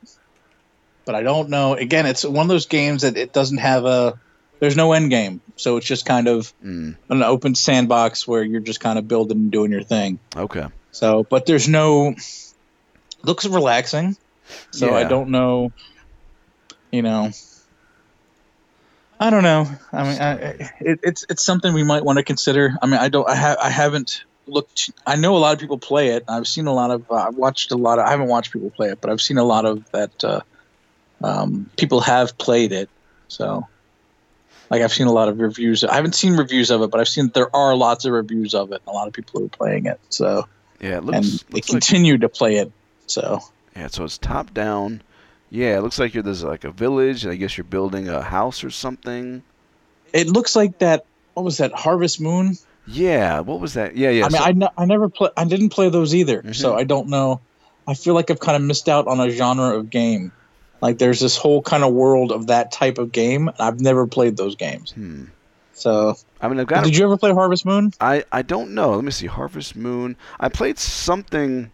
but 1.05 1.15
I 1.15 1.23
don't 1.23 1.49
know. 1.49 1.75
Again, 1.75 2.05
it's 2.05 2.23
one 2.23 2.45
of 2.45 2.49
those 2.49 2.65
games 2.65 3.03
that 3.03 3.17
it 3.17 3.33
doesn't 3.33 3.59
have 3.59 3.85
a. 3.85 4.19
There's 4.61 4.77
no 4.77 4.93
end 4.93 5.09
game, 5.09 5.41
so 5.57 5.77
it's 5.77 5.87
just 5.87 6.05
kind 6.05 6.27
of 6.27 6.53
Mm, 6.63 6.95
an 7.09 7.23
open 7.23 7.55
sandbox 7.55 8.27
where 8.27 8.43
you're 8.43 8.61
just 8.61 8.79
kind 8.79 8.97
of 8.99 9.07
building 9.07 9.37
and 9.37 9.51
doing 9.51 9.71
your 9.71 9.83
thing. 9.83 10.19
okay. 10.37 10.67
So, 10.91 11.23
but 11.23 11.45
there's 11.47 11.67
no. 11.67 12.13
Looks 13.23 13.45
relaxing, 13.45 14.15
so 14.71 14.93
I 14.93 15.03
don't 15.03 15.29
know. 15.29 15.71
You 16.91 17.01
know. 17.01 17.31
I 19.19 19.29
don't 19.29 19.43
know. 19.43 19.67
I 19.93 20.03
mean, 20.03 20.21
I, 20.21 20.33
it, 20.79 20.99
it's 21.03 21.25
it's 21.29 21.43
something 21.43 21.73
we 21.73 21.83
might 21.83 22.03
want 22.03 22.17
to 22.17 22.23
consider. 22.23 22.75
I 22.81 22.85
mean, 22.87 22.99
I 22.99 23.09
don't. 23.09 23.27
I 23.27 23.35
have. 23.35 23.57
I 23.59 23.69
haven't 23.69 24.23
looked. 24.47 24.91
I 25.05 25.15
know 25.15 25.35
a 25.35 25.39
lot 25.39 25.53
of 25.53 25.59
people 25.59 25.77
play 25.77 26.09
it. 26.09 26.23
I've 26.27 26.47
seen 26.47 26.67
a 26.67 26.73
lot 26.73 26.89
of. 26.91 27.09
Uh, 27.09 27.15
I've 27.15 27.35
watched 27.35 27.71
a 27.71 27.77
lot 27.77 27.99
of. 27.99 28.05
I 28.05 28.11
haven't 28.11 28.27
watched 28.27 28.53
people 28.53 28.69
play 28.71 28.89
it, 28.89 28.99
but 29.01 29.09
I've 29.11 29.21
seen 29.21 29.37
a 29.37 29.43
lot 29.43 29.65
of 29.65 29.89
that. 29.91 30.23
Uh, 30.23 30.41
um, 31.23 31.69
people 31.77 32.01
have 32.01 32.37
played 32.39 32.71
it. 32.71 32.89
So, 33.27 33.67
like, 34.71 34.81
I've 34.81 34.91
seen 34.93 35.05
a 35.07 35.11
lot 35.11 35.27
of 35.29 35.39
reviews. 35.39 35.83
I 35.83 35.93
haven't 35.95 36.15
seen 36.15 36.35
reviews 36.37 36.71
of 36.71 36.81
it, 36.81 36.89
but 36.89 36.99
I've 36.99 37.07
seen 37.07 37.29
there 37.35 37.55
are 37.55 37.75
lots 37.75 38.05
of 38.05 38.13
reviews 38.13 38.55
of 38.55 38.71
it. 38.71 38.81
And 38.85 38.87
a 38.87 38.91
lot 38.97 39.07
of 39.07 39.13
people 39.13 39.39
who 39.39 39.45
are 39.45 39.49
playing 39.49 39.85
it. 39.85 39.99
So, 40.09 40.47
Yeah, 40.79 40.89
it 40.89 40.97
and 40.97 41.05
looks, 41.07 41.43
they 41.43 41.55
looks 41.55 41.69
like 41.69 41.81
continue 41.83 42.17
to 42.17 42.29
play 42.29 42.55
it. 42.55 42.71
So, 43.05 43.41
Yeah, 43.75 43.87
so 43.87 44.03
it's 44.05 44.17
top 44.17 44.53
down. 44.53 45.01
Yeah, 45.49 45.77
it 45.77 45.81
looks 45.81 45.99
like 45.99 46.13
you're 46.13 46.23
there's 46.23 46.43
like 46.43 46.63
a 46.63 46.71
village, 46.71 47.23
and 47.25 47.31
I 47.33 47.35
guess 47.35 47.57
you're 47.57 47.65
building 47.65 48.07
a 48.09 48.21
house 48.21 48.63
or 48.63 48.69
something. 48.71 49.43
it 50.13 50.27
looks 50.27 50.55
like 50.55 50.79
that. 50.79 51.05
What 51.35 51.43
was 51.43 51.57
that? 51.57 51.71
Harvest 51.73 52.19
Moon. 52.21 52.57
Yeah, 52.87 53.41
what 53.41 53.59
was 53.59 53.73
that? 53.75 53.95
Yeah, 53.95 54.09
yeah. 54.09 54.25
I 54.25 54.29
mean, 54.29 54.41
so- 54.41 54.47
I, 54.47 54.51
ne- 54.53 54.73
I 54.77 54.85
never 54.85 55.07
play. 55.09 55.29
I 55.37 55.43
didn't 55.45 55.69
play 55.69 55.89
those 55.89 56.15
either, 56.15 56.41
Mhm. 56.41 56.55
so 56.55 56.75
I 56.75 56.83
don't 56.85 57.07
know. 57.09 57.39
I 57.87 57.93
feel 57.93 58.13
like 58.13 58.31
I've 58.31 58.39
kind 58.39 58.55
of 58.55 58.61
missed 58.63 58.87
out 58.89 59.07
on 59.07 59.19
a 59.19 59.29
genre 59.29 59.75
of 59.77 59.89
game. 59.89 60.31
Like 60.81 60.97
there's 60.97 61.19
this 61.19 61.37
whole 61.37 61.61
kind 61.61 61.83
of 61.83 61.93
world 61.93 62.31
of 62.31 62.47
that 62.47 62.71
type 62.71 62.97
of 62.97 63.11
game. 63.11 63.47
and 63.47 63.57
I've 63.59 63.79
never 63.79 64.07
played 64.07 64.37
those 64.37 64.55
games. 64.55 64.91
hmm. 64.91 65.25
So, 65.73 66.15
I 66.41 66.47
mean, 66.47 66.59
I've 66.59 66.67
got. 66.67 66.83
did 66.83 66.95
you 66.95 67.05
ever 67.05 67.17
play 67.17 67.31
Harvest 67.33 67.65
Moon? 67.65 67.91
I 67.99 68.23
I 68.31 68.41
don't 68.43 68.71
know. 68.75 68.91
Let 68.91 69.03
me 69.03 69.11
see. 69.11 69.25
Harvest 69.27 69.75
Moon. 69.75 70.15
I 70.39 70.47
played 70.49 70.77
something 70.77 71.71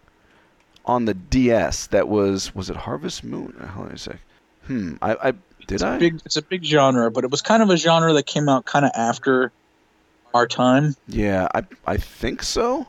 on 0.86 1.04
the 1.04 1.12
DS 1.14 1.88
that 1.88 2.08
was 2.08 2.54
was 2.54 2.70
it 2.70 2.76
Harvest 2.76 3.22
Moon? 3.24 3.54
Uh, 3.60 3.66
Hold 3.66 3.88
on 3.88 3.92
a 3.94 3.98
sec. 3.98 4.18
Hmm. 4.66 4.94
I 5.02 5.12
I 5.28 5.32
did 5.66 5.70
I? 5.70 5.74
it's 5.74 5.82
I? 5.82 5.96
A 5.96 5.98
big, 5.98 6.20
it's 6.24 6.36
a 6.36 6.42
big 6.42 6.64
genre, 6.64 7.10
but 7.10 7.24
it 7.24 7.30
was 7.30 7.42
kind 7.42 7.62
of 7.62 7.68
a 7.68 7.76
genre 7.76 8.12
that 8.14 8.24
came 8.26 8.48
out 8.48 8.64
kind 8.64 8.86
of 8.86 8.92
after 8.94 9.52
our 10.32 10.46
time. 10.46 10.94
Yeah, 11.06 11.48
I 11.54 11.64
I 11.86 11.96
think 11.98 12.42
so. 12.42 12.86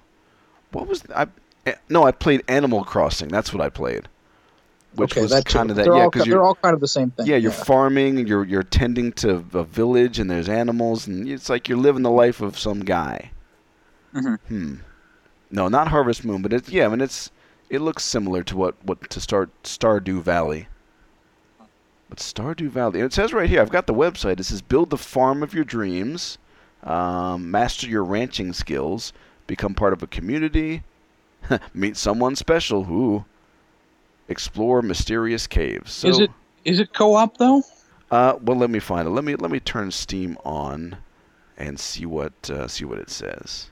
What 0.72 0.88
was 0.88 1.04
I? 1.14 1.28
eh, 1.66 1.74
No, 1.90 2.04
I 2.04 2.12
played 2.12 2.44
Animal 2.48 2.86
Crossing. 2.86 3.28
That's 3.28 3.52
what 3.54 3.62
I 3.62 3.68
played. 3.70 4.08
Which 4.96 5.16
was 5.16 5.32
that's 5.32 5.54
kind 5.54 5.70
of 5.70 5.76
that. 5.78 5.86
They're, 5.86 5.96
Yeah, 5.96 6.06
because 6.06 6.24
they're 6.24 6.34
you're 6.34 6.44
all 6.44 6.56
kind 6.56 6.74
of 6.74 6.80
the 6.82 6.88
same 6.88 7.12
thing. 7.12 7.28
yeah 7.28 7.36
you're 7.38 7.52
farming 7.52 8.26
you're 8.28 8.44
you're 8.46 8.64
tending 8.64 9.12
to 9.14 9.46
a 9.54 9.64
village 9.64 10.20
and 10.20 10.30
there's 10.30 10.50
animals 10.50 11.06
and 11.08 11.28
it's 11.28 11.48
like 11.50 11.70
you're 11.70 11.78
living 11.78 12.02
the 12.04 12.10
life 12.12 12.42
of 12.42 12.58
some 12.58 12.80
guy. 12.82 13.32
Mhm. 14.16 14.40
Hmm. 14.48 14.76
No, 15.52 15.68
not 15.68 15.88
Harvest 15.90 16.26
Moon, 16.26 16.42
but 16.42 16.54
it's 16.54 16.70
yeah. 16.70 16.86
I 16.86 16.90
mean 16.90 17.02
it's 17.02 17.30
it 17.70 17.82
looks 17.82 18.04
similar 18.04 18.44
to 18.44 18.58
what 18.58 18.76
what 18.84 19.10
to 19.12 19.22
start 19.22 19.50
Stardew 19.64 20.22
Valley. 20.22 20.68
But 22.10 22.18
Stardew 22.18 22.70
Valley, 22.70 23.00
and 23.00 23.06
it 23.06 23.14
says 23.14 23.34
right 23.34 23.48
here. 23.50 23.62
I've 23.62 23.70
got 23.70 23.86
the 23.86 23.94
website. 23.94 24.40
It 24.40 24.46
says 24.46 24.62
build 24.64 24.90
the 24.90 24.98
farm 24.98 25.44
of 25.44 25.54
your 25.54 25.64
dreams, 25.64 26.40
um, 26.84 27.52
master 27.52 27.88
your 27.88 28.04
ranching 28.04 28.52
skills, 28.54 29.14
become 29.46 29.76
part 29.76 29.94
of 29.94 30.02
a 30.02 30.08
community, 30.08 30.82
meet 31.74 31.96
someone 31.98 32.36
special. 32.36 32.82
Ooh. 32.92 33.26
Explore 34.30 34.82
mysterious 34.82 35.48
caves. 35.48 35.92
So, 35.92 36.08
is 36.08 36.20
it 36.20 36.32
is 36.66 36.80
it 36.80 36.94
co-op 36.94 37.38
though? 37.38 37.64
uh, 38.12 38.36
well, 38.42 38.58
let 38.58 38.70
me 38.70 38.80
find 38.80 39.08
it. 39.08 39.12
Let 39.12 39.24
me 39.24 39.36
let 39.36 39.52
me 39.52 39.60
turn 39.60 39.92
Steam 39.92 40.38
on 40.46 40.98
and 41.58 41.80
see 41.80 42.06
what 42.06 42.50
uh, 42.50 42.68
see 42.68 42.86
what 42.86 43.00
it 43.00 43.10
says. 43.10 43.70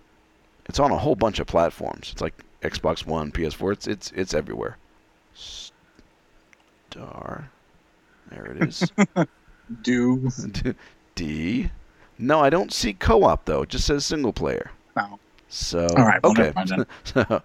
It's 0.66 0.80
on 0.80 0.92
a 0.92 0.98
whole 0.98 1.16
bunch 1.16 1.40
of 1.40 1.48
platforms. 1.48 2.10
It's 2.12 2.22
like 2.22 2.34
Xbox 2.62 3.06
One, 3.06 3.32
PS4. 3.32 3.74
It's 3.74 3.88
it's 3.88 4.12
it's 4.12 4.34
everywhere. 4.34 4.78
Star. 5.34 7.50
There 8.30 8.46
it 8.46 8.64
is. 8.64 8.92
Do 9.82 10.30
D. 11.16 11.72
No, 12.20 12.40
I 12.40 12.50
don't 12.50 12.74
see 12.74 12.94
co-op 12.94 13.46
though. 13.46 13.62
It 13.62 13.70
just 13.70 13.86
says 13.86 14.06
single 14.06 14.34
player. 14.34 14.72
No. 14.96 15.20
So 15.50 15.88
All 15.98 16.06
right, 16.06 16.22
well, 16.24 16.32
okay. 16.34 16.52
never 16.56 16.56
mind 16.56 16.86
so, 17.04 17.42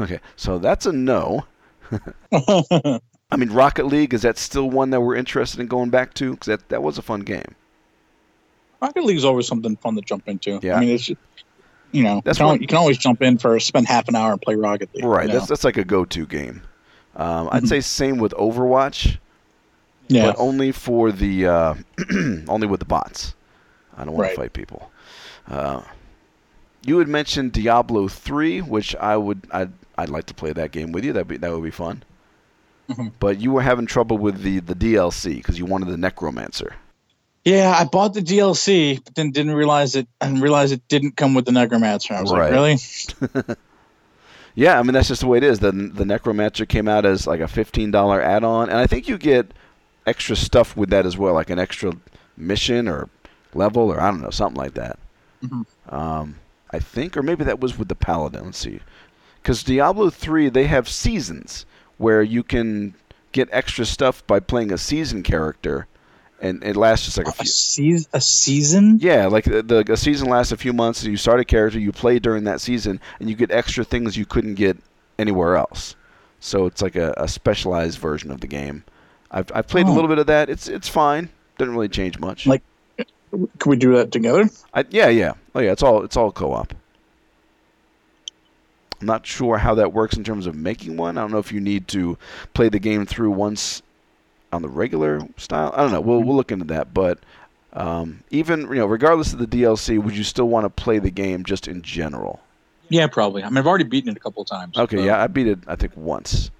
okay. 0.00 0.20
So 0.36 0.58
that's 0.58 0.86
a 0.86 0.92
no. 0.92 1.44
I 3.30 3.36
mean, 3.36 3.50
Rocket 3.50 3.86
League 3.86 4.14
is 4.14 4.22
that 4.22 4.38
still 4.38 4.70
one 4.70 4.90
that 4.90 5.00
we're 5.00 5.16
interested 5.16 5.60
in 5.60 5.66
going 5.66 5.90
back 5.90 6.14
to? 6.14 6.32
Because 6.32 6.46
that 6.46 6.68
that 6.68 6.82
was 6.82 6.98
a 6.98 7.02
fun 7.02 7.20
game. 7.20 7.54
Rocket 8.80 9.04
League's 9.04 9.24
always 9.24 9.46
something 9.46 9.76
fun 9.76 9.94
to 9.96 10.02
jump 10.02 10.28
into. 10.28 10.60
Yeah. 10.62 10.76
I 10.76 10.80
mean, 10.80 10.90
it's 10.90 11.08
you 11.08 12.02
know, 12.02 12.20
That's 12.24 12.38
you, 12.38 12.42
can, 12.42 12.46
one- 12.48 12.60
you 12.60 12.66
can 12.66 12.76
always 12.76 12.98
jump 12.98 13.22
in 13.22 13.38
for 13.38 13.58
spend 13.60 13.86
half 13.86 14.08
an 14.08 14.16
hour 14.16 14.32
and 14.32 14.42
play 14.42 14.56
Rocket 14.56 14.92
League. 14.94 15.04
Right. 15.04 15.26
you 15.26 15.32
That's 15.32 15.44
know? 15.44 15.46
that's 15.54 15.64
like 15.64 15.76
a 15.76 15.84
go-to 15.84 16.26
game. 16.26 16.60
Um, 17.16 17.48
I'd 17.52 17.62
Mhm. 17.62 17.68
say 17.68 17.80
same 17.80 18.18
with 18.18 18.32
Overwatch, 18.34 19.18
yeah. 20.08 20.26
but 20.26 20.36
only 20.38 20.72
for 20.72 21.12
the 21.12 21.46
uh, 21.46 21.74
only 22.48 22.66
with 22.66 22.80
the 22.80 22.86
bots. 22.86 23.34
I 23.96 24.04
don't 24.04 24.14
want 24.14 24.22
Right. 24.22 24.30
to 24.34 24.40
fight 24.40 24.52
people. 24.52 24.90
Uh, 25.48 25.82
you 26.84 26.98
had 26.98 27.08
mentioned 27.08 27.52
Diablo 27.52 28.08
three, 28.08 28.60
which 28.60 28.94
I 28.96 29.16
would 29.16 29.46
I'd 29.50 29.72
I'd 29.96 30.08
like 30.10 30.26
to 30.26 30.34
play 30.34 30.52
that 30.52 30.70
game 30.72 30.92
with 30.92 31.04
you. 31.04 31.12
That 31.12 31.26
be 31.28 31.36
that 31.36 31.50
would 31.52 31.62
be 31.64 31.70
fun. 31.70 32.02
Mhm. 32.90 33.12
But 33.18 33.40
you 33.40 33.50
were 33.52 33.62
having 33.62 33.86
trouble 33.86 34.18
with 34.18 34.42
the 34.42 34.60
the 34.60 34.74
DLC 34.74 35.36
because 35.36 35.58
you 35.58 35.64
wanted 35.66 35.88
the 35.88 35.96
Necromancer. 35.96 36.74
Yeah, 37.44 37.74
I 37.78 37.84
bought 37.84 38.14
the 38.14 38.22
DLC, 38.22 39.04
but 39.04 39.14
then 39.14 39.30
didn't 39.30 39.54
realize 39.54 39.94
it 39.96 40.08
and 40.20 40.40
realized 40.42 40.72
it 40.72 40.86
didn't 40.88 41.16
come 41.16 41.34
with 41.34 41.44
the 41.44 41.52
Necromancer. 41.52 42.14
I 42.14 42.22
was 42.22 42.32
Right. 42.32 42.50
like, 42.52 42.78
really? 43.32 43.56
Yeah, 44.56 44.78
I 44.78 44.82
mean 44.84 44.92
that's 44.94 45.08
just 45.08 45.20
the 45.22 45.26
way 45.26 45.38
it 45.38 45.44
is. 45.44 45.58
The 45.58 45.72
the 45.72 46.04
Necromancer 46.04 46.64
came 46.64 46.86
out 46.88 47.04
as 47.04 47.26
like 47.26 47.40
a 47.40 47.48
fifteen 47.48 47.90
dollar 47.90 48.20
add 48.22 48.44
on, 48.44 48.68
and 48.68 48.78
I 48.78 48.86
think 48.86 49.08
you 49.08 49.18
get 49.18 49.52
extra 50.06 50.36
stuff 50.36 50.76
with 50.76 50.90
that 50.90 51.06
as 51.06 51.18
well, 51.18 51.34
like 51.34 51.50
an 51.50 51.58
extra 51.58 51.92
mission 52.36 52.86
or 52.88 53.08
level 53.54 53.90
or 53.92 54.00
I 54.00 54.10
don't 54.10 54.20
know 54.20 54.30
something 54.30 54.56
like 54.62 54.74
that. 54.74 54.98
Mhm. 55.44 55.66
Um, 55.88 56.36
I 56.70 56.78
think, 56.78 57.16
or 57.16 57.22
maybe 57.22 57.44
that 57.44 57.60
was 57.60 57.78
with 57.78 57.88
the 57.88 57.94
Paladin. 57.94 58.46
Let's 58.46 58.58
see, 58.58 58.80
because 59.42 59.62
Diablo 59.62 60.10
three 60.10 60.48
they 60.48 60.66
have 60.66 60.88
seasons 60.88 61.66
where 61.98 62.22
you 62.22 62.42
can 62.42 62.94
get 63.32 63.48
extra 63.52 63.84
stuff 63.84 64.26
by 64.26 64.40
playing 64.40 64.72
a 64.72 64.78
season 64.78 65.22
character, 65.22 65.86
and 66.40 66.62
it 66.64 66.76
lasts 66.76 67.04
just 67.06 67.18
like 67.18 67.26
a 67.26 67.30
A, 67.30 67.32
few. 67.34 67.46
season? 67.46 68.10
A 68.12 68.20
season? 68.20 68.98
Yeah, 69.00 69.26
like 69.26 69.44
the, 69.44 69.62
the 69.62 69.92
a 69.92 69.96
season 69.96 70.28
lasts 70.28 70.52
a 70.52 70.56
few 70.56 70.72
months. 70.72 71.00
So 71.00 71.08
you 71.08 71.16
start 71.16 71.40
a 71.40 71.44
character, 71.44 71.78
you 71.78 71.92
play 71.92 72.18
during 72.18 72.44
that 72.44 72.60
season, 72.60 73.00
and 73.20 73.28
you 73.30 73.36
get 73.36 73.50
extra 73.50 73.84
things 73.84 74.16
you 74.16 74.26
couldn't 74.26 74.54
get 74.54 74.76
anywhere 75.18 75.56
else. 75.56 75.94
So 76.40 76.66
it's 76.66 76.82
like 76.82 76.96
a, 76.96 77.14
a 77.16 77.28
specialized 77.28 77.98
version 77.98 78.30
of 78.30 78.40
the 78.40 78.46
game. 78.48 78.84
I've 79.30 79.50
I've 79.54 79.66
played 79.68 79.86
a 79.86 79.90
Oh. 79.90 79.94
little 79.94 80.08
bit 80.08 80.18
of 80.18 80.26
that. 80.26 80.50
It's 80.50 80.68
it's 80.68 80.88
fine. 80.88 81.28
Doesn't 81.58 81.74
really 81.74 81.88
change 81.88 82.18
much. 82.18 82.46
Like- 82.46 82.62
Can 83.58 83.70
we 83.70 83.76
do 83.76 83.94
that 83.96 84.12
together? 84.12 84.48
I, 84.72 84.84
yeah, 84.90 85.08
yeah, 85.08 85.32
oh 85.54 85.60
yeah. 85.60 85.72
It's 85.72 85.82
all 85.82 86.02
it's 86.02 86.16
all 86.16 86.30
co-op. 86.32 86.72
I'm 89.00 89.06
not 89.06 89.26
sure 89.26 89.58
how 89.58 89.74
that 89.74 89.92
works 89.92 90.16
in 90.16 90.24
terms 90.24 90.46
of 90.46 90.54
making 90.54 90.96
one. 90.96 91.18
I 91.18 91.22
don't 91.22 91.30
know 91.32 91.38
if 91.38 91.52
you 91.52 91.60
need 91.60 91.88
to 91.88 92.16
play 92.54 92.68
the 92.68 92.78
game 92.78 93.04
through 93.06 93.32
once 93.32 93.82
on 94.52 94.62
the 94.62 94.68
regular 94.68 95.20
style. 95.36 95.72
I 95.76 95.82
don't 95.82 95.92
know. 95.92 96.00
We'll 96.00 96.22
we'll 96.22 96.36
look 96.36 96.52
into 96.52 96.64
that. 96.66 96.94
But 96.94 97.18
Um, 97.72 98.22
even 98.30 98.60
you 98.68 98.76
know, 98.76 98.86
regardless 98.86 99.32
of 99.32 99.40
the 99.40 99.46
DLC, 99.48 99.98
would 100.02 100.16
you 100.16 100.22
still 100.24 100.48
want 100.48 100.64
to 100.64 100.70
play 100.70 101.00
the 101.00 101.10
game 101.10 101.42
just 101.44 101.66
in 101.66 101.82
general? 101.82 102.40
Yeah, 102.88 103.08
probably. 103.08 103.42
I 103.42 103.48
mean, 103.48 103.58
I've 103.58 103.66
already 103.66 103.84
beaten 103.84 104.10
it 104.10 104.16
a 104.16 104.20
couple 104.20 104.42
of 104.42 104.48
times. 104.48 104.78
Okay, 104.78 104.98
so- 104.98 105.02
yeah, 105.04 105.20
I 105.22 105.26
beat 105.26 105.48
it. 105.48 105.58
I 105.66 105.74
think 105.76 105.96
once. 105.96 106.50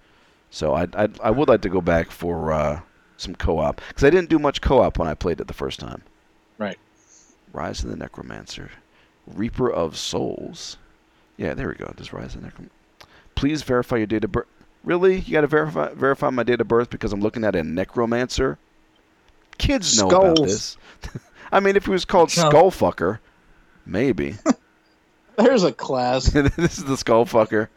So 0.50 0.74
I 0.74 0.88
I, 0.94 1.08
I 1.22 1.30
would 1.30 1.48
like 1.48 1.62
to 1.62 1.68
go 1.68 1.80
back 1.80 2.10
for 2.10 2.52
uh, 2.52 2.80
some 3.16 3.34
co-op 3.36 3.80
because 3.88 4.04
I 4.04 4.10
didn't 4.10 4.28
do 4.28 4.38
much 4.38 4.60
co-op 4.60 4.98
when 4.98 5.06
I 5.08 5.14
played 5.14 5.40
it 5.40 5.46
the 5.46 5.54
first 5.54 5.78
time. 5.80 6.02
Right. 6.58 6.78
Rise 7.52 7.84
of 7.84 7.90
the 7.90 7.96
Necromancer, 7.96 8.70
Reaper 9.26 9.70
of 9.70 9.96
Souls. 9.96 10.76
Yeah, 11.36 11.54
there 11.54 11.68
we 11.68 11.74
go. 11.74 11.92
Just 11.96 12.12
Rise 12.12 12.34
of 12.34 12.40
the 12.40 12.46
Necromancer. 12.46 12.74
Please 13.34 13.62
verify 13.62 13.96
your 13.96 14.06
date 14.06 14.24
of 14.24 14.32
birth. 14.32 14.46
Really? 14.84 15.18
You 15.20 15.32
got 15.32 15.40
to 15.42 15.46
verify 15.46 15.92
verify 15.94 16.30
my 16.30 16.42
date 16.42 16.60
of 16.60 16.68
birth 16.68 16.90
because 16.90 17.12
I'm 17.12 17.20
looking 17.20 17.44
at 17.44 17.56
a 17.56 17.62
necromancer. 17.64 18.58
Kids 19.58 19.98
know 19.98 20.08
about 20.08 20.36
Skulls. 20.36 20.76
this. 21.02 21.22
I 21.52 21.60
mean, 21.60 21.76
if 21.76 21.86
it 21.88 21.90
was 21.90 22.04
called 22.04 22.36
No. 22.36 22.50
Skullfucker, 22.50 23.18
maybe. 23.86 24.36
There's 25.36 25.64
a 25.64 25.72
class. 25.72 26.24
this 26.32 26.78
is 26.78 26.84
the 26.84 26.94
Skullfucker. 26.94 27.68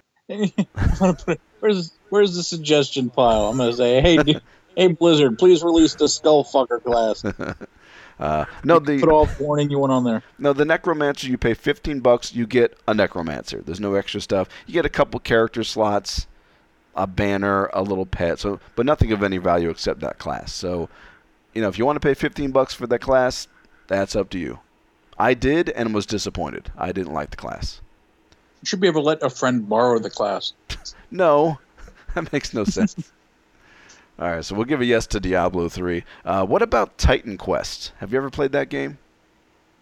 Put 0.98 1.40
where's 1.60 1.92
where's 2.10 2.36
the 2.36 2.44
suggestion 2.44 3.10
pile? 3.10 3.46
I'm 3.50 3.58
gonna 3.58 3.74
say, 3.74 4.02
hey, 4.02 4.18
d- 4.18 4.42
hey 4.76 4.88
Blizzard, 4.90 5.40
please 5.40 5.64
release 5.64 5.96
the 5.96 6.06
Skullfucker 6.06 6.84
class. 6.84 7.24
Uh, 8.20 8.46
no, 8.64 8.80
the 8.80 9.00
Put 9.00 9.10
all 9.10 9.30
warning 9.40 9.70
you 9.70 9.80
want 9.80 9.92
on 9.92 10.04
there. 10.04 10.24
No, 10.40 10.54
the 10.54 10.66
necromancer 10.66 11.28
you 11.28 11.38
pay 11.38 11.54
15 11.54 12.00
bucks, 12.00 12.34
you 12.34 12.48
get 12.48 12.78
a 12.88 12.94
necromancer. 12.94 13.62
There's 13.62 13.80
no 13.80 13.94
extra 13.94 14.22
stuff. 14.22 14.50
You 14.66 14.74
get 14.74 14.86
a 14.86 14.90
couple 14.90 15.20
character 15.20 15.64
slots, 15.64 16.26
a 16.96 17.06
banner, 17.06 17.70
a 17.74 17.84
little 17.84 18.08
pet, 18.08 18.40
so 18.40 18.60
but 18.76 18.86
nothing 18.86 19.12
of 19.12 19.22
any 19.22 19.38
value 19.38 19.70
except 19.70 20.00
that 20.00 20.18
class. 20.18 20.52
So, 20.52 20.90
you 21.54 21.62
know, 21.62 21.68
if 21.68 21.78
you 21.78 21.86
want 21.86 21.98
to 21.98 22.00
pay 22.00 22.16
15 22.16 22.52
bucks 22.52 22.74
for 22.74 22.88
that 22.88 23.00
class, 23.00 23.48
that's 23.88 24.16
up 24.16 24.30
to 24.32 24.40
you. 24.40 24.60
I 25.20 25.34
did 25.34 25.70
and 25.70 25.94
was 25.94 26.06
disappointed. 26.06 26.72
I 26.78 26.92
didn't 26.92 27.14
like 27.14 27.32
the 27.32 27.38
class. 27.38 27.82
You 28.62 28.66
should 28.66 28.82
be 28.82 28.88
able 28.88 29.02
to 29.02 29.08
let 29.08 29.24
a 29.24 29.30
friend 29.30 29.68
borrow 29.68 30.00
the 30.00 30.10
class. 30.10 30.54
No, 31.10 31.58
that 32.16 32.34
makes 32.34 32.54
no 32.54 32.66
sense. 32.66 32.94
All 34.20 34.32
right, 34.32 34.44
so 34.44 34.56
we'll 34.56 34.66
give 34.66 34.82
a 34.82 34.86
yes 34.86 35.06
to 35.08 35.20
Diablo 35.20 35.70
3. 35.70 36.04
Uh, 36.26 36.46
what 36.46 36.64
about 36.64 36.98
Titan 36.98 37.38
Quest? 37.38 37.92
Have 38.00 38.12
you 38.12 38.18
ever 38.18 38.32
played 38.32 38.52
that 38.52 38.70
game? 38.70 38.98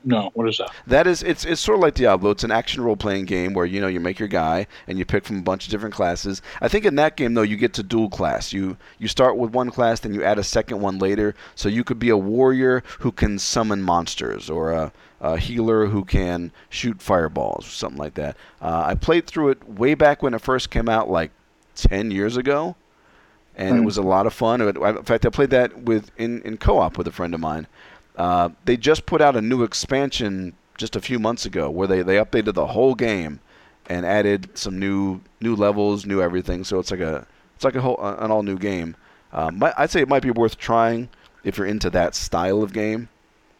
No, 0.08 0.30
what 0.36 0.48
is 0.48 0.60
that? 0.60 0.72
That 0.86 1.08
is, 1.08 1.24
it's 1.24 1.46
it's 1.46 1.60
sort 1.60 1.80
of 1.80 1.82
like 1.82 1.96
Diablo. 1.96 2.30
It's 2.30 2.44
an 2.44 2.52
action 2.52 2.84
role 2.84 2.96
playing 2.96 3.26
game 3.26 3.54
where 3.54 3.66
you 3.66 3.82
know 3.82 3.88
you 3.88 4.00
make 4.00 4.20
your 4.20 4.28
guy 4.28 4.68
and 4.88 5.00
you 5.00 5.06
pick 5.06 5.26
from 5.26 5.40
a 5.40 5.42
bunch 5.42 5.66
of 5.66 5.72
different 5.72 5.96
classes. 5.96 6.44
I 6.62 6.68
think 6.68 6.86
in 6.86 6.96
that 6.96 7.18
game 7.18 7.34
though 7.34 7.42
you 7.42 7.58
get 7.58 7.74
to 7.74 7.84
dual 7.84 8.10
class. 8.10 8.54
You 8.54 8.78
you 9.00 9.08
start 9.08 9.36
with 9.36 9.52
one 9.52 9.72
class, 9.72 10.02
then 10.02 10.14
you 10.14 10.24
add 10.24 10.38
a 10.38 10.44
second 10.44 10.80
one 10.80 11.00
later. 11.00 11.34
So 11.56 11.70
you 11.70 11.84
could 11.84 11.98
be 11.98 12.10
a 12.10 12.18
warrior 12.18 12.84
who 13.00 13.12
can 13.12 13.40
summon 13.40 13.82
monsters, 13.82 14.48
or 14.48 14.74
a, 14.74 14.92
a 15.22 15.38
healer 15.38 15.88
who 15.88 16.06
can 16.06 16.52
shoot 16.70 17.02
fireballs, 17.02 17.66
or 17.66 17.72
something 17.72 18.00
like 18.00 18.14
that. 18.14 18.38
Uh, 18.62 18.84
I 18.86 18.94
played 18.94 19.26
through 19.26 19.50
it 19.50 19.68
way 19.68 19.96
back 19.96 20.22
when 20.22 20.36
it 20.36 20.42
first 20.42 20.70
came 20.70 20.88
out, 20.88 21.10
like 21.10 21.32
ten 21.74 22.12
years 22.12 22.38
ago, 22.38 22.76
and 23.58 23.78
it 23.78 23.80
Hmm. 23.80 23.86
was 23.86 23.98
a 23.98 24.02
lot 24.02 24.26
of 24.28 24.34
fun. 24.34 24.62
In 24.62 25.04
fact, 25.04 25.26
I 25.26 25.30
played 25.30 25.50
that 25.52 25.84
with 25.84 26.12
in, 26.18 26.42
in 26.44 26.58
co-op 26.58 26.98
with 26.98 27.08
a 27.08 27.12
friend 27.12 27.34
of 27.34 27.40
mine. 27.40 27.68
Uh, 28.18 28.50
they 28.66 28.78
just 28.78 29.06
put 29.06 29.22
out 29.22 29.36
a 29.36 29.42
new 29.42 29.64
expansion 29.64 30.54
just 30.78 30.96
a 30.96 31.02
few 31.02 31.20
months 31.20 31.46
ago 31.46 31.70
where 31.70 31.88
they, 31.88 32.02
they 32.02 32.16
updated 32.16 32.54
the 32.54 32.68
whole 32.68 32.96
game 32.96 33.40
and 33.88 34.06
added 34.06 34.50
some 34.58 34.80
new 34.80 35.22
new 35.42 35.56
levels, 35.56 36.06
new 36.06 36.22
everything. 36.22 36.64
So 36.64 36.80
it's 36.80 36.92
like 36.92 37.00
a 37.02 37.26
it's 37.56 37.64
like 37.64 37.76
a 37.76 37.82
whole 37.82 38.00
an 38.02 38.32
all 38.32 38.44
new 38.44 38.58
game. 38.58 38.96
Um, 39.34 39.60
mi- 39.60 39.72
I'd 39.78 39.90
say 39.90 40.02
it 40.02 40.08
might 40.10 40.24
be 40.24 40.32
worth 40.32 40.58
trying 40.58 41.10
if 41.44 41.58
you're 41.58 41.68
into 41.68 41.90
that 41.92 42.16
style 42.16 42.64
of 42.64 42.74
game, 42.74 43.10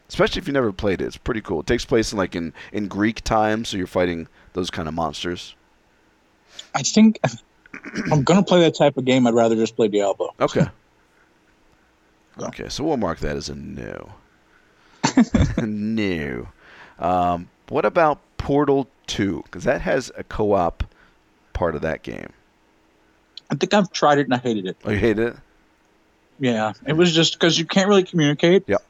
especially 0.08 0.40
if 0.40 0.46
you 0.46 0.52
never 0.52 0.72
played 0.72 1.00
it. 1.00 1.04
It's 1.06 1.16
pretty 1.16 1.40
cool. 1.42 1.60
It 1.60 1.66
takes 1.66 1.84
place 1.84 2.12
in 2.12 2.18
like 2.18 2.34
in, 2.34 2.52
in 2.72 2.88
Greek 2.88 3.22
times, 3.22 3.68
so 3.68 3.76
you're 3.76 3.86
fighting 3.86 4.26
those 4.54 4.70
kind 4.70 4.88
of 4.88 4.94
monsters. 4.94 5.54
I 6.74 6.82
think 6.82 7.18
if 7.24 7.42
I'm 8.12 8.22
gonna 8.22 8.42
play 8.42 8.60
that 8.60 8.74
type 8.76 8.96
of 8.96 9.04
game. 9.04 9.26
I'd 9.26 9.34
rather 9.34 9.56
just 9.56 9.76
play 9.76 9.88
Diablo. 9.88 10.34
Okay. 10.40 10.66
So. 12.38 12.46
Okay, 12.46 12.68
so 12.68 12.84
we'll 12.84 12.98
mark 12.98 13.20
that 13.20 13.36
as 13.36 13.48
a 13.48 13.54
no. 13.54 14.12
no. 15.58 16.48
Um, 16.98 17.48
what 17.68 17.84
about 17.84 18.20
Portal 18.36 18.88
2? 19.06 19.42
Because 19.44 19.64
that 19.64 19.80
has 19.80 20.12
a 20.16 20.24
co 20.24 20.52
op 20.52 20.84
part 21.52 21.74
of 21.74 21.82
that 21.82 22.02
game. 22.02 22.28
I 23.50 23.54
think 23.54 23.72
I've 23.72 23.90
tried 23.90 24.18
it 24.18 24.26
and 24.26 24.34
I 24.34 24.38
hated 24.38 24.66
it. 24.66 24.76
Oh, 24.84 24.90
you 24.90 24.98
hate 24.98 25.18
it? 25.18 25.36
Yeah, 26.38 26.72
it 26.86 26.92
was 26.92 27.14
just 27.14 27.34
because 27.34 27.58
you 27.58 27.64
can't 27.64 27.88
really 27.88 28.02
communicate. 28.02 28.64
Yep. 28.66 28.82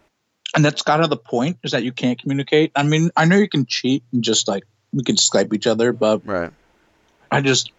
And 0.54 0.64
that's 0.64 0.82
kind 0.82 1.02
of 1.02 1.10
the 1.10 1.16
point 1.16 1.58
is 1.62 1.72
that 1.72 1.84
you 1.84 1.92
can't 1.92 2.20
communicate. 2.20 2.72
I 2.74 2.82
mean, 2.82 3.10
I 3.16 3.26
know 3.26 3.36
you 3.36 3.48
can 3.48 3.66
cheat 3.66 4.02
and 4.12 4.24
just 4.24 4.48
like 4.48 4.64
we 4.92 5.04
can 5.04 5.16
Skype 5.16 5.52
each 5.52 5.66
other, 5.66 5.92
but 5.92 6.26
Right. 6.26 6.50
I 7.30 7.40
just 7.40 7.70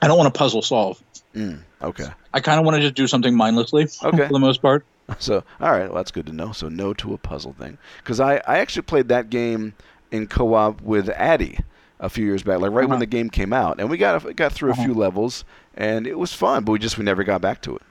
I 0.00 0.06
don't 0.06 0.18
want 0.18 0.32
to 0.32 0.38
puzzle 0.38 0.62
solve. 0.62 1.02
Mm, 1.34 1.60
okay. 1.82 2.06
I 2.32 2.40
kind 2.40 2.58
of 2.58 2.64
want 2.64 2.76
to 2.76 2.80
just 2.82 2.94
do 2.94 3.06
something 3.06 3.34
mindlessly 3.36 3.88
Okay. 4.02 4.26
for 4.26 4.32
the 4.32 4.38
most 4.38 4.62
part. 4.62 4.84
So, 5.18 5.42
all 5.58 5.70
right, 5.70 5.86
well, 5.86 5.94
that's 5.94 6.10
good 6.10 6.26
to 6.26 6.34
know. 6.34 6.52
So, 6.52 6.68
no 6.68 6.92
to 6.92 7.14
a 7.14 7.18
puzzle 7.18 7.54
thing. 7.58 7.78
Because 7.96 8.20
I, 8.20 8.42
I 8.46 8.58
actually 8.58 8.82
played 8.82 9.08
that 9.08 9.30
game 9.30 9.72
in 10.10 10.26
co 10.26 10.52
op 10.52 10.82
with 10.82 11.08
Addy 11.08 11.60
a 11.98 12.10
few 12.10 12.26
years 12.26 12.42
back, 12.42 12.58
like 12.60 12.72
right 12.72 12.84
when 12.84 12.90
Uh-huh. 12.92 12.98
the 12.98 13.06
game 13.06 13.30
came 13.30 13.54
out. 13.54 13.80
And 13.80 13.88
we 13.88 13.96
got 13.96 14.36
got 14.36 14.52
through 14.52 14.72
Uh-huh. 14.72 14.82
a 14.82 14.84
few 14.84 14.92
levels, 14.92 15.46
and 15.74 16.06
it 16.06 16.18
was 16.18 16.34
fun, 16.34 16.62
but 16.64 16.72
we 16.72 16.78
just 16.78 16.98
we 16.98 17.04
never 17.04 17.24
got 17.24 17.40
back 17.40 17.62
to 17.62 17.76
it. 17.76 17.82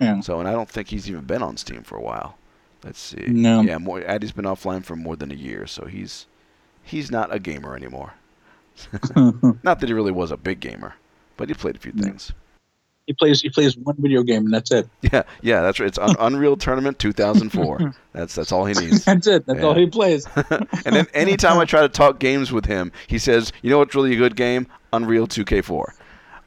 Yeah. 0.00 0.20
So, 0.20 0.40
and 0.40 0.48
I 0.48 0.52
don't 0.52 0.70
think 0.70 0.88
he's 0.88 1.06
even 1.06 1.24
been 1.24 1.42
on 1.42 1.58
Steam 1.58 1.82
for 1.82 1.96
a 1.96 2.02
while. 2.02 2.38
Let's 2.82 2.98
see. 2.98 3.26
No. 3.28 3.60
Yeah, 3.60 3.76
more, 3.76 4.00
Addy's 4.00 4.32
been 4.32 4.46
offline 4.46 4.82
for 4.84 4.96
more 4.96 5.16
than 5.16 5.30
a 5.30 5.36
year, 5.36 5.66
so 5.66 5.84
he's 5.84 6.26
he's 6.82 7.10
not 7.10 7.32
a 7.32 7.38
gamer 7.38 7.76
anymore. 7.76 8.14
not 9.62 9.80
that 9.80 9.86
he 9.86 9.92
really 9.92 10.12
was 10.12 10.30
a 10.30 10.36
big 10.38 10.60
gamer, 10.60 10.94
but 11.36 11.48
he 11.48 11.54
played 11.54 11.76
a 11.76 11.78
few 11.78 11.92
things. 11.92 12.32
He 13.06 13.12
plays 13.14 13.40
he 13.40 13.50
plays 13.50 13.76
one 13.76 13.96
video 13.98 14.22
game 14.22 14.44
and 14.44 14.54
that's 14.54 14.70
it. 14.70 14.88
Yeah, 15.12 15.24
yeah, 15.42 15.60
that's 15.62 15.80
right. 15.80 15.88
It's 15.88 15.98
Un- 15.98 16.14
Unreal 16.20 16.56
Tournament 16.56 16.98
2004. 17.00 17.94
That's 18.12 18.34
that's 18.34 18.52
all 18.52 18.66
he 18.66 18.74
needs. 18.74 19.06
That's 19.06 19.26
it. 19.26 19.46
That's 19.46 19.62
all 19.62 19.74
he 19.74 19.86
plays. 19.86 20.26
and 20.36 20.94
then 20.94 21.06
anytime 21.14 21.58
I 21.58 21.64
try 21.64 21.80
to 21.80 21.88
talk 21.88 22.18
games 22.18 22.52
with 22.52 22.66
him, 22.66 22.92
he 23.06 23.18
says, 23.18 23.52
"You 23.62 23.70
know 23.70 23.78
what's 23.78 23.94
really 23.94 24.12
a 24.12 24.16
good 24.16 24.36
game? 24.36 24.66
Unreal 24.92 25.26
2K4." 25.26 25.94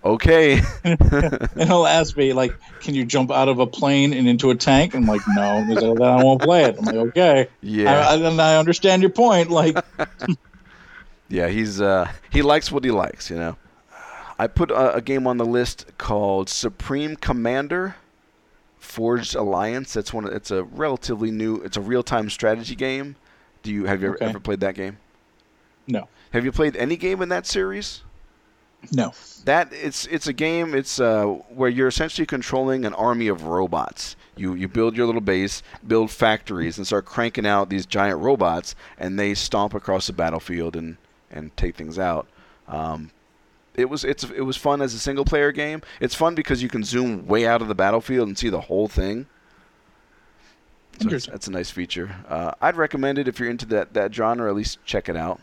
Okay. 0.06 0.62
and 0.84 1.64
he'll 1.64 1.88
ask 1.88 2.16
me 2.16 2.34
like, 2.34 2.54
"Can 2.82 2.94
you 2.94 3.04
jump 3.04 3.32
out 3.32 3.50
of 3.50 3.58
a 3.58 3.66
plane 3.66 4.14
and 4.14 4.28
into 4.30 4.52
a 4.52 4.56
tank?" 4.56 4.94
I'm 4.94 5.08
like, 5.08 5.22
"No." 5.36 5.64
He's 5.64 5.82
like, 5.82 5.98
"Then 5.98 6.08
I 6.08 6.24
won't 6.24 6.42
play 6.44 6.66
it." 6.66 6.76
I'm 6.78 6.86
like, 6.86 6.96
"Okay." 6.96 7.48
yeah. 7.62 8.10
I, 8.10 8.14
I, 8.14 8.16
and 8.30 8.40
I 8.40 8.58
understand 8.58 9.02
your 9.02 9.10
point. 9.12 9.50
Like, 9.50 9.76
Yeah, 11.28 11.48
he's 11.48 11.82
uh, 11.82 12.08
he 12.32 12.44
likes 12.44 12.72
what 12.72 12.84
he 12.84 12.92
likes, 12.92 13.30
you 13.32 13.38
know. 13.38 13.58
I 14.38 14.48
put 14.48 14.72
a, 14.72 14.96
a 14.96 15.02
game 15.02 15.28
on 15.28 15.38
the 15.38 15.46
list 15.46 15.86
called 15.98 16.50
Supreme 16.50 17.16
Commander 17.16 17.96
Forged 18.80 19.36
Alliance. 19.36 19.96
It's 19.96 20.14
one. 20.14 20.26
Of, 20.26 20.34
it's 20.34 20.52
a 20.52 20.64
relatively 20.64 21.32
new. 21.32 21.56
It's 21.58 21.78
a 21.78 21.82
real-time 21.82 22.30
strategy 22.30 22.76
game. 22.76 23.16
Do 23.64 23.72
you 23.72 23.86
have 23.86 24.02
you 24.02 24.10
ever, 24.10 24.24
ever 24.24 24.40
played 24.40 24.60
that 24.60 24.76
game? 24.76 24.98
no, 25.88 26.08
Have 26.32 26.46
you 26.46 26.52
played 26.52 26.76
any 26.76 26.96
game 26.98 27.22
in 27.22 27.30
that 27.30 27.46
series? 27.46 28.02
no. 28.92 29.14
That 29.46 29.70
it's 29.72 30.06
it's 30.08 30.28
a 30.28 30.34
game. 30.34 30.76
It's 30.76 31.00
uh, 31.00 31.26
where 31.50 31.70
you're 31.70 31.88
essentially 31.88 32.26
controlling 32.26 32.86
an 32.86 32.94
army 32.96 33.28
of 33.28 33.44
robots. 33.46 34.16
You 34.36 34.54
you 34.54 34.68
build 34.68 34.96
your 34.98 35.06
little 35.06 35.22
base, 35.22 35.64
build 35.88 36.12
factories, 36.12 36.78
and 36.78 36.86
start 36.86 37.06
cranking 37.06 37.46
out 37.48 37.70
these 37.70 37.86
giant 37.86 38.20
robots, 38.20 38.76
and 39.00 39.18
they 39.18 39.34
stomp 39.34 39.74
across 39.74 40.08
the 40.08 40.14
battlefield 40.14 40.76
and 40.76 40.98
and 41.32 41.56
take 41.58 41.76
things 41.76 41.98
out. 41.98 42.28
Um, 42.68 43.12
it 43.78 43.90
was 43.90 44.04
it's 44.04 44.24
it 44.24 44.42
was 44.42 44.58
fun 44.58 44.82
as 44.82 44.94
a 44.94 45.00
single 45.00 45.26
player 45.26 45.52
game. 45.52 45.82
It's 46.00 46.16
fun 46.16 46.36
because 46.36 46.62
you 46.62 46.70
can 46.70 46.84
zoom 46.84 47.28
way 47.28 47.46
out 47.46 47.62
of 47.62 47.68
the 47.68 47.76
battlefield 47.76 48.28
and 48.28 48.38
see 48.38 48.50
the 48.50 48.62
whole 48.62 48.88
thing. 48.88 49.28
So 51.00 51.10
that's 51.10 51.48
a 51.48 51.52
nice 51.52 51.70
feature. 51.70 52.16
Uh, 52.30 52.52
I'd 52.62 52.78
recommend 52.78 53.18
it 53.18 53.28
if 53.28 53.40
you're 53.40 53.50
into 53.50 53.66
that 53.68 53.94
that 53.94 54.14
genre. 54.14 54.50
At 54.50 54.56
least 54.56 54.80
check 54.86 55.10
it 55.10 55.18
out. 55.18 55.40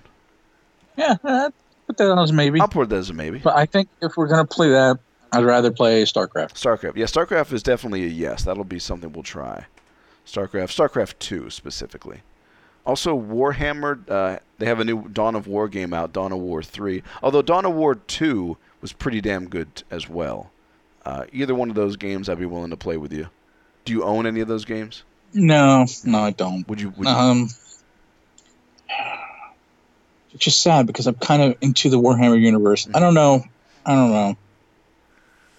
Yeah, 0.96 1.16
uh, 1.24 1.50
put 1.86 1.96
that 1.98 2.18
as 2.18 2.32
maybe. 2.32 2.60
I'll 2.60 2.68
put 2.68 2.88
that 2.88 2.96
as 2.96 3.10
a 3.10 3.14
maybe. 3.14 3.38
But 3.38 3.56
I 3.56 3.66
think 3.66 3.88
if 4.00 4.16
we're 4.16 4.28
gonna 4.28 4.46
play 4.46 4.70
that, 4.70 4.98
I'd 5.32 5.44
rather 5.44 5.70
play 5.70 6.04
StarCraft. 6.04 6.54
StarCraft. 6.54 6.96
Yeah, 6.96 7.06
StarCraft 7.06 7.52
is 7.52 7.62
definitely 7.62 8.04
a 8.04 8.08
yes. 8.08 8.44
That'll 8.44 8.64
be 8.64 8.78
something 8.78 9.12
we'll 9.12 9.22
try. 9.22 9.66
StarCraft, 10.26 10.68
StarCraft 10.68 11.18
2 11.18 11.50
specifically. 11.50 12.22
Also, 12.84 13.16
Warhammer, 13.16 14.00
uh, 14.10 14.38
they 14.58 14.66
have 14.66 14.80
a 14.80 14.84
new 14.84 15.08
Dawn 15.08 15.34
of 15.34 15.46
War 15.46 15.68
game 15.68 15.94
out, 15.94 16.12
Dawn 16.12 16.32
of 16.32 16.38
War 16.38 16.62
3. 16.62 17.02
Although 17.22 17.42
Dawn 17.42 17.64
of 17.64 17.74
War 17.74 17.94
2 17.94 18.56
was 18.80 18.92
pretty 18.92 19.20
damn 19.20 19.48
good 19.48 19.84
as 19.90 20.08
well. 20.08 20.50
Uh, 21.04 21.24
either 21.32 21.54
one 21.54 21.68
of 21.68 21.76
those 21.76 21.96
games 21.96 22.28
I'd 22.28 22.38
be 22.38 22.46
willing 22.46 22.70
to 22.70 22.76
play 22.76 22.96
with 22.96 23.12
you. 23.12 23.28
Do 23.84 23.92
you 23.92 24.04
own 24.04 24.26
any 24.26 24.40
of 24.40 24.48
those 24.48 24.64
games? 24.64 25.02
No, 25.32 25.86
no, 26.04 26.18
I 26.18 26.30
don't. 26.30 26.68
Would 26.68 26.80
you? 26.80 26.90
Would 26.90 27.08
you 27.08 27.14
Um, 27.14 27.48
it's 30.32 30.44
just 30.44 30.62
sad 30.62 30.86
because 30.86 31.06
I'm 31.06 31.14
kind 31.14 31.42
of 31.42 31.56
into 31.60 31.90
the 31.90 32.00
Warhammer 32.00 32.40
universe. 32.40 32.88
I 32.94 33.00
don't 33.00 33.14
know. 33.14 33.44
I 33.84 33.94
don't 33.94 34.10
know. 34.10 34.36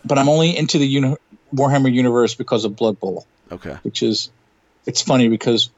But 0.06 0.18
I'm 0.18 0.30
only 0.30 0.56
into 0.58 0.78
the 0.78 0.88
uni- 0.88 1.18
Warhammer 1.54 1.92
universe 1.92 2.36
because 2.36 2.66
of 2.66 2.76
Blood 2.76 3.00
Bowl, 3.00 3.26
okay. 3.52 3.78
which 3.84 4.04
is 4.04 4.30
it's 4.86 5.02
funny 5.02 5.30
because 5.30 5.70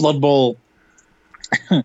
Blood 0.00 0.20
Bowl. 0.20 0.56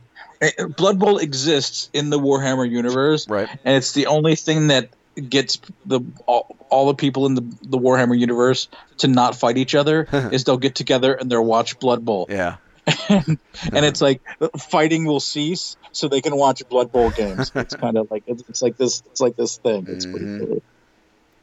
Blood 0.78 1.00
Bowl 1.00 1.18
exists 1.18 1.90
in 1.94 2.10
the 2.10 2.20
Warhammer 2.20 2.70
universe, 2.70 3.28
Right. 3.28 3.50
and 3.64 3.76
it's 3.78 3.94
the 3.94 4.08
only 4.08 4.36
thing 4.36 4.68
that 4.68 4.90
gets 5.30 5.60
the 5.86 6.02
all, 6.28 6.56
all 6.70 6.88
the 6.88 6.94
people 6.94 7.26
in 7.26 7.36
the, 7.36 7.42
the 7.62 7.78
Warhammer 7.78 8.18
universe 8.18 8.68
to 8.98 9.08
not 9.08 9.36
fight 9.36 9.58
each 9.58 9.74
other 9.76 10.08
is 10.32 10.44
they'll 10.44 10.58
get 10.58 10.76
together 10.76 11.14
and 11.14 11.32
they'll 11.32 11.44
watch 11.46 11.80
Blood 11.80 12.04
Bowl, 12.06 12.28
Yeah. 12.30 12.58
and 13.10 13.40
it's 13.74 14.02
like 14.02 14.22
fighting 14.60 15.06
will 15.06 15.20
cease 15.20 15.76
so 15.92 16.08
they 16.08 16.22
can 16.22 16.36
watch 16.36 16.62
Blood 16.70 16.92
Bowl 16.92 17.10
games. 17.10 17.52
It's 17.56 17.76
kind 17.76 17.98
of 17.98 18.12
like 18.12 18.24
it's, 18.28 18.44
it's 18.48 18.62
like 18.62 18.78
this 18.78 19.02
it's 19.08 19.22
like 19.22 19.36
this 19.36 19.58
thing. 19.58 19.86
It's 19.90 20.06
pretty 20.06 20.26
Mhm. 20.26 20.40
cool. 20.48 20.62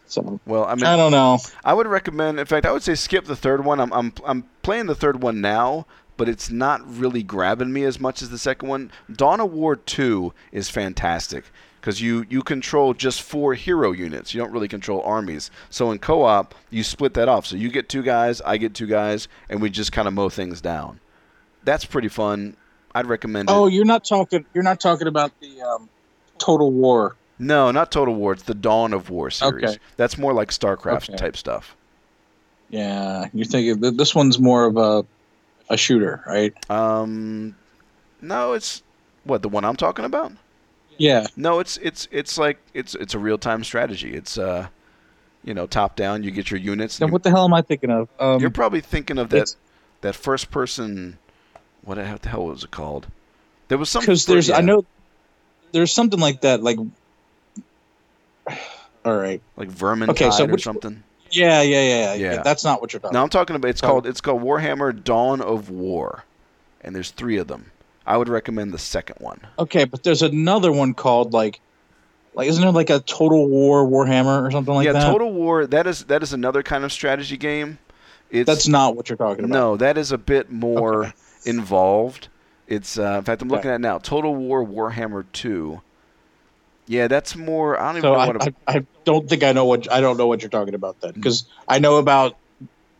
So 0.06 0.38
Well, 0.46 0.64
I 0.66 0.74
mean, 0.76 0.84
I 0.84 0.96
don't 0.96 1.10
know. 1.10 1.38
I 1.64 1.72
would 1.74 1.86
recommend. 1.88 2.38
In 2.38 2.46
fact, 2.46 2.64
I 2.66 2.70
would 2.70 2.82
say 2.84 2.94
skip 2.94 3.24
the 3.24 3.34
third 3.34 3.64
one. 3.64 3.80
I'm 3.80 3.92
I'm 3.92 4.12
I'm 4.24 4.44
playing 4.62 4.86
the 4.86 4.94
third 4.94 5.20
one 5.22 5.40
now, 5.40 5.86
but 6.22 6.28
it's 6.28 6.50
not 6.52 6.80
really 6.86 7.20
grabbing 7.24 7.72
me 7.72 7.82
as 7.82 7.98
much 7.98 8.22
as 8.22 8.30
the 8.30 8.38
second 8.38 8.68
one. 8.68 8.92
Dawn 9.12 9.40
of 9.40 9.52
War 9.52 9.74
Two 9.74 10.32
is 10.52 10.68
fantastic 10.70 11.42
because 11.80 12.00
you 12.00 12.24
you 12.30 12.42
control 12.44 12.94
just 12.94 13.20
four 13.22 13.54
hero 13.54 13.90
units. 13.90 14.32
You 14.32 14.40
don't 14.40 14.52
really 14.52 14.68
control 14.68 15.02
armies. 15.02 15.50
So 15.68 15.90
in 15.90 15.98
co-op, 15.98 16.54
you 16.70 16.84
split 16.84 17.14
that 17.14 17.28
off. 17.28 17.44
So 17.44 17.56
you 17.56 17.70
get 17.70 17.88
two 17.88 18.02
guys, 18.04 18.40
I 18.42 18.56
get 18.56 18.72
two 18.72 18.86
guys, 18.86 19.26
and 19.48 19.60
we 19.60 19.68
just 19.68 19.90
kind 19.90 20.06
of 20.06 20.14
mow 20.14 20.28
things 20.28 20.60
down. 20.60 21.00
That's 21.64 21.84
pretty 21.84 22.06
fun. 22.06 22.56
I'd 22.94 23.06
recommend 23.06 23.50
Oh, 23.50 23.66
it. 23.66 23.72
you're 23.72 23.84
not 23.84 24.04
talking. 24.04 24.46
You're 24.54 24.62
not 24.62 24.78
talking 24.78 25.08
about 25.08 25.32
the 25.40 25.60
um, 25.60 25.88
Total 26.38 26.70
War. 26.70 27.16
No, 27.40 27.72
not 27.72 27.90
Total 27.90 28.14
War. 28.14 28.32
It's 28.34 28.44
the 28.44 28.54
Dawn 28.54 28.92
of 28.92 29.10
War 29.10 29.28
series. 29.28 29.64
Okay. 29.70 29.78
That's 29.96 30.16
more 30.16 30.32
like 30.32 30.50
StarCraft 30.50 31.08
Okay. 31.08 31.16
type 31.16 31.36
stuff. 31.36 31.74
Yeah, 32.70 33.26
you're 33.34 33.44
thinking 33.44 33.96
this 33.96 34.14
one's 34.14 34.38
more 34.38 34.66
of 34.66 34.76
a 34.76 35.04
a 35.68 35.76
shooter, 35.76 36.22
right? 36.26 36.52
Um, 36.70 37.54
no, 38.20 38.52
it's 38.52 38.82
what 39.24 39.42
the 39.42 39.48
one 39.48 39.64
I'm 39.64 39.76
talking 39.76 40.04
about. 40.04 40.32
Yeah. 40.98 41.26
No, 41.36 41.58
it's 41.60 41.76
it's 41.78 42.08
it's 42.10 42.38
like 42.38 42.58
it's 42.74 42.94
it's 42.94 43.14
a 43.14 43.18
real 43.18 43.38
time 43.38 43.64
strategy. 43.64 44.14
It's 44.14 44.38
uh, 44.38 44.68
you 45.44 45.54
know, 45.54 45.66
top 45.66 45.96
down. 45.96 46.22
You 46.22 46.30
get 46.30 46.50
your 46.50 46.60
units. 46.60 46.98
Then 46.98 47.06
and 47.06 47.12
what 47.12 47.22
the 47.22 47.30
hell 47.30 47.44
am 47.44 47.54
I 47.54 47.62
thinking 47.62 47.90
of? 47.90 48.08
Um, 48.20 48.40
you, 48.40 48.46
are 48.46 48.50
probably 48.50 48.80
thinking 48.80 49.18
of 49.18 49.30
that 49.30 49.54
that 50.02 50.14
first 50.14 50.50
person. 50.50 51.18
What 51.84 51.96
the 51.96 52.04
hell- 52.28 52.46
was 52.46 52.62
it 52.64 52.70
called? 52.70 53.08
There 53.68 53.78
was 53.78 53.88
something 53.88 54.06
because 54.06 54.24
for- 54.24 54.32
there's 54.32 54.48
yeah, 54.48 54.58
I 54.58 54.60
know 54.60 54.84
there's 55.72 55.92
something 55.92 56.20
like 56.20 56.42
that. 56.42 56.62
Like, 56.62 56.78
all 59.04 59.16
right. 59.16 59.40
like 59.56 59.68
Vermintide 59.70 60.10
Okay, 60.10 60.30
so 60.30 60.44
or 60.44 60.48
which- 60.48 60.62
something. 60.62 61.02
Yeah, 61.32 61.62
yeah, 61.62 61.80
yeah, 61.82 62.14
Yeah. 62.14 62.32
yeah. 62.34 62.42
That's 62.42 62.64
not 62.64 62.80
what 62.80 62.92
you're 62.92 63.00
talking. 63.00 63.14
No, 63.14 63.22
I'm 63.22 63.28
talking 63.28 63.56
about. 63.56 63.68
It's 63.68 63.80
called 63.80 64.06
it's 64.06 64.20
called 64.20 64.42
Warhammer 64.42 65.02
Dawn 65.02 65.40
of 65.40 65.70
War, 65.70 66.24
and 66.82 66.94
there's 66.94 67.10
three 67.10 67.38
of 67.38 67.48
them. 67.48 67.70
I 68.06 68.16
would 68.16 68.28
recommend 68.28 68.72
the 68.72 68.78
second 68.78 69.16
one. 69.20 69.40
Okay, 69.58 69.84
but 69.84 70.02
there's 70.02 70.22
another 70.22 70.72
one 70.72 70.92
called 70.94 71.32
like, 71.32 71.60
like 72.34 72.48
isn't 72.48 72.60
there 72.62 72.72
like 72.72 72.90
a 72.90 73.00
Total 73.00 73.46
War 73.48 73.86
Warhammer 73.86 74.46
or 74.46 74.50
something 74.50 74.74
like 74.74 74.84
yeah, 74.86 74.92
that? 74.92 75.04
Yeah, 75.06 75.10
Total 75.12 75.32
War. 75.32 75.66
That 75.66 75.86
is 75.86 76.04
that 76.04 76.22
is 76.22 76.32
another 76.32 76.62
kind 76.62 76.84
of 76.84 76.92
strategy 76.92 77.36
game. 77.36 77.78
It's 78.30 78.46
That's 78.46 78.66
not 78.68 78.96
what 78.96 79.08
you're 79.08 79.16
talking 79.18 79.44
about. 79.44 79.54
No, 79.54 79.76
that 79.76 79.98
is 79.98 80.10
a 80.10 80.18
bit 80.18 80.50
more 80.50 81.04
Okay. 81.06 81.12
involved. 81.44 82.28
It's 82.66 82.98
uh, 82.98 83.16
in 83.18 83.24
fact 83.24 83.42
I'm 83.42 83.48
looking 83.48 83.66
Okay. 83.66 83.74
at 83.74 83.76
it 83.76 83.80
now. 83.80 83.98
Total 83.98 84.34
War 84.34 84.64
Warhammer 84.64 85.24
2. 85.32 85.80
Yeah, 86.86 87.08
that's 87.08 87.36
more. 87.36 87.80
I 87.80 87.86
don't 87.92 87.98
even 87.98 88.10
know 88.12 88.18
I, 88.18 88.26
what. 88.26 88.48
I, 88.48 88.52
I 88.78 88.86
don't 89.04 89.28
think 89.28 89.42
I 89.44 89.52
know 89.52 89.64
what 89.64 89.90
I 89.90 90.00
don't 90.00 90.16
know 90.16 90.26
what 90.26 90.42
you're 90.42 90.50
talking 90.50 90.74
about 90.74 91.00
then 91.00 91.12
because 91.12 91.44
I 91.68 91.78
know 91.78 91.96
about 91.98 92.36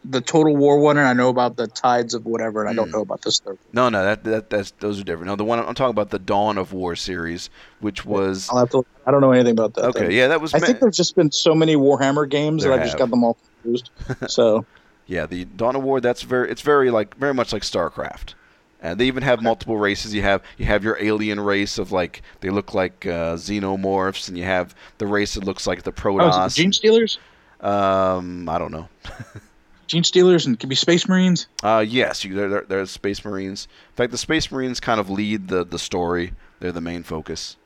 the 0.05 0.21
Total 0.21 0.57
War 0.57 0.79
one 0.81 0.99
and 0.99 1.07
I 1.07 1.13
know 1.13 1.29
about 1.29 1.57
the 1.57 1.67
Tides 1.69 2.15
of 2.15 2.25
whatever 2.27 2.61
and 2.61 2.69
I 2.71 2.75
don't 2.75 2.89
Mm. 2.89 2.93
know 2.95 3.01
about 3.03 3.23
this 3.23 3.39
third. 3.39 3.59
no, 3.73 3.89
no, 3.89 4.03
that 4.05 4.25
that 4.25 4.51
that's 4.51 4.71
those 4.81 5.01
are 5.01 5.05
different. 5.05 5.27
No, 5.29 5.37
the 5.37 5.45
one 5.45 5.59
I'm 5.61 5.75
talking 5.75 5.91
about 5.91 6.11
the 6.11 6.19
Dawn 6.19 6.59
of 6.59 6.73
War 6.73 6.97
series, 6.97 7.51
which 7.81 8.05
was 8.05 8.49
I'll 8.51 8.59
have 8.59 8.71
to. 8.71 8.85
I 9.07 9.11
don't 9.11 9.21
know 9.21 9.33
anything 9.33 9.53
about 9.53 9.75
that. 9.75 9.85
okay. 9.87 10.01
then. 10.03 10.11
Yeah, 10.13 10.29
that 10.29 10.41
was. 10.41 10.55
I 10.55 10.59
ma- 10.59 10.67
think 10.67 10.81
there's 10.81 10.97
just 10.97 11.15
been 11.17 11.31
so 11.33 11.55
many 11.55 11.77
Warhammer 11.77 12.29
games 12.29 12.63
There 12.63 12.73
that 12.73 12.81
I 12.81 12.85
just 12.85 12.99
got 12.99 13.11
them 13.11 13.23
all 13.25 13.37
confused. 13.63 13.91
so 14.29 14.65
yeah, 15.07 15.27
the 15.27 15.45
Dawn 15.45 15.77
of 15.77 15.83
War. 15.83 16.01
That's 16.01 16.23
very. 16.23 16.51
It's 16.51 16.63
very 16.63 16.91
like 16.91 17.17
very 17.17 17.35
much 17.35 17.53
like 17.53 17.63
StarCraft. 17.63 18.35
And 18.83 18.99
they 18.99 19.07
even 19.07 19.23
have 19.23 19.41
multiple 19.41 19.77
races. 19.77 20.13
You 20.13 20.23
have 20.23 20.43
you 20.59 20.67
have 20.67 20.83
your 20.83 20.99
alien 21.01 21.41
race 21.41 21.79
of 21.79 21.93
like 21.93 22.23
they 22.41 22.51
look 22.51 22.75
like 22.75 23.07
uh, 23.07 23.37
xenomorphs, 23.37 24.29
and 24.29 24.37
you 24.37 24.45
have 24.45 24.75
the 24.99 25.07
race 25.07 25.35
that 25.35 25.45
looks 25.45 25.67
like 25.67 25.85
the 25.85 25.93
Protoss. 25.93 26.21
oh, 26.21 26.31
Protoss. 26.31 26.57
the 26.57 26.63
Gene 26.63 26.73
Stealers, 26.73 27.19
um, 27.61 28.49
I 28.49 28.59
don't 28.59 28.73
know. 28.73 28.89
Gene 29.87 30.05
Stealers, 30.05 30.47
and 30.47 30.59
could 30.59 30.69
be 30.69 30.75
Space 30.75 31.09
Marines. 31.09 31.47
Uh, 31.63 31.85
yes, 31.87 32.25
you, 32.25 32.35
they're, 32.35 32.63
they're 32.63 32.87
Space 32.87 33.25
Marines. 33.25 33.69
In 33.91 33.97
fact, 33.97 34.11
the 34.11 34.19
Space 34.19 34.51
Marines 34.51 34.81
kind 34.81 34.99
of 34.99 35.11
lead 35.11 35.49
the, 35.49 35.65
the 35.65 35.79
story. 35.79 36.33
They're 36.61 36.73
the 36.73 36.81
main 36.81 37.03
focus. 37.03 37.57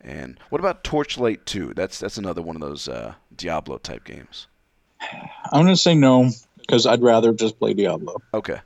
And 0.00 0.38
what 0.48 0.60
about 0.60 0.82
Torchlight 0.82 1.46
2? 1.46 1.74
That's 1.74 2.00
that's 2.00 2.18
another 2.18 2.42
one 2.42 2.56
of 2.56 2.62
those 2.62 2.88
uh, 2.88 3.14
Diablo 3.36 3.78
type 3.78 4.04
games. 4.04 4.48
I'm 5.52 5.64
gonna 5.64 5.76
say 5.76 5.94
no 5.94 6.30
because 6.58 6.86
I'd 6.86 7.02
rather 7.02 7.32
just 7.32 7.58
play 7.58 7.74
Diablo. 7.74 8.20
Okay, 8.34 8.58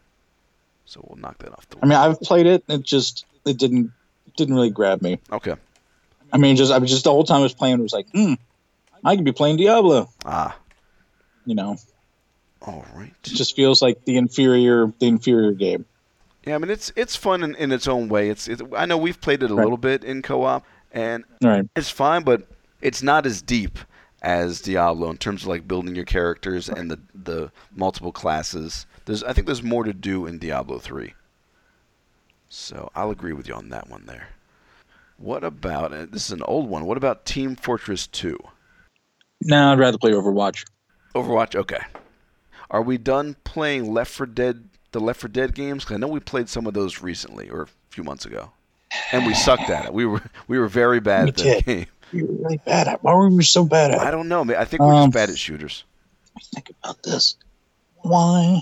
so 0.87 1.05
we'll 1.07 1.19
knock 1.21 1.37
that 1.39 1.53
off 1.53 1.69
the. 1.69 1.77
I 1.83 1.87
mean, 1.87 1.99
I've 1.99 2.21
played 2.23 2.47
it. 2.47 2.65
It 2.69 2.83
just 2.83 3.27
it 3.45 3.59
didn't 3.59 3.93
didn't 4.37 4.55
really 4.55 4.71
grab 4.71 5.03
me. 5.03 5.19
Okay. 5.31 5.55
I 6.33 6.39
mean, 6.39 6.57
just 6.57 6.73
I 6.73 6.79
was 6.79 6.91
just 6.91 7.05
the 7.05 7.11
whole 7.11 7.25
time 7.25 7.41
I 7.41 7.43
was 7.43 7.55
playing, 7.55 7.79
it 7.79 7.83
was 7.83 7.93
like, 7.93 8.09
hmm, 8.11 8.35
I 9.05 9.15
could 9.17 9.25
be 9.25 9.33
playing 9.33 9.59
Diablo. 9.59 10.09
Ah, 10.25 10.57
You 11.45 11.55
know, 11.55 11.77
all 12.63 12.85
right. 12.95 13.13
it 13.25 13.29
just 13.31 13.55
feels 13.55 13.81
like 13.83 14.05
the 14.07 14.17
inferior 14.17 14.93
the 14.99 15.07
inferior 15.07 15.53
game. 15.53 15.85
Yeah, 16.47 16.55
I 16.55 16.59
mean 16.59 16.71
it's 16.71 16.93
it's 16.97 17.15
fun 17.17 17.43
in, 17.43 17.55
in 17.57 17.73
its 17.73 17.87
own 17.89 18.09
way. 18.09 18.29
It's, 18.31 18.49
it's 18.49 18.63
I 18.77 18.87
know 18.87 18.97
we've 18.97 19.21
played 19.21 19.43
it 19.43 19.51
a 19.51 19.55
Right. 19.55 19.63
little 19.65 19.79
bit 19.79 20.05
in 20.05 20.23
co-op, 20.23 20.65
and 20.93 21.25
right. 21.43 21.65
it's 21.77 21.91
fine, 21.91 22.23
but 22.23 22.43
it's 22.81 23.03
not 23.03 23.27
as 23.27 23.43
deep 23.43 23.79
as 24.27 24.61
Diablo 24.61 25.09
in 25.09 25.19
terms 25.19 25.43
of 25.43 25.49
like 25.49 25.69
building 25.69 25.95
your 25.95 26.05
characters 26.05 26.69
and 26.69 26.91
the 26.91 26.99
the 27.15 27.53
multiple 27.75 28.11
classes. 28.11 28.85
There's 29.05 29.23
I 29.23 29.33
think 29.33 29.47
there's 29.47 29.63
more 29.63 29.85
to 29.85 29.93
do 29.93 30.27
in 30.27 30.39
Diablo 30.39 30.81
3. 30.81 31.15
So 32.49 32.91
I'll 32.97 33.13
agree 33.13 33.33
with 33.33 33.47
you 33.47 33.55
on 33.55 33.69
that 33.69 33.89
one 33.89 34.05
there. 34.07 34.29
What 35.17 35.45
about 35.45 35.93
uh, 35.93 36.07
this 36.11 36.27
is 36.27 36.33
an 36.33 36.43
old 36.43 36.69
one. 36.69 36.87
What 36.87 36.97
about 36.97 37.25
Team 37.25 37.55
Fortress 37.55 38.09
2? 38.09 38.37
No, 39.43 39.73
I'd 39.73 39.79
rather 39.79 39.97
play 39.99 40.11
Overwatch. 40.11 40.65
Overwatch, 41.15 41.55
okay. 41.55 41.81
Are 42.69 42.83
we 42.83 42.99
done 42.99 43.37
playing 43.45 43.93
Left 43.95 44.11
4 44.11 44.27
Dead 44.27 44.69
the 44.91 44.99
Left 45.01 45.21
4 45.21 45.29
Dead 45.29 45.55
games? 45.55 45.85
'Cause 45.85 45.95
I 45.95 45.99
know 45.99 46.09
we 46.09 46.19
played 46.21 46.49
some 46.49 46.67
of 46.67 46.75
those 46.75 47.01
recently 47.01 47.49
or 47.49 47.63
a 47.63 47.69
few 47.91 48.03
months 48.03 48.27
ago. 48.27 48.51
And 49.13 49.25
we 49.25 49.35
sucked 49.35 49.71
at 49.71 49.85
it. 49.87 49.93
We 49.95 50.05
were 50.05 50.23
we 50.49 50.59
were 50.59 50.69
very 50.69 50.99
bad 50.99 51.25
We 51.25 51.29
at 51.29 51.37
that 51.37 51.65
did. 51.65 51.87
game. 52.17 52.27
You're 52.27 52.43
really 52.45 52.59
bad 52.65 52.89
at. 52.89 53.03
Why 53.03 53.15
were 53.15 53.29
we 53.29 53.43
so 53.45 53.65
bad 53.65 53.91
at? 53.93 54.01
I 54.01 54.11
don't 54.11 54.29
know. 54.29 54.45
man. 54.45 54.57
I 54.57 54.65
think 54.65 54.81
we're 54.83 54.93
Um, 54.95 55.09
just 55.11 55.15
bad 55.15 55.31
at 55.31 55.39
shooters. 55.39 55.85
Think 56.55 56.71
about 56.83 57.03
this. 57.03 57.37
Why? 58.03 58.61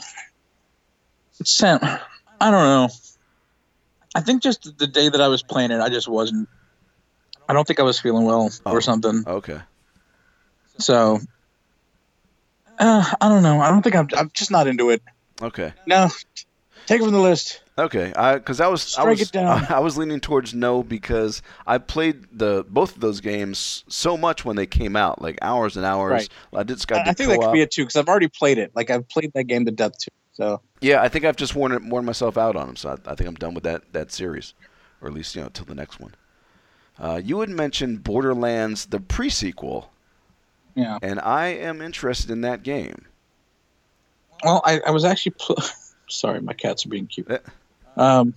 Sam, 1.44 1.78
I 1.82 2.50
don't 2.50 2.64
know. 2.64 2.88
I 4.14 4.20
think 4.20 4.42
just 4.42 4.78
the 4.78 4.86
day 4.86 5.08
that 5.08 5.20
I 5.20 5.28
was 5.28 5.42
playing 5.42 5.70
it, 5.72 5.80
I 5.80 5.88
just 5.88 6.06
wasn't. 6.08 6.48
I 7.48 7.52
don't 7.52 7.66
think 7.66 7.80
I 7.80 7.82
was 7.82 7.98
feeling 8.00 8.24
well 8.24 8.50
Oh. 8.64 8.70
or 8.72 8.80
something. 8.80 9.24
Okay. 9.26 9.58
So, 10.78 11.18
uh, 12.78 13.04
I 13.20 13.28
don't 13.28 13.42
know. 13.42 13.60
I 13.60 13.70
don't 13.70 13.82
think 13.82 13.96
I'm. 13.96 14.08
I'm 14.16 14.30
just 14.32 14.50
not 14.50 14.66
into 14.68 14.90
it. 14.90 15.02
Okay. 15.42 15.72
No, 15.86 16.08
take 16.86 17.00
it 17.00 17.04
from 17.04 17.12
the 17.12 17.20
list. 17.20 17.62
Okay. 17.76 18.08
Because 18.34 18.60
I 18.60 18.68
was 18.68 18.82
I 18.96 19.02
Strike 19.02 19.18
was 19.18 19.22
it 19.22 19.32
down. 19.32 19.66
I, 19.68 19.80
was 19.80 19.96
leaning 19.96 20.20
towards 20.20 20.54
no 20.54 20.82
because 20.82 21.42
I 21.66 21.78
played 21.78 22.26
the 22.32 22.64
both 22.68 22.94
of 22.94 23.00
those 23.00 23.20
games 23.20 23.84
so 23.88 24.16
much 24.16 24.44
when 24.44 24.56
they 24.56 24.66
came 24.66 24.96
out, 24.96 25.20
like 25.20 25.38
hours 25.42 25.76
and 25.76 25.84
hours. 25.84 26.12
Right. 26.12 26.28
I 26.52 26.62
did. 26.62 26.84
I, 26.90 26.96
I, 26.96 27.00
I 27.00 27.04
did 27.04 27.16
think 27.16 27.30
that 27.30 27.40
could 27.40 27.52
be 27.52 27.62
it 27.62 27.70
too 27.70 27.82
because 27.82 27.96
I've 27.96 28.08
already 28.08 28.28
played 28.28 28.58
it. 28.58 28.72
Like 28.74 28.90
I've 28.90 29.08
played 29.08 29.32
that 29.34 29.44
game 29.44 29.64
to 29.64 29.72
death 29.72 29.98
too. 29.98 30.10
So 30.32 30.60
Yeah, 30.80 31.00
I 31.00 31.08
think 31.08 31.24
I've 31.24 31.36
just 31.36 31.54
worn 31.54 31.72
it, 31.72 31.82
worn 31.82 32.04
myself 32.04 32.36
out 32.36 32.56
on 32.56 32.66
them. 32.66 32.76
So 32.76 32.90
I, 32.90 33.10
I 33.10 33.14
think 33.14 33.28
I'm 33.28 33.34
done 33.34 33.54
with 33.54 33.64
that 33.64 33.92
that 33.92 34.12
series, 34.12 34.54
or 35.00 35.08
at 35.08 35.14
least 35.14 35.34
you 35.34 35.42
know 35.42 35.48
till 35.48 35.66
the 35.66 35.74
next 35.74 36.00
one. 36.00 36.14
Uh, 36.98 37.20
you 37.22 37.40
had 37.40 37.50
mentioned 37.50 38.04
Borderlands, 38.04 38.86
the 38.86 39.00
pre-sequel, 39.00 39.90
yeah. 40.76 40.96
and 41.02 41.18
I 41.18 41.46
am 41.46 41.82
interested 41.82 42.30
in 42.30 42.42
that 42.42 42.62
game. 42.62 43.06
Well, 44.44 44.62
I, 44.64 44.80
I 44.86 44.90
was 44.92 45.04
actually. 45.04 45.34
Pl- 45.38 45.56
Sorry, 46.08 46.40
my 46.40 46.52
cats 46.52 46.84
are 46.86 46.88
being 46.88 47.06
cute. 47.06 47.30
Eh. 47.30 47.38
Um, 47.96 48.34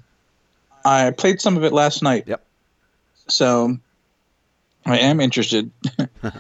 I 0.86 1.12
played 1.12 1.42
some 1.42 1.58
of 1.58 1.64
it 1.64 1.74
last 1.74 2.02
night. 2.02 2.26
Yep. 2.28 2.44
So 3.28 3.78
I 4.86 5.00
am 5.00 5.20
interested, 5.20 5.70
but 5.98 6.34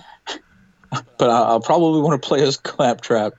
I- 1.21 1.43
I'll 1.43 1.59
probably 1.61 2.01
want 2.01 2.21
to 2.21 2.27
play 2.27 2.41
as 2.43 2.57
Claptrap 2.57 3.33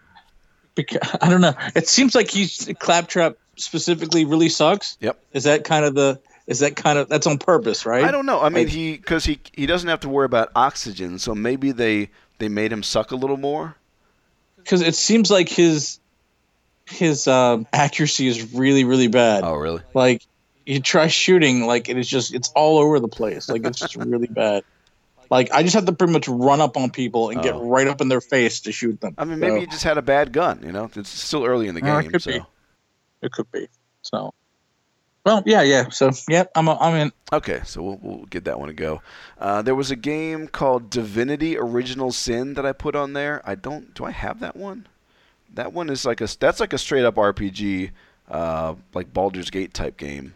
because 0.75 1.01
I 1.21 1.31
don't 1.31 1.41
know. 1.41 1.55
It 1.75 1.89
seems 1.89 2.15
like 2.15 2.31
he's 2.31 2.71
Claptrap 2.79 3.37
specifically 3.57 4.25
really 4.25 4.49
sucks. 4.49 4.97
Yep. 5.01 5.19
Is 5.33 5.45
that 5.45 5.65
kind 5.65 5.85
of 5.85 5.95
the? 5.95 6.21
Is 6.47 6.61
that 6.61 6.77
kind 6.77 6.99
of 6.99 7.09
that's 7.09 7.27
on 7.27 7.39
purpose, 7.39 7.85
right? 7.85 8.05
I 8.05 8.11
don't 8.11 8.25
know. 8.27 8.41
I 8.41 8.49
mean, 8.49 8.65
Like- 8.65 8.73
he 8.73 8.97
because 8.97 9.25
he 9.25 9.39
he 9.53 9.67
doesn't 9.67 9.89
have 9.89 10.01
to 10.01 10.09
worry 10.09 10.27
about 10.27 10.51
oxygen, 10.55 11.19
so 11.19 11.35
maybe 11.35 11.73
they 11.73 12.11
they 12.39 12.49
made 12.49 12.73
him 12.73 12.83
suck 12.83 13.11
a 13.13 13.17
little 13.17 13.37
more. 13.37 13.77
because 14.59 14.81
it 14.83 14.95
seems 14.95 15.31
like 15.31 15.49
his 15.49 15.99
his 16.89 17.29
uh, 17.29 17.59
accuracy 17.73 18.27
is 18.27 18.53
really 18.55 18.85
really 18.85 19.09
bad. 19.09 19.45
Oh, 19.45 19.55
really? 19.55 19.83
Like 19.95 20.27
you 20.67 20.81
try 20.81 21.07
shooting, 21.07 21.67
like 21.67 21.89
it 21.89 21.97
is 21.97 22.09
just 22.09 22.35
it's 22.35 22.51
all 22.55 22.79
over 22.79 23.01
the 23.01 23.09
place. 23.09 23.49
Like 23.49 23.65
it's 23.65 23.79
just 23.79 23.97
really 23.97 24.27
bad. 24.27 24.65
Like 25.31 25.53
I 25.53 25.63
just 25.63 25.75
have 25.75 25.85
to 25.87 25.93
pretty 25.93 26.13
much 26.13 26.27
run 26.29 26.61
up 26.61 26.77
on 26.77 26.91
people 26.91 27.31
and 27.31 27.43
get 27.43 27.55
Oh. 27.55 27.69
right 27.69 27.87
up 27.87 28.01
in 28.01 28.09
their 28.09 28.21
face 28.21 28.61
to 28.61 28.73
shoot 28.73 29.01
them. 29.01 29.15
I 29.19 29.25
mean, 29.25 29.39
maybe 29.41 29.53
So, 29.57 29.61
you 29.61 29.67
just 29.67 29.85
had 29.85 29.99
a 29.99 30.03
bad 30.03 30.33
gun. 30.33 30.63
You 30.65 30.73
know, 30.73 30.91
it's 30.95 31.09
still 31.11 31.45
early 31.45 31.69
in 31.69 31.75
the 31.75 31.83
Uh, 31.83 31.99
it 31.99 32.03
game. 32.03 32.11
could 32.13 32.23
so 32.23 32.31
be. 32.33 32.41
it 33.23 33.33
could 33.33 33.53
be. 33.53 33.69
So, 34.03 34.33
well, 35.27 35.43
yeah, 35.45 35.61
yeah. 35.63 35.91
So, 35.91 36.11
yep, 36.31 36.51
I'm 36.55 36.67
I'm 36.69 36.95
in. 36.95 37.13
okay, 37.31 37.61
so 37.65 37.83
we'll 37.83 37.99
we'll 38.01 38.25
get 38.27 38.45
that 38.45 38.59
one 38.59 38.69
to 38.69 38.75
go. 38.75 39.03
Uh, 39.39 39.61
there 39.61 39.75
was 39.75 39.91
a 39.91 39.97
game 39.97 40.49
called 40.49 40.89
Divinity: 40.89 41.59
Original 41.59 42.11
Sin 42.11 42.55
that 42.55 42.65
I 42.65 42.73
put 42.73 42.97
on 42.97 43.13
there. 43.13 43.43
I 43.45 43.55
don't. 43.55 43.93
Do 43.93 44.05
I 44.07 44.11
have 44.13 44.41
that 44.41 44.57
one? 44.57 44.87
That 45.55 45.73
one 45.73 45.91
is 45.91 46.05
like 46.05 46.21
a 46.21 46.29
that's 46.39 46.61
like 46.61 46.73
a 46.73 46.79
straight 46.79 47.05
up 47.05 47.17
RPG, 47.17 47.91
uh, 48.31 48.75
like 48.95 49.13
Baldur's 49.13 49.51
Gate 49.51 49.75
type 49.75 49.97
game, 49.97 50.35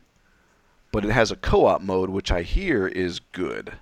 but 0.90 1.04
it 1.04 1.10
has 1.10 1.30
a 1.30 1.36
co-op 1.36 1.80
mode, 1.82 2.10
which 2.10 2.30
I 2.32 2.42
hear 2.42 2.86
is 2.88 3.20
good. 3.32 3.72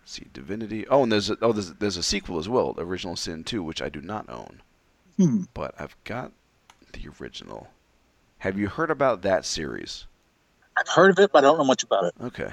Let's 0.00 0.12
see 0.12 0.26
Divinity. 0.32 0.86
Oh, 0.88 1.04
and 1.04 1.12
there's 1.12 1.30
a, 1.30 1.38
oh 1.40 1.52
there's 1.52 1.72
there's 1.74 1.96
a 1.96 2.02
sequel 2.02 2.38
as 2.38 2.48
well, 2.48 2.74
Original 2.76 3.16
Sin 3.16 3.44
2, 3.44 3.62
which 3.62 3.80
I 3.80 3.88
do 3.88 4.00
not 4.00 4.28
own, 4.28 4.60
Hmm. 5.16 5.42
but 5.54 5.74
I've 5.78 5.96
got 6.04 6.32
the 6.92 7.08
original. 7.20 7.68
Have 8.38 8.58
you 8.58 8.68
heard 8.68 8.90
about 8.90 9.22
that 9.22 9.44
series? 9.46 10.06
I've 10.76 10.88
heard 10.88 11.10
of 11.12 11.18
it, 11.20 11.32
but 11.32 11.38
I 11.38 11.46
don't 11.46 11.56
know 11.58 11.64
much 11.64 11.84
about 11.84 12.04
it. 12.04 12.14
Okay. 12.20 12.52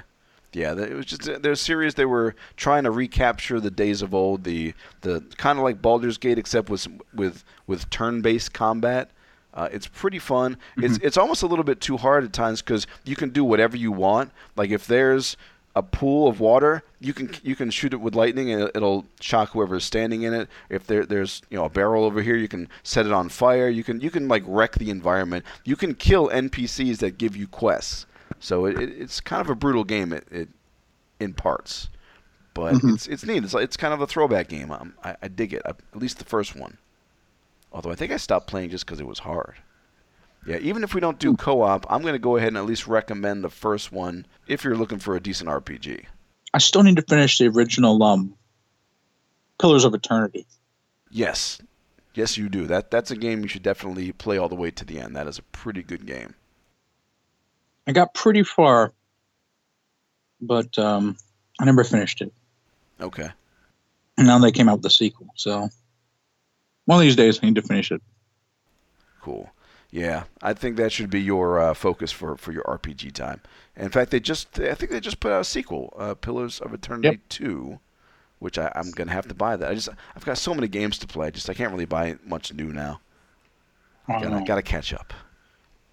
Yeah, 0.52 0.72
it 0.78 0.92
was 0.94 1.06
just 1.06 1.42
their 1.42 1.54
series. 1.54 1.94
They 1.94 2.04
were 2.04 2.34
trying 2.56 2.84
to 2.84 2.90
recapture 2.90 3.58
the 3.60 3.70
days 3.70 4.02
of 4.02 4.14
old, 4.14 4.44
the 4.44 4.74
the 5.00 5.22
kind 5.38 5.58
of 5.58 5.64
like 5.64 5.80
Baldur's 5.80 6.18
Gate, 6.18 6.38
except 6.38 6.68
with 6.68 6.86
with 7.14 7.44
with 7.66 7.88
turn-based 7.90 8.52
combat. 8.52 9.10
Uh, 9.54 9.68
it's 9.72 9.86
pretty 9.86 10.18
fun. 10.18 10.56
It's 10.78 10.98
it's 11.02 11.16
almost 11.16 11.42
a 11.42 11.46
little 11.46 11.64
bit 11.64 11.80
too 11.80 11.96
hard 11.96 12.24
at 12.24 12.32
times 12.32 12.60
because 12.62 12.86
you 13.04 13.16
can 13.16 13.30
do 13.30 13.44
whatever 13.44 13.76
you 13.76 13.92
want. 13.92 14.30
Like 14.56 14.70
if 14.70 14.86
there's 14.86 15.36
a 15.74 15.82
pool 15.82 16.28
of 16.28 16.38
water, 16.38 16.82
you 17.00 17.14
can 17.14 17.30
you 17.42 17.56
can 17.56 17.70
shoot 17.70 17.94
it 17.94 18.00
with 18.00 18.14
lightning 18.14 18.50
and 18.50 18.64
it- 18.64 18.72
it'll 18.74 19.06
shock 19.20 19.50
whoever's 19.52 19.84
standing 19.84 20.20
in 20.22 20.34
it. 20.34 20.48
If 20.68 20.86
there 20.86 21.06
there's 21.06 21.40
you 21.50 21.56
know 21.58 21.64
a 21.64 21.70
barrel 21.70 22.04
over 22.04 22.20
here, 22.20 22.36
you 22.36 22.48
can 22.48 22.68
set 22.82 23.06
it 23.06 23.12
on 23.12 23.30
fire. 23.30 23.68
You 23.70 23.82
can 23.84 24.00
you 24.02 24.10
can 24.10 24.28
like 24.28 24.42
wreck 24.46 24.72
the 24.76 24.90
environment. 24.90 25.44
You 25.64 25.76
can 25.76 25.94
kill 25.94 26.28
NPCs 26.28 26.98
that 26.98 27.16
give 27.16 27.36
you 27.36 27.46
quests. 27.46 28.04
So 28.42 28.66
it, 28.66 28.76
it, 28.76 28.90
it's 29.00 29.20
kind 29.20 29.40
of 29.40 29.48
a 29.48 29.54
brutal 29.54 29.84
game 29.84 30.12
it, 30.12 30.26
it 30.30 30.48
in 31.20 31.32
parts, 31.32 31.88
but 32.54 32.74
Mhm. 32.74 32.94
it's 32.94 33.06
it's 33.06 33.24
neat. 33.24 33.44
It's 33.44 33.54
it's 33.54 33.76
kind 33.76 33.94
of 33.94 34.00
a 34.00 34.06
throwback 34.06 34.48
game. 34.48 34.72
Um, 34.72 34.94
I, 35.04 35.14
I 35.22 35.28
dig 35.28 35.54
it. 35.54 35.62
I, 35.64 35.70
at 35.70 35.96
least 35.96 36.18
the 36.18 36.24
first 36.24 36.56
one. 36.56 36.78
Although 37.72 37.92
I 37.92 37.94
think 37.94 38.10
I 38.12 38.16
stopped 38.16 38.48
playing 38.48 38.70
just 38.70 38.84
because 38.84 38.98
it 39.00 39.06
was 39.06 39.20
hard. 39.20 39.54
Yeah, 40.44 40.56
even 40.58 40.82
if 40.82 40.92
we 40.92 41.00
don't 41.00 41.20
do 41.20 41.36
co-op, 41.36 41.86
I'm 41.88 42.02
going 42.02 42.14
to 42.14 42.18
go 42.18 42.36
ahead 42.36 42.48
and 42.48 42.56
at 42.56 42.66
least 42.66 42.88
recommend 42.88 43.44
the 43.44 43.48
first 43.48 43.92
one 43.92 44.26
if 44.48 44.64
you're 44.64 44.76
looking 44.76 44.98
for 44.98 45.14
a 45.14 45.20
decent 45.20 45.48
RPG. 45.48 46.06
I 46.52 46.58
still 46.58 46.82
need 46.82 46.96
to 46.96 47.02
finish 47.02 47.38
the 47.38 47.46
original 47.46 48.02
um, 48.02 48.34
Pillars 49.60 49.84
of 49.84 49.94
Eternity. 49.94 50.44
Yes, 51.10 51.60
yes, 52.14 52.36
you 52.36 52.48
do. 52.48 52.66
That 52.66 52.90
that's 52.90 53.12
a 53.12 53.16
game 53.16 53.42
you 53.42 53.48
should 53.48 53.62
definitely 53.62 54.10
play 54.12 54.36
all 54.36 54.48
the 54.48 54.56
way 54.56 54.72
to 54.72 54.84
the 54.84 54.98
end. 54.98 55.14
That 55.14 55.28
is 55.28 55.38
a 55.38 55.42
pretty 55.42 55.82
good 55.84 56.06
game. 56.06 56.34
I 57.86 57.92
got 57.92 58.14
pretty 58.14 58.42
far, 58.42 58.92
but 60.40 60.78
um, 60.78 61.16
I 61.60 61.64
never 61.64 61.84
finished 61.84 62.20
it. 62.20 62.32
Okay. 63.00 63.28
And 64.18 64.26
now 64.26 64.38
they 64.38 64.52
came 64.52 64.68
out 64.68 64.74
with 64.74 64.82
the 64.82 64.90
sequel, 64.90 65.28
so 65.36 65.68
one 66.84 66.98
of 66.98 67.02
these 67.02 67.16
days 67.16 67.40
I 67.42 67.46
need 67.46 67.54
to 67.56 67.62
finish 67.62 67.90
it. 67.90 68.02
Cool. 69.20 69.50
Yeah, 69.90 70.24
I 70.40 70.54
think 70.54 70.76
that 70.76 70.90
should 70.90 71.10
be 71.10 71.20
your 71.20 71.60
uh, 71.60 71.74
focus 71.74 72.10
for, 72.10 72.36
for 72.36 72.50
your 72.52 72.62
RPG 72.64 73.12
time. 73.12 73.40
In 73.76 73.90
fact, 73.90 74.10
they 74.10 74.20
just 74.20 74.58
I 74.58 74.74
think 74.74 74.90
they 74.90 75.00
just 75.00 75.20
put 75.20 75.32
out 75.32 75.42
a 75.42 75.44
sequel, 75.44 75.92
uh, 75.98 76.14
Pillars 76.14 76.60
of 76.60 76.72
Eternity 76.72 77.08
Yep. 77.08 77.20
Two, 77.28 77.78
which 78.38 78.58
I, 78.58 78.72
I'm 78.74 78.90
gonna 78.90 79.12
have 79.12 79.28
to 79.28 79.34
buy 79.34 79.56
that. 79.56 79.70
I 79.70 79.74
just 79.74 79.88
I've 80.16 80.24
got 80.24 80.38
so 80.38 80.54
many 80.54 80.68
games 80.68 80.98
to 80.98 81.06
play. 81.06 81.30
Just 81.30 81.50
I 81.50 81.54
can't 81.54 81.72
really 81.72 81.84
buy 81.84 82.16
much 82.24 82.52
new 82.54 82.72
now. 82.72 83.00
I 84.08 84.20
don't 84.20 84.32
Gotta, 84.32 84.44
gotta 84.44 84.62
catch 84.62 84.92
up, 84.92 85.12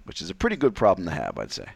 which 0.05 0.21
is 0.21 0.29
a 0.29 0.35
pretty 0.35 0.55
good 0.55 0.75
problem 0.75 1.07
to 1.07 1.13
have, 1.13 1.37
I'd 1.37 1.51
say. 1.51 1.67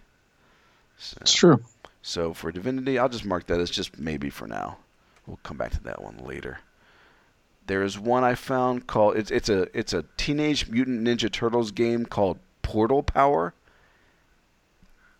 So, 1.03 1.17
It's 1.21 1.33
true. 1.33 1.61
so 2.01 2.33
for 2.33 2.51
Divinity, 2.51 2.97
I'll 2.97 3.09
just 3.09 3.25
mark 3.25 3.47
that 3.47 3.59
as 3.59 3.69
just 3.69 3.99
maybe 3.99 4.29
for 4.29 4.47
now. 4.47 4.77
We'll 5.27 5.39
come 5.43 5.57
back 5.57 5.71
to 5.71 5.83
that 5.83 6.01
one 6.01 6.17
later. 6.17 6.59
There 7.67 7.83
is 7.83 7.97
one 7.97 8.23
I 8.23 8.35
found 8.35 8.87
called 8.87 9.15
it's 9.17 9.31
it's 9.31 9.47
a 9.49 9.67
it's 9.77 9.93
a 9.93 10.03
Teenage 10.17 10.67
Mutant 10.69 11.05
Ninja 11.07 11.31
Turtles 11.31 11.71
game 11.71 12.05
called 12.05 12.39
Portal 12.61 13.03
Power. 13.03 13.53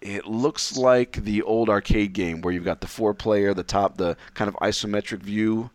It 0.02 0.26
looks 0.26 0.76
like 0.76 1.24
the 1.24 1.42
old 1.44 1.70
arcade 1.70 2.12
game 2.12 2.42
where 2.42 2.54
you've 2.54 2.66
got 2.66 2.82
the 2.82 2.88
four 2.88 3.14
player, 3.14 3.54
the 3.54 3.64
top, 3.64 3.96
the 3.96 4.18
kind 4.34 4.50
of 4.50 4.56
isometric 4.56 5.20
view, 5.20 5.70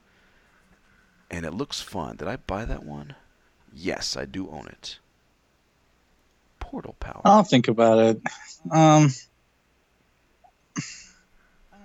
and 1.30 1.46
it 1.46 1.54
looks 1.54 1.80
fun. 1.80 2.16
Did 2.16 2.28
I 2.28 2.36
buy 2.36 2.66
that 2.66 2.84
one? 2.84 3.14
Yes, 3.72 4.16
I 4.18 4.26
do 4.26 4.50
own 4.50 4.66
it. 4.66 4.98
Portal 6.60 6.94
Power. 7.00 7.22
I'll 7.24 7.42
think 7.44 7.68
about 7.68 7.98
it. 7.98 8.20
Um, 8.70 9.10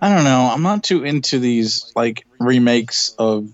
I 0.04 0.14
don't 0.14 0.26
know. 0.26 0.50
I'm 0.52 0.64
not 0.64 0.84
too 0.84 1.06
into 1.06 1.40
these 1.40 1.94
like 1.96 2.26
remakes 2.38 3.16
of 3.18 3.50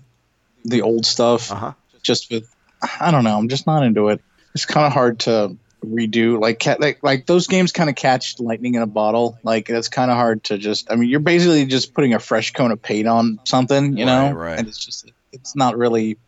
the 0.64 0.82
old 0.82 1.06
stuff. 1.06 1.52
Uh 1.52 1.54
huh. 1.54 1.72
Just 2.02 2.28
with, 2.28 2.52
I 2.98 3.12
don't 3.12 3.22
know. 3.22 3.38
I'm 3.38 3.48
just 3.48 3.68
not 3.68 3.84
into 3.84 4.08
it. 4.08 4.20
It's 4.52 4.66
kind 4.66 4.84
of 4.84 4.92
hard 4.92 5.20
to 5.20 5.56
redo. 5.84 6.40
Like, 6.40 6.66
like, 6.80 7.04
like 7.04 7.26
those 7.26 7.46
games 7.46 7.70
kind 7.70 7.88
of 7.88 7.94
catch 7.94 8.40
lightning 8.40 8.74
in 8.74 8.82
a 8.82 8.86
bottle. 8.88 9.38
Like, 9.44 9.70
it's 9.70 9.86
kind 9.86 10.10
of 10.10 10.16
hard 10.16 10.42
to 10.44 10.58
just. 10.58 10.90
I 10.90 10.96
mean, 10.96 11.08
you're 11.08 11.20
basically 11.20 11.66
just 11.66 11.94
putting 11.94 12.14
a 12.14 12.18
fresh 12.18 12.52
coat 12.52 12.72
of 12.72 12.82
paint 12.82 13.06
on 13.06 13.38
something, 13.44 13.96
you 13.96 14.04
know. 14.04 14.32
Right, 14.32 14.50
right. 14.50 14.58
And 14.58 14.66
it's 14.66 14.84
just, 14.84 15.12
it's 15.30 15.54
not 15.54 15.78
really. 15.78 16.18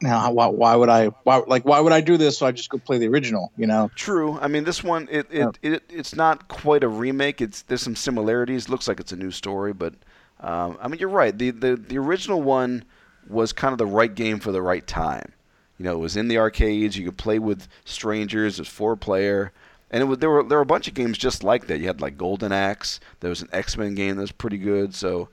Now, 0.00 0.30
why, 0.32 0.46
why 0.46 0.76
would 0.76 0.88
I? 0.88 1.06
Why, 1.24 1.42
like, 1.46 1.64
why 1.64 1.80
would 1.80 1.92
I 1.92 2.00
do 2.00 2.16
this? 2.16 2.38
So 2.38 2.46
I 2.46 2.52
just 2.52 2.70
go 2.70 2.78
play 2.78 2.98
the 2.98 3.08
original, 3.08 3.52
you 3.56 3.66
know? 3.66 3.90
True. 3.96 4.38
I 4.40 4.48
mean, 4.48 4.64
this 4.64 4.82
one 4.84 5.08
it 5.10 5.26
it, 5.30 5.38
Yeah. 5.38 5.50
it 5.62 5.82
it's 5.88 6.14
not 6.14 6.48
quite 6.48 6.84
a 6.84 6.88
remake. 6.88 7.40
It's 7.40 7.62
there's 7.62 7.82
some 7.82 7.96
similarities. 7.96 8.68
Looks 8.68 8.86
like 8.88 9.00
it's 9.00 9.12
a 9.12 9.16
new 9.16 9.30
story, 9.30 9.72
but 9.72 9.94
um, 10.40 10.78
I 10.80 10.86
mean, 10.88 11.00
you're 11.00 11.08
right. 11.08 11.36
The, 11.36 11.50
the 11.50 11.76
the 11.76 11.98
original 11.98 12.40
one 12.42 12.84
was 13.28 13.52
kind 13.52 13.72
of 13.72 13.78
the 13.78 13.86
right 13.86 14.14
game 14.14 14.38
for 14.40 14.52
the 14.52 14.62
right 14.62 14.86
time. 14.86 15.32
You 15.78 15.84
know, 15.84 15.92
it 15.94 15.98
was 15.98 16.16
in 16.16 16.28
the 16.28 16.38
arcades. 16.38 16.96
You 16.96 17.04
could 17.04 17.18
play 17.18 17.38
with 17.38 17.68
strangers. 17.84 18.58
It 18.58 18.62
was 18.62 18.68
four 18.68 18.96
player, 18.96 19.52
and 19.90 20.00
it 20.02 20.06
was 20.06 20.18
there 20.18 20.30
were 20.30 20.42
there 20.44 20.58
were 20.58 20.62
a 20.62 20.66
bunch 20.66 20.86
of 20.88 20.94
games 20.94 21.18
just 21.18 21.42
like 21.42 21.66
that. 21.66 21.80
You 21.80 21.86
had 21.88 22.00
like 22.00 22.16
Golden 22.16 22.52
Axe. 22.52 23.00
There 23.20 23.30
was 23.30 23.42
an 23.42 23.48
X 23.52 23.76
Men 23.76 23.94
game 23.94 24.14
that 24.16 24.22
was 24.22 24.32
pretty 24.32 24.58
good. 24.58 24.94
So 24.94 25.28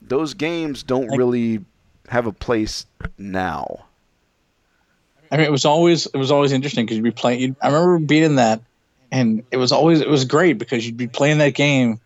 those 0.00 0.34
games 0.34 0.82
don't 0.82 1.06
Like- 1.08 1.18
really 1.18 1.64
have 2.08 2.26
a 2.26 2.32
place 2.32 2.84
now. 3.16 3.86
I 5.32 5.36
mean, 5.38 5.46
it 5.46 5.50
was 5.50 5.64
always 5.64 6.04
it 6.06 6.16
was 6.18 6.30
always 6.30 6.52
interesting 6.52 6.84
because 6.84 6.96
you'd 6.98 7.02
be 7.04 7.10
playing. 7.10 7.40
You'd, 7.40 7.56
I 7.62 7.68
remember 7.68 7.98
beating 8.04 8.36
that, 8.36 8.60
and 9.10 9.42
it 9.50 9.56
was 9.56 9.72
always 9.72 10.00
it 10.02 10.08
was 10.08 10.26
great 10.26 10.58
because 10.58 10.84
you'd 10.86 10.98
be 10.98 11.08
playing 11.08 11.38
that 11.38 11.54
game, 11.54 12.00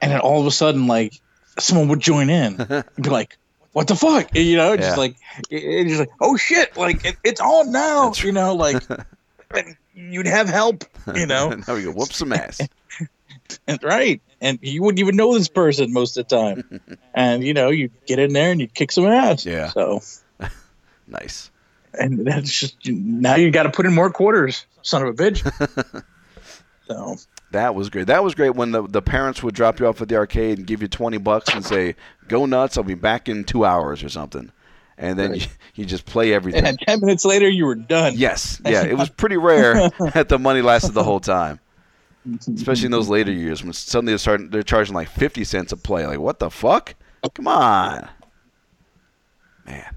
and 0.00 0.10
then 0.12 0.20
all 0.20 0.40
of 0.40 0.46
a 0.46 0.50
sudden, 0.50 0.86
like 0.86 1.12
someone 1.58 1.88
would 1.88 2.00
join 2.00 2.30
in 2.30 2.58
and 2.70 2.84
be 3.00 3.10
like, 3.10 3.36
"What 3.72 3.86
the 3.88 3.94
fuck?" 3.96 4.34
You 4.34 4.56
know, 4.56 4.72
it's 4.72 4.80
Yeah. 4.80 4.86
just 4.88 4.98
like 4.98 5.16
it, 5.50 5.88
just 5.88 6.00
like, 6.00 6.08
"Oh 6.20 6.38
shit!" 6.38 6.74
Like 6.74 7.04
it, 7.04 7.16
it's 7.22 7.40
on 7.40 7.70
now. 7.70 8.06
That's 8.06 8.22
You 8.22 8.32
know, 8.32 8.54
like 8.54 8.82
and 9.54 9.76
you'd 9.92 10.26
have 10.26 10.48
help. 10.48 10.84
You 11.14 11.26
know, 11.26 11.50
And 11.52 11.64
now 11.68 11.78
go 11.78 11.90
whoop 11.92 12.12
some 12.14 12.32
ass. 12.32 12.60
and, 13.68 13.78
right? 13.82 14.22
And 14.40 14.58
you 14.62 14.82
wouldn't 14.82 15.00
even 15.00 15.16
know 15.16 15.34
this 15.36 15.48
person 15.48 15.92
most 15.92 16.16
of 16.16 16.26
the 16.26 16.34
time, 16.36 16.80
and 17.14 17.44
you 17.44 17.52
know, 17.52 17.68
you 17.68 17.90
get 18.06 18.18
in 18.18 18.32
there 18.32 18.52
and 18.52 18.60
you 18.60 18.68
kick 18.68 18.90
some 18.90 19.04
ass. 19.06 19.44
Yeah. 19.44 19.68
So. 19.68 20.00
nice. 21.06 21.50
And 21.98 22.26
that's 22.26 22.50
just 22.58 22.76
now 22.86 23.34
you 23.36 23.50
got 23.50 23.64
to 23.64 23.70
put 23.70 23.86
in 23.86 23.94
more 23.94 24.10
quarters, 24.10 24.66
son 24.82 25.02
of 25.02 25.08
a 25.08 25.12
bitch. 25.12 25.42
so 26.88 27.16
That 27.52 27.74
was 27.74 27.90
great. 27.90 28.06
That 28.08 28.22
was 28.24 28.34
great 28.34 28.50
when 28.54 28.72
the, 28.72 28.82
the 28.86 29.02
parents 29.02 29.42
would 29.42 29.54
drop 29.54 29.80
you 29.80 29.86
off 29.86 30.00
at 30.02 30.08
the 30.08 30.16
arcade 30.16 30.58
and 30.58 30.66
give 30.66 30.82
you 30.82 30.88
20 30.88 31.18
bucks 31.18 31.52
and 31.54 31.64
say, 31.64 31.96
go 32.28 32.46
nuts, 32.46 32.76
I'll 32.76 32.84
be 32.84 32.94
back 32.94 33.28
in 33.28 33.44
two 33.44 33.64
hours 33.64 34.02
or 34.04 34.08
something. 34.08 34.50
And 34.98 35.18
then 35.18 35.32
Right. 35.32 35.42
you, 35.42 35.48
you 35.74 35.84
just 35.84 36.06
play 36.06 36.32
everything. 36.32 36.64
and 36.64 36.78
ten 36.78 37.00
minutes 37.00 37.24
later, 37.24 37.48
you 37.48 37.66
were 37.66 37.74
done. 37.74 38.14
yes. 38.16 38.60
Yeah. 38.66 38.84
It 38.84 38.96
was 38.96 39.10
pretty 39.10 39.36
rare 39.36 39.90
that 40.14 40.28
the 40.28 40.38
money 40.38 40.62
lasted 40.62 40.92
the 40.92 41.04
whole 41.04 41.20
time, 41.20 41.60
especially 42.48 42.86
in 42.86 42.92
those 42.92 43.08
later 43.08 43.30
years 43.32 43.62
when 43.62 43.72
suddenly 43.74 44.12
they're, 44.12 44.18
starting, 44.18 44.48
they're 44.50 44.62
charging 44.62 44.94
like 44.94 45.08
50 45.08 45.44
cents 45.44 45.72
a 45.72 45.76
play. 45.76 46.06
Like, 46.06 46.18
what 46.18 46.38
the 46.38 46.50
fuck? 46.50 46.94
Come 47.34 47.48
on. 47.48 48.08
Man. 49.66 49.94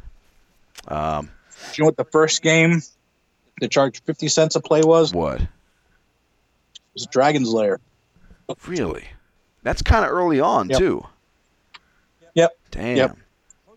Um, 0.88 1.30
you 1.78 1.84
know 1.84 1.88
what 1.88 1.98
the 1.98 2.06
first 2.06 2.42
game 2.42 2.82
that 3.62 3.72
charged 3.72 4.04
fifty 4.06 4.28
cents 4.28 4.56
a 4.56 4.62
play 4.62 4.82
was? 4.82 5.14
What? 5.14 5.42
It 5.42 5.48
was 6.94 7.06
Dragon's 7.08 7.50
Lair. 7.50 7.80
Really? 8.68 9.04
That's 9.64 9.82
kind 9.82 10.04
of 10.06 10.12
early 10.12 10.40
on, 10.40 10.70
Yep. 10.70 10.80
too. 10.80 11.06
Yep. 12.34 12.52
Damn. 12.72 12.98
Yep. 12.98 13.18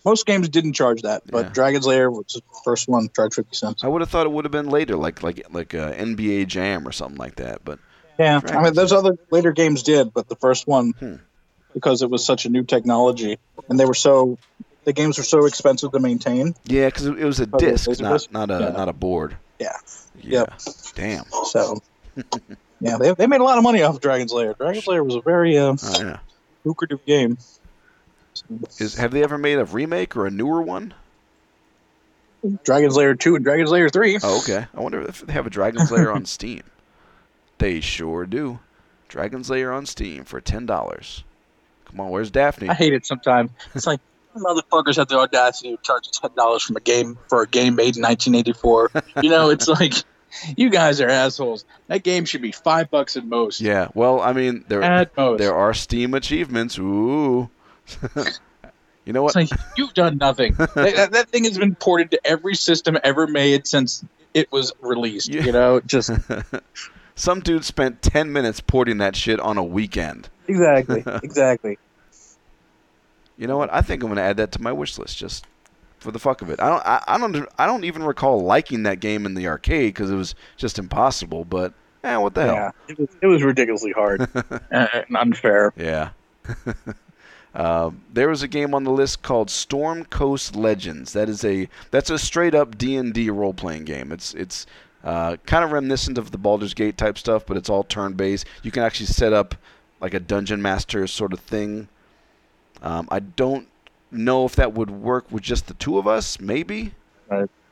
most 0.05 0.27
games 0.27 0.49
didn't 0.49 0.73
charge 0.73 1.03
that, 1.03 1.23
but 1.31 1.47
Yeah. 1.47 1.53
Dragon's 1.53 1.87
Lair 1.87 2.11
was 2.11 2.25
the 2.35 2.41
first 2.65 2.89
one, 2.89 3.09
charged 3.15 3.35
fifty 3.37 3.55
cents. 3.55 3.85
I 3.85 3.89
would 3.89 4.01
have 4.03 4.11
thought 4.11 4.27
it 4.27 4.33
would 4.33 4.45
have 4.45 4.53
been 4.53 4.69
later, 4.71 4.97
like 4.97 5.23
like 5.23 5.43
like 5.53 5.75
uh, 5.75 5.93
NBA 5.93 6.47
Jam 6.49 6.87
or 6.89 6.93
something 6.93 7.19
like 7.19 7.37
that. 7.37 7.65
But 7.65 7.79
Yeah, 8.19 8.41
I 8.45 8.63
mean, 8.63 8.75
those 8.75 8.93
other 8.93 9.17
later 9.31 9.53
games 9.53 9.83
did, 9.83 10.13
but 10.13 10.29
the 10.29 10.37
first 10.37 10.67
one, 10.67 10.91
Hmm. 10.99 11.15
because 11.73 12.03
it 12.03 12.11
was 12.11 12.25
such 12.25 12.45
a 12.47 12.49
new 12.49 12.63
technology, 12.65 13.39
and 13.69 13.79
they 13.79 13.85
were 13.85 13.95
so, 13.95 14.39
the 14.85 14.93
games 14.93 15.19
were 15.19 15.25
so 15.25 15.47
expensive 15.47 15.93
to 15.93 16.01
maintain. 16.01 16.55
yeah, 16.65 16.87
because 16.87 17.07
it, 17.07 17.17
was 17.17 17.41
a 17.41 17.49
Oh, 17.53 17.59
disc, 17.59 17.89
not 18.01 18.27
not 18.33 18.51
a 18.51 18.59
Yeah. 18.61 18.69
not 18.71 18.89
a 18.89 18.93
board. 18.93 19.37
Yeah. 19.59 19.77
Yeah. 20.21 20.41
Yep. 20.41 20.53
Damn. 20.95 21.25
So, 21.45 21.81
yeah, 22.81 22.99
they, 22.99 23.13
they 23.15 23.27
made 23.27 23.41
a 23.41 23.45
lot 23.45 23.59
of 23.59 23.65
money 23.65 23.83
off 23.83 24.01
Dragon's 24.01 24.33
Lair. 24.33 24.55
Dragon's 24.55 24.87
Lair 24.87 25.03
was 25.05 25.15
a 25.15 25.21
very 25.21 25.57
uh, 25.57 25.77
Oh 25.83 26.03
yeah. 26.03 26.19
lucrative 26.65 27.05
game. 27.07 27.39
Is 28.79 28.95
have 28.97 29.11
they 29.13 29.23
ever 29.23 29.39
made 29.39 29.59
a 29.59 29.65
remake 29.65 30.17
or 30.17 30.27
a 30.27 30.31
newer 30.31 30.63
one? 30.63 30.95
Dragon's 32.65 32.97
Lair 32.97 33.15
two 33.15 33.37
and 33.37 33.45
Dragon's 33.45 33.71
Lair 33.71 33.89
three. 33.89 34.19
Oh, 34.23 34.39
okay. 34.41 34.67
I 34.75 34.81
wonder 34.81 35.01
if 35.03 35.21
they 35.21 35.33
have 35.33 35.47
a 35.47 35.51
Dragon's 35.51 35.91
Lair 35.93 36.11
on 36.13 36.25
Steam. 36.27 36.63
They 37.59 37.81
sure 37.81 38.27
do. 38.27 38.59
Dragon's 39.09 39.49
Lair 39.49 39.73
on 39.73 39.87
Steam 39.87 40.25
for 40.25 40.41
ten 40.41 40.67
dollars. 40.67 41.23
Come 41.85 42.01
on, 42.01 42.11
where's 42.11 42.31
Daphne? 42.31 42.69
I 42.69 42.75
hate 42.75 42.95
it 42.95 43.07
sometimes. 43.07 43.51
It's 43.75 43.87
like 43.87 44.01
motherfuckers 44.37 44.97
have 44.97 45.09
the 45.09 45.19
audacity 45.19 45.77
to 45.77 45.83
charge 45.83 46.11
ten 46.11 46.31
dollars 46.37 46.63
from 46.63 46.77
a 46.77 46.81
game 46.81 47.19
for 47.29 47.43
a 47.43 47.47
game 47.49 47.75
made 47.75 47.97
in 47.97 48.03
1984. 48.03 48.91
you 49.23 49.31
know, 49.31 49.51
it's 49.51 49.69
like 49.81 49.95
you 50.57 50.71
guys 50.71 51.01
are 51.01 51.09
assholes. 51.09 51.65
That 51.89 52.03
game 52.03 52.25
should 52.25 52.43
be 52.43 52.53
five 52.53 52.91
bucks 52.91 53.17
at 53.17 53.25
most. 53.27 53.61
Yeah. 53.61 53.89
Well, 53.95 54.21
I 54.21 54.33
mean, 54.33 54.65
there 54.69 54.83
At 54.83 55.17
most. 55.17 55.39
there 55.39 55.55
are 55.55 55.75
Steam 55.75 56.15
achievements. 56.15 56.79
Ooh. 56.79 57.51
you 59.05 59.13
know 59.13 59.23
what? 59.23 59.37
It's 59.37 59.53
like 59.53 59.61
you've 59.77 59.95
done 59.95 60.19
nothing. 60.19 60.55
that, 60.59 60.75
that- 60.75 61.13
that 61.13 61.29
thing 61.29 61.45
has 61.45 61.59
been 61.59 61.75
ported 61.75 62.11
to 62.13 62.27
every 62.27 62.55
system 62.55 62.97
ever 63.05 63.27
made 63.27 63.67
since 63.67 64.05
it 64.35 64.51
was 64.51 64.73
released. 64.81 65.29
Yeah. 65.29 65.43
You 65.45 65.53
know, 65.53 65.81
just 65.81 66.11
Some 67.15 67.41
dude 67.41 67.65
spent 67.65 68.01
ten 68.01 68.33
minutes 68.33 68.61
porting 68.61 68.99
that 68.99 69.15
shit 69.15 69.39
on 69.39 69.59
a 69.59 69.63
weekend. 69.65 70.31
exactly, 70.49 71.05
exactly. 71.23 71.79
You 73.43 73.49
know 73.49 73.59
what? 73.59 73.73
I 73.73 73.83
think 73.83 74.05
I'm 74.05 74.09
gonna 74.09 74.21
add 74.21 74.37
that 74.37 74.53
to 74.53 74.63
my 74.63 74.71
wish 74.71 74.97
list 74.99 75.19
just 75.19 75.49
for 75.99 76.13
the 76.13 76.21
fuck 76.21 76.43
of 76.43 76.51
it. 76.51 76.61
I 76.61 76.69
don't. 76.69 76.87
I, 76.87 77.03
I 77.09 77.19
don't. 77.19 77.49
I 77.59 77.67
don't 77.67 77.83
even 77.83 78.05
recall 78.05 78.41
liking 78.41 78.85
that 78.85 79.01
game 79.01 79.27
in 79.27 79.35
the 79.35 79.49
arcade 79.49 79.95
because 79.95 80.13
it 80.13 80.15
was 80.15 80.37
just 80.57 80.79
impossible. 80.79 81.45
But 81.45 81.75
eh, 82.05 82.17
what 82.19 82.35
the 82.35 82.45
hell? 82.45 82.55
Yeah, 82.55 82.71
it 82.87 82.99
was, 83.01 83.09
it 83.21 83.27
was 83.27 83.43
ridiculously 83.43 83.91
hard 83.91 84.29
and 84.71 85.17
unfair. 85.17 85.73
Yeah. 85.77 86.11
Um, 87.55 88.01
there 88.11 88.31
was 88.31 88.43
a 88.43 88.49
game 88.49 88.75
on 88.75 88.85
the 88.85 88.91
list 88.91 89.21
called 89.21 89.51
Sword 89.51 90.09
Coast 90.09 90.57
Legends. 90.57 91.13
That 91.13 91.29
is 91.29 91.45
a 91.45 91.69
that's 91.91 92.09
a 92.09 92.19
straight 92.19 92.55
up 92.55 92.79
D 92.79 92.97
and 92.97 93.13
D 93.13 93.29
role 93.29 93.53
playing 93.53 93.85
game. 93.85 94.11
It's 94.11 94.33
it's 94.33 94.65
uh, 95.05 95.37
kind 95.45 95.63
of 95.63 95.71
reminiscent 95.71 96.17
of 96.17 96.31
the 96.31 96.39
Baldur's 96.39 96.73
Gate 96.73 96.97
type 96.97 97.19
stuff, 97.19 97.45
but 97.45 97.59
it's 97.59 97.69
all 97.69 97.85
turn 97.85 98.15
based. 98.15 98.47
You 98.63 98.71
can 98.71 98.83
actually 98.83 99.05
set 99.05 99.35
up 99.35 99.55
like 100.01 100.15
a 100.15 100.19
dungeon 100.19 100.63
master 100.63 101.07
sort 101.07 101.35
of 101.35 101.41
thing. 101.41 101.89
Um, 102.83 103.09
I 103.11 103.21
don't 103.21 103.69
know 104.11 104.45
if 104.45 104.57
that 104.57 104.75
would 104.75 104.91
work 104.91 105.31
with 105.31 105.43
just 105.43 105.67
the 105.69 105.75
two 105.75 105.99
of 105.99 106.07
us. 106.07 106.39
Maybe. 106.41 106.93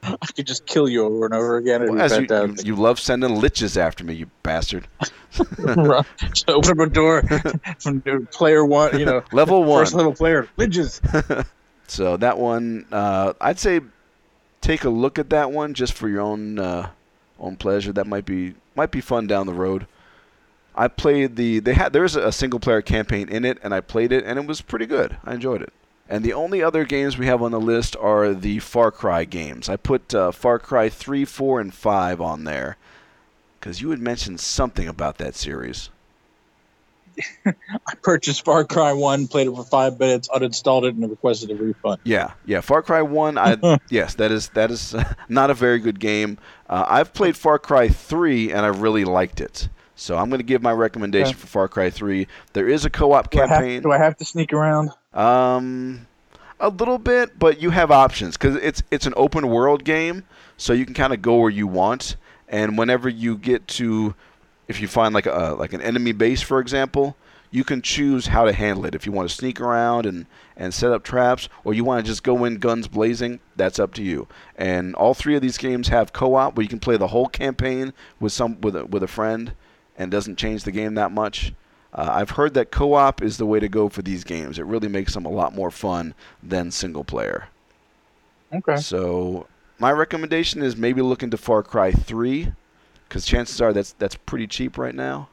I 0.02 0.26
could 0.34 0.46
just 0.46 0.64
kill 0.66 0.88
you 0.88 1.04
over 1.04 1.26
and 1.26 1.34
over 1.34 1.56
again. 1.58 1.82
Well, 1.82 2.00
as 2.00 2.16
you, 2.16 2.26
you, 2.30 2.56
you 2.64 2.76
love 2.76 2.98
sending 2.98 3.30
liches 3.36 3.76
after 3.76 4.02
me, 4.04 4.14
you 4.14 4.30
bastard. 4.42 4.86
Just 5.32 6.48
open 6.48 6.80
up 6.80 6.86
a 6.86 6.90
door 6.90 7.22
from 7.78 8.00
player 8.32 8.64
one, 8.64 8.98
you 8.98 9.04
know, 9.04 9.22
Level 9.32 9.62
one. 9.62 9.82
first 9.82 9.94
level 9.94 10.14
player, 10.14 10.48
liches. 10.56 11.00
So 11.86 12.16
that 12.18 12.38
one, 12.38 12.86
uh, 12.92 13.32
I'd 13.40 13.58
say, 13.58 13.80
take 14.60 14.84
a 14.84 14.90
look 14.90 15.18
at 15.18 15.30
that 15.30 15.50
one 15.50 15.74
just 15.74 15.92
for 15.92 16.08
your 16.08 16.20
own 16.20 16.60
uh, 16.60 16.90
own 17.40 17.56
pleasure. 17.56 17.92
That 17.92 18.06
might 18.06 18.24
be 18.24 18.54
might 18.76 18.92
be 18.92 19.00
fun 19.00 19.26
down 19.26 19.46
the 19.46 19.54
road. 19.54 19.88
I 20.80 20.88
played 20.88 21.36
the 21.36 21.58
they 21.58 21.74
had 21.74 21.92
there's 21.92 22.16
a 22.16 22.32
single 22.32 22.58
player 22.58 22.80
campaign 22.80 23.28
in 23.28 23.44
it, 23.44 23.58
and 23.62 23.74
I 23.74 23.82
played 23.82 24.12
it, 24.12 24.24
and 24.24 24.38
it 24.38 24.46
was 24.46 24.62
pretty 24.62 24.86
good. 24.86 25.18
I 25.24 25.34
enjoyed 25.34 25.60
it. 25.60 25.74
And 26.08 26.24
the 26.24 26.32
only 26.32 26.62
other 26.62 26.86
games 26.86 27.18
we 27.18 27.26
have 27.26 27.42
on 27.42 27.50
the 27.50 27.60
list 27.60 27.96
are 27.96 28.32
the 28.32 28.60
Far 28.60 28.90
Cry 28.90 29.24
games. 29.24 29.68
I 29.68 29.76
put 29.76 30.14
uh, 30.14 30.32
Far 30.32 30.58
Cry 30.58 30.88
3, 30.88 31.26
4, 31.26 31.60
and 31.60 31.74
5 31.74 32.20
on 32.22 32.44
there 32.44 32.78
because 33.60 33.82
you 33.82 33.90
had 33.90 34.00
mentioned 34.00 34.40
something 34.40 34.88
about 34.88 35.18
that 35.18 35.34
series. 35.34 35.90
I 37.46 37.94
purchased 38.00 38.46
Far 38.46 38.64
Cry 38.64 38.94
One, 38.94 39.28
played 39.28 39.48
it 39.48 39.54
for 39.54 39.64
five 39.64 40.00
minutes, 40.00 40.30
uninstalled 40.30 40.84
it, 40.84 40.94
and 40.94 41.10
requested 41.10 41.50
a 41.50 41.56
refund. 41.56 42.00
Yeah, 42.04 42.32
yeah. 42.46 42.62
Far 42.62 42.80
Cry 42.80 43.02
One. 43.02 43.36
I 43.36 43.78
yes, 43.90 44.14
that 44.14 44.32
is 44.32 44.48
that 44.50 44.70
is 44.70 44.96
not 45.28 45.50
a 45.50 45.54
very 45.54 45.78
good 45.78 46.00
game. 46.00 46.38
Uh, 46.70 46.86
I've 46.88 47.12
played 47.12 47.36
Far 47.36 47.58
Cry 47.58 47.90
Three 47.90 48.50
and 48.50 48.64
I 48.64 48.68
really 48.68 49.04
liked 49.04 49.42
it. 49.42 49.68
So 50.00 50.16
I'm 50.16 50.30
going 50.30 50.38
to 50.38 50.44
give 50.44 50.62
my 50.62 50.72
recommendation 50.72 51.32
Okay. 51.34 51.38
for 51.40 51.46
Far 51.46 51.68
Cry 51.68 51.90
Three. 51.90 52.26
There 52.54 52.66
is 52.66 52.86
a 52.86 52.90
co-op 52.90 53.30
Do 53.30 53.38
I, 53.38 53.42
have, 53.42 53.50
campaign. 53.50 53.82
do 53.82 53.92
I 53.92 53.98
have 53.98 54.16
to 54.16 54.24
sneak 54.24 54.50
around? 54.52 54.90
Um, 55.12 56.06
a 56.58 56.70
little 56.70 56.96
bit, 56.96 57.38
but 57.38 57.60
you 57.60 57.68
have 57.70 57.90
options 57.90 58.36
because 58.38 58.56
it's 58.56 58.82
it's 58.90 59.04
an 59.06 59.12
open 59.16 59.48
world 59.48 59.84
game, 59.84 60.24
so 60.56 60.72
you 60.72 60.86
can 60.86 60.94
kind 60.94 61.12
of 61.12 61.20
go 61.20 61.36
where 61.36 61.50
you 61.50 61.66
want. 61.66 62.16
And 62.48 62.78
whenever 62.78 63.08
you 63.10 63.36
get 63.36 63.68
to, 63.68 64.14
if 64.68 64.80
you 64.80 64.88
find 64.88 65.14
like 65.14 65.26
a 65.26 65.54
like 65.58 65.74
an 65.74 65.82
enemy 65.82 66.12
base, 66.12 66.40
for 66.40 66.60
example, 66.60 67.14
you 67.50 67.62
can 67.62 67.82
choose 67.82 68.28
how 68.28 68.44
to 68.46 68.54
handle 68.54 68.86
it. 68.86 68.94
If 68.94 69.04
you 69.04 69.12
want 69.12 69.28
to 69.28 69.34
sneak 69.34 69.60
around 69.60 70.06
and 70.06 70.24
and 70.56 70.72
set 70.72 70.92
up 70.92 71.02
traps, 71.04 71.50
or 71.62 71.74
you 71.74 71.84
want 71.84 72.02
to 72.04 72.10
just 72.10 72.22
go 72.22 72.46
in 72.46 72.56
guns 72.56 72.88
blazing, 72.88 73.38
that's 73.56 73.78
up 73.78 73.92
to 73.94 74.02
you. 74.02 74.28
And 74.56 74.94
all 74.94 75.12
three 75.12 75.36
of 75.36 75.42
these 75.42 75.58
games 75.58 75.88
have 75.88 76.14
co-op, 76.14 76.56
where 76.56 76.62
you 76.62 76.70
can 76.70 76.80
play 76.80 76.96
the 76.96 77.08
whole 77.08 77.26
campaign 77.28 77.92
with 78.18 78.32
some 78.32 78.58
with 78.62 78.74
a, 78.76 78.86
with 78.86 79.02
a 79.02 79.08
friend, 79.08 79.52
and 80.00 80.10
doesn't 80.10 80.38
change 80.38 80.64
the 80.64 80.72
game 80.72 80.94
that 80.94 81.12
much. 81.12 81.52
Uh, 81.92 82.08
I've 82.10 82.30
heard 82.30 82.54
that 82.54 82.70
co-op 82.70 83.20
is 83.20 83.36
the 83.36 83.44
way 83.44 83.60
to 83.60 83.68
go 83.68 83.90
for 83.90 84.00
these 84.00 84.24
games. 84.24 84.58
It 84.58 84.64
really 84.64 84.88
makes 84.88 85.12
them 85.12 85.26
a 85.26 85.30
lot 85.30 85.54
more 85.54 85.70
fun 85.70 86.14
than 86.42 86.70
single 86.70 87.04
player. 87.04 87.48
Okay. 88.52 88.76
So 88.76 89.46
my 89.78 89.92
recommendation 89.92 90.62
is 90.62 90.74
maybe 90.74 91.02
look 91.02 91.22
into 91.22 91.36
Far 91.36 91.62
Cry 91.62 91.92
3, 91.92 92.50
because 93.08 93.26
chances 93.26 93.60
are 93.60 93.74
that's 93.74 93.92
that's 93.92 94.14
pretty 94.14 94.46
cheap 94.46 94.78
right 94.78 94.94
now. 94.94 95.28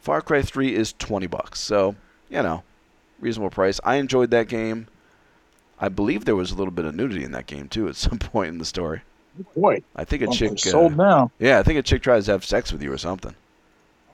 Far 0.00 0.20
Cry 0.20 0.42
3 0.42 0.72
is 0.74 0.94
20 0.98 1.26
bucks, 1.26 1.58
so 1.58 1.96
you 2.28 2.42
know, 2.42 2.62
reasonable 3.18 3.50
price. 3.50 3.80
I 3.82 3.96
enjoyed 3.96 4.30
that 4.30 4.46
game. 4.46 4.86
I 5.80 5.88
believe 5.88 6.26
there 6.26 6.36
was 6.36 6.52
a 6.52 6.54
little 6.54 6.70
bit 6.70 6.84
of 6.84 6.94
nudity 6.94 7.24
in 7.24 7.32
that 7.32 7.46
game 7.46 7.68
too 7.68 7.88
at 7.88 7.96
some 7.96 8.18
point 8.18 8.50
in 8.50 8.58
the 8.58 8.64
story. 8.64 9.02
Boy, 9.56 9.82
I 9.96 10.04
think 10.04 10.22
a 10.22 10.26
well, 10.26 10.34
chick, 10.34 10.58
sold 10.60 10.92
uh, 10.92 10.96
now. 11.04 11.30
yeah, 11.40 11.58
I 11.58 11.64
think 11.64 11.78
a 11.78 11.82
chick 11.82 12.02
tries 12.02 12.26
to 12.26 12.32
have 12.32 12.44
sex 12.44 12.70
with 12.70 12.82
you 12.82 12.92
or 12.92 12.98
something. 12.98 13.34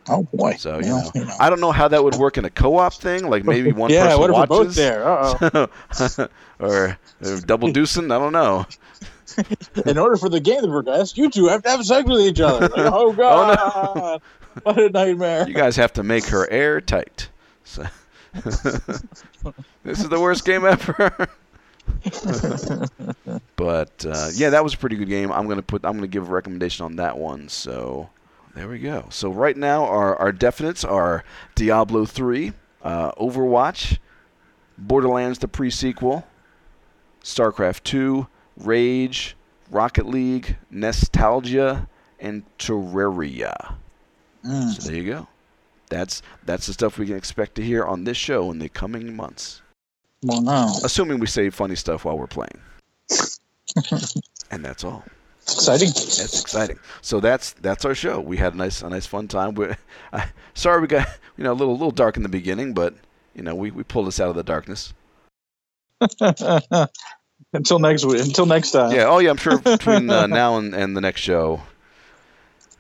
Oh 0.09 0.23
boy. 0.23 0.55
So 0.55 0.79
you 0.79 0.87
Well, 0.93 1.13
know, 1.15 1.31
I 1.41 1.51
don't 1.51 1.61
know 1.61 1.73
how 1.73 1.89
that 1.89 2.03
would 2.03 2.15
work 2.15 2.39
in 2.39 2.45
a 2.45 2.51
co-op 2.51 2.95
thing. 2.95 3.29
Like 3.29 3.45
maybe 3.53 3.73
one 3.73 3.91
yeah, 3.91 4.05
person 4.17 4.21
what 4.21 4.31
if 4.31 4.37
we're 4.37 4.47
watches, 4.47 4.67
both 4.67 4.75
there? 4.75 5.03
Uh 6.29 6.29
or, 6.59 6.99
or 7.23 7.41
double 7.41 7.69
deucing. 7.69 8.07
I 8.15 8.19
don't 8.19 8.33
know. 8.33 8.67
oh. 8.67 9.43
In 9.87 9.99
order 9.99 10.17
for 10.17 10.29
the 10.29 10.41
game 10.41 10.63
to 10.63 10.69
progress, 10.69 11.17
you 11.17 11.29
two 11.29 11.47
have 11.49 11.63
to 11.65 11.69
have 11.71 11.85
sex 11.85 12.09
with 12.09 12.21
each 12.21 12.41
other. 12.41 12.69
Like, 12.69 12.93
oh 12.93 13.13
god, 13.13 14.23
what 14.63 14.79
a 14.79 14.89
nightmare! 14.89 15.47
You 15.47 15.53
guys 15.55 15.77
have 15.77 15.93
to 15.95 16.03
make 16.03 16.25
her 16.27 16.49
airtight. 16.51 17.29
So 17.65 17.85
this 18.33 20.01
is 20.01 20.09
the 20.09 20.21
worst 20.21 20.45
game 20.47 20.65
ever. 20.65 21.29
but 23.57 24.07
uh, 24.07 24.29
yeah, 24.35 24.51
that 24.51 24.63
was 24.65 24.75
a 24.75 24.79
pretty 24.79 24.97
good 24.97 25.09
game. 25.09 25.31
I'm 25.33 25.49
gonna 25.49 25.63
put. 25.63 25.85
I'm 25.85 25.95
gonna 25.95 26.07
give 26.07 26.29
a 26.29 26.33
recommendation 26.33 26.85
on 26.85 26.97
that 26.97 27.19
one. 27.19 27.49
So 27.49 28.09
there 28.57 28.69
we 28.69 28.79
go. 28.79 29.07
So 29.11 29.31
right 29.31 29.57
now 29.57 29.85
our 29.85 30.17
our 30.17 30.33
definites 30.33 30.89
are 30.89 31.25
Diablo 31.55 32.07
3, 32.07 32.53
uh, 32.83 33.13
Overwatch, 33.13 33.99
Borderlands 34.79 35.39
the 35.39 35.47
pre-sequel, 35.47 36.27
StarCraft 37.23 37.83
2, 37.85 38.27
Rage, 38.57 39.37
Rocket 39.71 40.07
League, 40.07 40.57
Nostalgia, 40.71 41.87
and 42.19 42.45
Terraria. 42.59 43.75
Mm. 44.43 44.71
So 44.71 44.89
there 44.89 44.97
you 44.97 45.13
go. 45.13 45.29
That's 45.91 46.23
that's 46.47 46.67
the 46.67 46.73
stuff 46.73 46.99
we 46.99 47.07
can 47.07 47.17
expect 47.17 47.57
to 47.57 47.63
hear 47.63 47.85
on 47.85 48.05
this 48.05 48.17
show 48.17 48.51
in 48.51 48.59
the 48.59 48.71
coming 48.71 49.15
months, 49.15 49.61
Well, 50.23 50.41
no, 50.41 50.73
assuming 50.83 51.21
we 51.21 51.27
say 51.27 51.51
funny 51.51 51.77
stuff 51.77 52.07
while 52.07 52.19
we're 52.19 52.27
playing. 52.27 52.59
and 54.51 54.65
that's 54.65 54.83
all. 54.83 55.05
It's 55.47 55.55
exciting. 55.55 55.89
That's 55.91 56.41
exciting. 56.41 56.79
So 57.03 57.21
that's 57.21 57.53
that's 57.53 57.85
our 57.85 57.95
show. 57.95 58.21
We 58.21 58.37
had 58.37 58.55
a 58.55 58.57
nice 58.57 58.83
a 58.83 58.91
nice 58.91 59.07
fun 59.07 59.29
time. 59.29 59.55
We, 59.55 59.69
I, 60.13 60.29
sorry 60.55 60.81
we 60.81 60.89
got 60.89 61.07
you 61.37 61.45
know 61.45 61.53
a 61.53 61.55
little 61.55 61.75
little 61.75 61.93
dark 61.93 62.17
in 62.17 62.25
the 62.25 62.29
beginning, 62.29 62.75
but 62.75 62.95
you 63.33 63.43
know 63.43 63.55
we, 63.55 63.71
we 63.71 63.85
pulled 63.85 64.09
us 64.09 64.19
out 64.19 64.29
of 64.29 64.35
the 64.35 64.43
darkness. 64.43 64.93
until 67.53 67.79
next 67.79 68.05
week. 68.05 68.25
Until 68.25 68.47
next 68.47 68.73
time. 68.73 68.91
Yeah. 68.91 69.05
Oh 69.07 69.19
yeah. 69.19 69.31
I'm 69.31 69.37
sure 69.37 69.59
between 69.59 70.11
uh, 70.11 70.27
now 70.27 70.59
and, 70.59 70.75
and 70.75 70.97
the 70.97 71.01
next 71.01 71.21
show. 71.21 71.63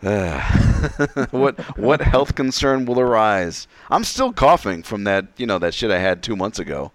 uh, 0.02 0.40
what 1.30 1.60
what 1.78 2.00
health 2.00 2.34
concern 2.34 2.84
will 2.84 2.98
arise? 2.98 3.68
I'm 3.90 4.02
still 4.02 4.32
coughing 4.32 4.82
from 4.82 5.04
that 5.04 5.26
you 5.36 5.46
know 5.46 5.60
that 5.60 5.72
shit 5.72 5.92
I 5.92 5.98
had 5.98 6.20
two 6.20 6.34
months 6.34 6.58
ago. 6.58 6.90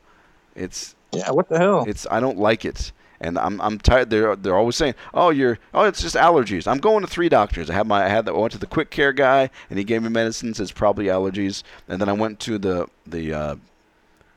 It's 0.53 0.95
Yeah, 1.13 1.31
what 1.31 1.47
the 1.47 1.57
hell? 1.57 1.85
It's 1.87 2.05
I 2.11 2.19
don't 2.19 2.37
like 2.37 2.65
it, 2.65 2.91
and 3.21 3.37
I'm 3.37 3.61
I'm 3.61 3.77
tired. 3.77 4.09
They're 4.09 4.35
they're 4.35 4.57
always 4.57 4.75
saying, 4.75 4.95
oh 5.13 5.29
you're 5.29 5.59
oh 5.73 5.83
it's 5.83 6.01
just 6.01 6.15
allergies. 6.15 6.67
I'm 6.67 6.79
going 6.79 7.01
to 7.01 7.07
three 7.07 7.29
doctors. 7.29 7.69
I 7.69 7.73
had 7.73 7.87
my 7.87 8.03
I 8.05 8.09
had 8.09 8.25
the, 8.25 8.33
I 8.33 8.37
went 8.37 8.51
to 8.53 8.57
the 8.57 8.65
quick 8.65 8.89
care 8.89 9.13
guy, 9.13 9.49
and 9.69 9.79
he 9.79 9.85
gave 9.85 10.03
me 10.03 10.09
medicines. 10.09 10.59
It's 10.59 10.71
probably 10.71 11.05
allergies, 11.05 11.63
and 11.87 12.01
then 12.01 12.09
I 12.09 12.13
went 12.13 12.39
to 12.41 12.57
the 12.57 12.87
the 13.05 13.33
uh, 13.33 13.55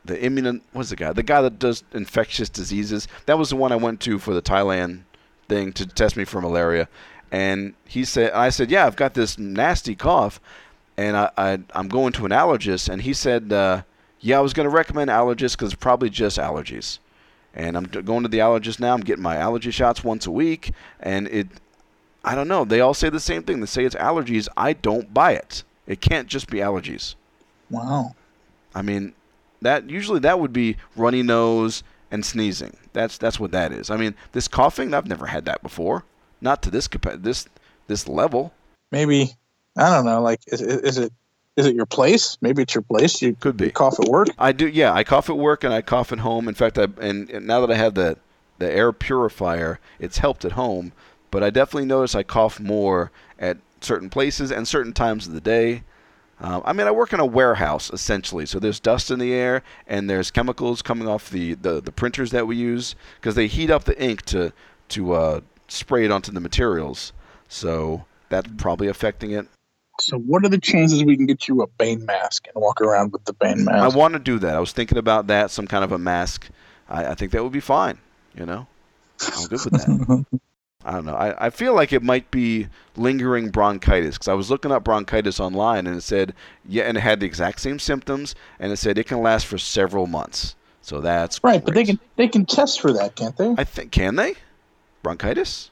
the 0.04 0.16
immun 0.18 0.60
what's 0.72 0.90
the 0.90 0.96
guy 0.96 1.12
the 1.12 1.22
guy 1.22 1.40
that 1.42 1.58
does 1.58 1.82
infectious 1.92 2.48
diseases. 2.48 3.08
That 3.26 3.38
was 3.38 3.50
the 3.50 3.56
one 3.56 3.72
I 3.72 3.76
went 3.76 4.00
to 4.02 4.18
for 4.18 4.34
the 4.34 4.42
Thailand 4.42 5.00
thing 5.48 5.72
to 5.72 5.86
test 5.86 6.16
me 6.16 6.24
for 6.24 6.40
malaria, 6.40 6.88
and 7.32 7.74
he 7.86 8.04
said 8.04 8.32
I 8.32 8.50
said 8.50 8.70
yeah 8.70 8.86
I've 8.86 8.96
got 8.96 9.14
this 9.14 9.38
nasty 9.38 9.94
cough, 9.94 10.40
and 10.96 11.16
I, 11.16 11.30
I 11.38 11.58
I'm 11.74 11.88
going 11.88 12.12
to 12.12 12.26
an 12.26 12.30
allergist, 12.30 12.88
and 12.88 13.02
he 13.02 13.12
said. 13.12 13.52
Uh, 13.52 13.82
yeah, 14.20 14.38
I 14.38 14.40
was 14.40 14.54
going 14.54 14.64
to 14.64 14.74
recommend 14.74 15.10
allergists 15.10 15.52
because 15.52 15.74
it's 15.74 15.82
probably 15.82 16.08
just 16.08 16.38
allergies. 16.38 16.98
And 17.54 17.76
I'm 17.76 17.84
going 17.84 18.22
to 18.24 18.28
the 18.28 18.38
allergist 18.38 18.80
now. 18.80 18.94
I'm 18.94 19.00
getting 19.00 19.22
my 19.22 19.36
allergy 19.36 19.70
shots 19.70 20.02
once 20.02 20.26
a 20.26 20.30
week, 20.30 20.72
and 20.98 21.28
it, 21.28 21.46
I 22.24 22.34
don't 22.34 22.48
know. 22.48 22.64
They 22.64 22.80
all 22.80 22.94
say 22.94 23.10
the 23.10 23.20
same 23.20 23.44
thing. 23.44 23.60
They 23.60 23.66
say 23.66 23.84
it's 23.84 23.94
allergies. 23.94 24.48
I 24.56 24.72
don't 24.72 25.14
buy 25.14 25.32
it. 25.32 25.62
It 25.86 26.00
can't 26.00 26.26
just 26.26 26.50
be 26.50 26.58
allergies. 26.58 27.14
Wow. 27.70 28.16
I 28.74 28.82
mean, 28.82 29.14
that 29.62 29.88
usually 29.88 30.20
that 30.20 30.40
would 30.40 30.52
be 30.52 30.76
runny 30.96 31.22
nose 31.22 31.84
and 32.10 32.24
sneezing. 32.24 32.76
That's 32.92 33.18
that's 33.18 33.38
what 33.38 33.52
that 33.52 33.72
is. 33.72 33.90
I 33.90 33.96
mean, 33.96 34.14
this 34.32 34.48
coughing, 34.48 34.94
I've 34.94 35.06
never 35.06 35.26
had 35.26 35.44
that 35.44 35.62
before. 35.62 36.04
Not 36.40 36.62
to 36.62 36.70
this 36.70 36.88
this 37.18 37.48
this 37.86 38.08
level. 38.08 38.52
Maybe 38.90 39.32
I 39.76 39.90
don't 39.90 40.04
know. 40.04 40.22
Like, 40.22 40.40
is, 40.46 40.60
is 40.60 40.98
it 40.98 41.12
is 41.56 41.66
it 41.66 41.74
your 41.74 41.86
place? 41.86 42.36
Maybe 42.40 42.62
it's 42.62 42.74
your 42.74 42.82
place. 42.82 43.22
You 43.22 43.34
could 43.34 43.56
be 43.56 43.66
you 43.66 43.70
cough 43.70 43.98
at 44.00 44.08
work. 44.08 44.28
I 44.38 44.52
do. 44.52 44.66
Yeah, 44.66 44.92
I 44.92 45.04
cough 45.04 45.30
at 45.30 45.36
work 45.36 45.64
and 45.64 45.72
I 45.72 45.82
cough 45.82 46.12
at 46.12 46.20
home. 46.20 46.48
In 46.48 46.54
fact, 46.54 46.78
I 46.78 46.88
and, 47.00 47.30
and 47.30 47.46
now 47.46 47.60
that 47.60 47.70
I 47.70 47.76
have 47.76 47.94
the 47.94 48.18
the 48.58 48.70
air 48.70 48.92
purifier, 48.92 49.78
it's 49.98 50.18
helped 50.18 50.44
at 50.44 50.52
home. 50.52 50.92
But 51.30 51.42
I 51.42 51.50
definitely 51.50 51.86
notice 51.86 52.14
I 52.14 52.22
cough 52.22 52.60
more 52.60 53.10
at 53.38 53.58
certain 53.80 54.08
places 54.10 54.50
and 54.50 54.66
certain 54.66 54.92
times 54.92 55.26
of 55.26 55.32
the 55.32 55.40
day. 55.40 55.82
Um, 56.40 56.62
I 56.64 56.72
mean, 56.72 56.86
I 56.86 56.90
work 56.90 57.12
in 57.12 57.20
a 57.20 57.26
warehouse 57.26 57.90
essentially, 57.92 58.44
so 58.44 58.58
there's 58.58 58.80
dust 58.80 59.10
in 59.10 59.18
the 59.18 59.32
air 59.32 59.62
and 59.86 60.10
there's 60.10 60.30
chemicals 60.30 60.82
coming 60.82 61.06
off 61.06 61.30
the, 61.30 61.54
the, 61.54 61.80
the 61.80 61.92
printers 61.92 62.32
that 62.32 62.46
we 62.46 62.56
use 62.56 62.96
because 63.20 63.36
they 63.36 63.46
heat 63.46 63.70
up 63.70 63.84
the 63.84 64.00
ink 64.02 64.22
to 64.26 64.52
to 64.90 65.12
uh, 65.12 65.40
spray 65.68 66.04
it 66.04 66.10
onto 66.10 66.32
the 66.32 66.40
materials. 66.40 67.12
So 67.48 68.04
that's 68.28 68.50
probably 68.56 68.88
affecting 68.88 69.30
it. 69.30 69.46
So, 70.00 70.18
what 70.18 70.44
are 70.44 70.48
the 70.48 70.58
chances 70.58 71.04
we 71.04 71.16
can 71.16 71.26
get 71.26 71.46
you 71.48 71.62
a 71.62 71.66
Bane 71.66 72.04
mask 72.04 72.46
and 72.52 72.60
walk 72.60 72.80
around 72.80 73.12
with 73.12 73.24
the 73.24 73.32
Bane 73.32 73.64
mask? 73.64 73.94
I 73.94 73.96
want 73.96 74.14
to 74.14 74.18
do 74.18 74.38
that. 74.40 74.56
I 74.56 74.60
was 74.60 74.72
thinking 74.72 74.98
about 74.98 75.28
that, 75.28 75.50
some 75.50 75.66
kind 75.66 75.84
of 75.84 75.92
a 75.92 75.98
mask. 75.98 76.48
I, 76.88 77.06
I 77.06 77.14
think 77.14 77.32
that 77.32 77.42
would 77.42 77.52
be 77.52 77.60
fine. 77.60 77.98
You 78.36 78.46
know, 78.46 78.66
I'm 79.20 79.46
good 79.46 79.60
with 79.64 79.72
that. 79.72 80.26
I 80.84 80.92
don't 80.92 81.06
know. 81.06 81.14
I, 81.14 81.46
I 81.46 81.50
feel 81.50 81.74
like 81.74 81.92
it 81.92 82.02
might 82.02 82.30
be 82.30 82.68
lingering 82.96 83.48
bronchitis 83.48 84.16
because 84.16 84.28
I 84.28 84.34
was 84.34 84.50
looking 84.50 84.70
up 84.70 84.84
bronchitis 84.84 85.40
online 85.40 85.86
and 85.86 85.96
it 85.96 86.02
said, 86.02 86.34
yeah, 86.68 86.82
and 86.82 86.98
it 86.98 87.00
had 87.00 87.20
the 87.20 87.26
exact 87.26 87.60
same 87.60 87.78
symptoms 87.78 88.34
and 88.58 88.70
it 88.70 88.76
said 88.76 88.98
it 88.98 89.06
can 89.06 89.22
last 89.22 89.46
for 89.46 89.56
several 89.56 90.06
months. 90.06 90.54
So 90.82 91.00
that's 91.00 91.42
right. 91.42 91.52
Great. 91.52 91.64
But 91.64 91.74
they 91.74 91.84
can 91.84 91.98
they 92.16 92.28
can 92.28 92.44
test 92.44 92.80
for 92.82 92.92
that, 92.92 93.16
can't 93.16 93.34
they? 93.36 93.54
I 93.56 93.64
think 93.64 93.92
can 93.92 94.16
they 94.16 94.34
bronchitis? 95.02 95.70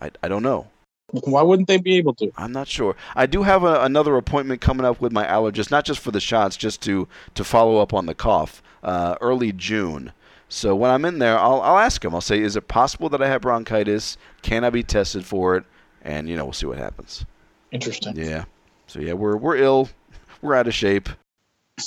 I 0.00 0.10
I 0.22 0.28
don't 0.28 0.42
know. 0.42 0.68
Why 1.24 1.42
wouldn't 1.42 1.68
they 1.68 1.78
be 1.78 1.96
able 1.96 2.14
to? 2.14 2.30
I'm 2.36 2.52
not 2.52 2.68
sure. 2.68 2.96
I 3.16 3.26
do 3.26 3.42
have 3.42 3.64
a, 3.64 3.82
another 3.82 4.16
appointment 4.16 4.60
coming 4.60 4.86
up 4.86 5.00
with 5.00 5.12
my 5.12 5.24
allergist, 5.26 5.70
not 5.70 5.84
just 5.84 6.00
for 6.00 6.10
the 6.10 6.20
shots, 6.20 6.56
just 6.56 6.80
to 6.82 7.08
to 7.34 7.44
follow 7.44 7.78
up 7.78 7.92
on 7.92 8.06
the 8.06 8.14
cough, 8.14 8.62
uh, 8.82 9.16
early 9.20 9.52
June. 9.52 10.12
So 10.48 10.74
when 10.74 10.90
I'm 10.90 11.04
in 11.04 11.18
there, 11.18 11.38
I'll 11.38 11.60
I'll 11.60 11.78
ask 11.78 12.04
him. 12.04 12.14
I'll 12.14 12.20
say, 12.20 12.40
"Is 12.40 12.56
it 12.56 12.68
possible 12.68 13.08
that 13.10 13.22
I 13.22 13.28
have 13.28 13.42
bronchitis? 13.42 14.16
Can 14.42 14.64
I 14.64 14.70
be 14.70 14.82
tested 14.82 15.24
for 15.24 15.56
it?" 15.56 15.64
And 16.02 16.28
you 16.28 16.36
know, 16.36 16.44
we'll 16.44 16.52
see 16.52 16.66
what 16.66 16.78
happens. 16.78 17.24
Interesting. 17.72 18.16
Yeah. 18.16 18.44
So 18.86 19.00
yeah, 19.00 19.12
we're 19.12 19.36
we're 19.36 19.56
ill, 19.56 19.88
we're 20.42 20.54
out 20.54 20.66
of 20.66 20.74
shape, 20.74 21.08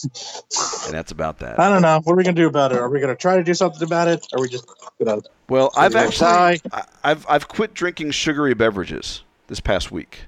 and 0.03 0.93
that's 0.93 1.11
about 1.11 1.39
that. 1.39 1.59
I 1.59 1.69
don't 1.69 1.81
know. 1.81 1.99
What 2.03 2.13
are 2.13 2.15
we 2.15 2.23
gonna 2.23 2.35
do 2.35 2.47
about 2.47 2.71
it? 2.71 2.77
Are 2.77 2.89
we 2.89 2.99
gonna 2.99 3.15
try 3.15 3.37
to 3.37 3.43
do 3.43 3.53
something 3.53 3.83
about 3.83 4.07
it? 4.07 4.25
Or 4.33 4.39
are 4.39 4.41
we 4.41 4.49
just 4.49 4.65
gonna? 5.03 5.21
Well, 5.49 5.71
I've 5.75 5.95
actually 5.95 6.27
I, 6.27 6.83
I've 7.03 7.25
I've 7.29 7.47
quit 7.47 7.73
drinking 7.73 8.11
sugary 8.11 8.53
beverages 8.53 9.23
this 9.47 9.59
past 9.59 9.91
week. 9.91 10.21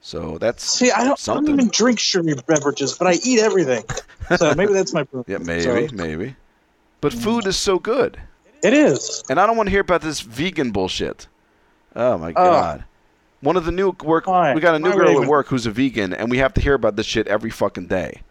So 0.00 0.36
that's 0.36 0.62
see, 0.62 0.90
I 0.90 1.02
don't, 1.02 1.28
I 1.28 1.34
don't 1.34 1.48
even 1.48 1.68
drink 1.68 1.98
sugary 1.98 2.34
beverages, 2.46 2.92
but 2.98 3.06
I 3.06 3.14
eat 3.24 3.40
everything. 3.40 3.84
So 4.36 4.54
maybe 4.54 4.74
that's 4.74 4.92
my 4.92 5.04
problem. 5.04 5.24
yeah, 5.28 5.38
maybe, 5.38 5.88
so. 5.88 5.94
maybe. 5.94 6.36
But 7.00 7.12
food 7.12 7.46
is 7.46 7.56
so 7.56 7.78
good. 7.78 8.20
It 8.62 8.74
is. 8.74 9.22
And 9.28 9.40
I 9.40 9.46
don't 9.46 9.56
want 9.56 9.66
to 9.66 9.70
hear 9.70 9.80
about 9.80 10.02
this 10.02 10.20
vegan 10.20 10.72
bullshit. 10.72 11.26
Oh 11.96 12.18
my 12.18 12.32
god. 12.32 12.80
Uh, 12.80 12.82
One 13.40 13.56
of 13.56 13.64
the 13.64 13.72
new 13.72 13.94
work 14.02 14.26
we 14.26 14.60
got 14.60 14.74
a 14.74 14.78
new 14.78 14.92
girl 14.92 15.22
at 15.22 15.28
work 15.28 15.46
who's 15.46 15.66
a 15.66 15.70
vegan 15.70 16.12
and 16.12 16.30
we 16.30 16.38
have 16.38 16.54
to 16.54 16.60
hear 16.60 16.74
about 16.74 16.96
this 16.96 17.06
shit 17.06 17.26
every 17.26 17.50
fucking 17.50 17.86
day. 17.86 18.22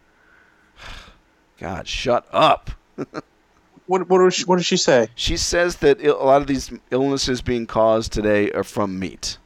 God, 1.58 1.86
shut 1.88 2.26
up. 2.32 2.70
what 3.86 4.08
what 4.08 4.18
does 4.18 4.34
she, 4.34 4.44
what 4.44 4.56
does 4.56 4.66
she 4.66 4.76
say? 4.76 5.08
She 5.14 5.36
says 5.36 5.76
that 5.76 6.04
a 6.04 6.14
lot 6.14 6.40
of 6.40 6.46
these 6.46 6.72
illnesses 6.90 7.42
being 7.42 7.66
caused 7.66 8.12
today 8.12 8.50
are 8.52 8.64
from 8.64 8.98
meat. 8.98 9.38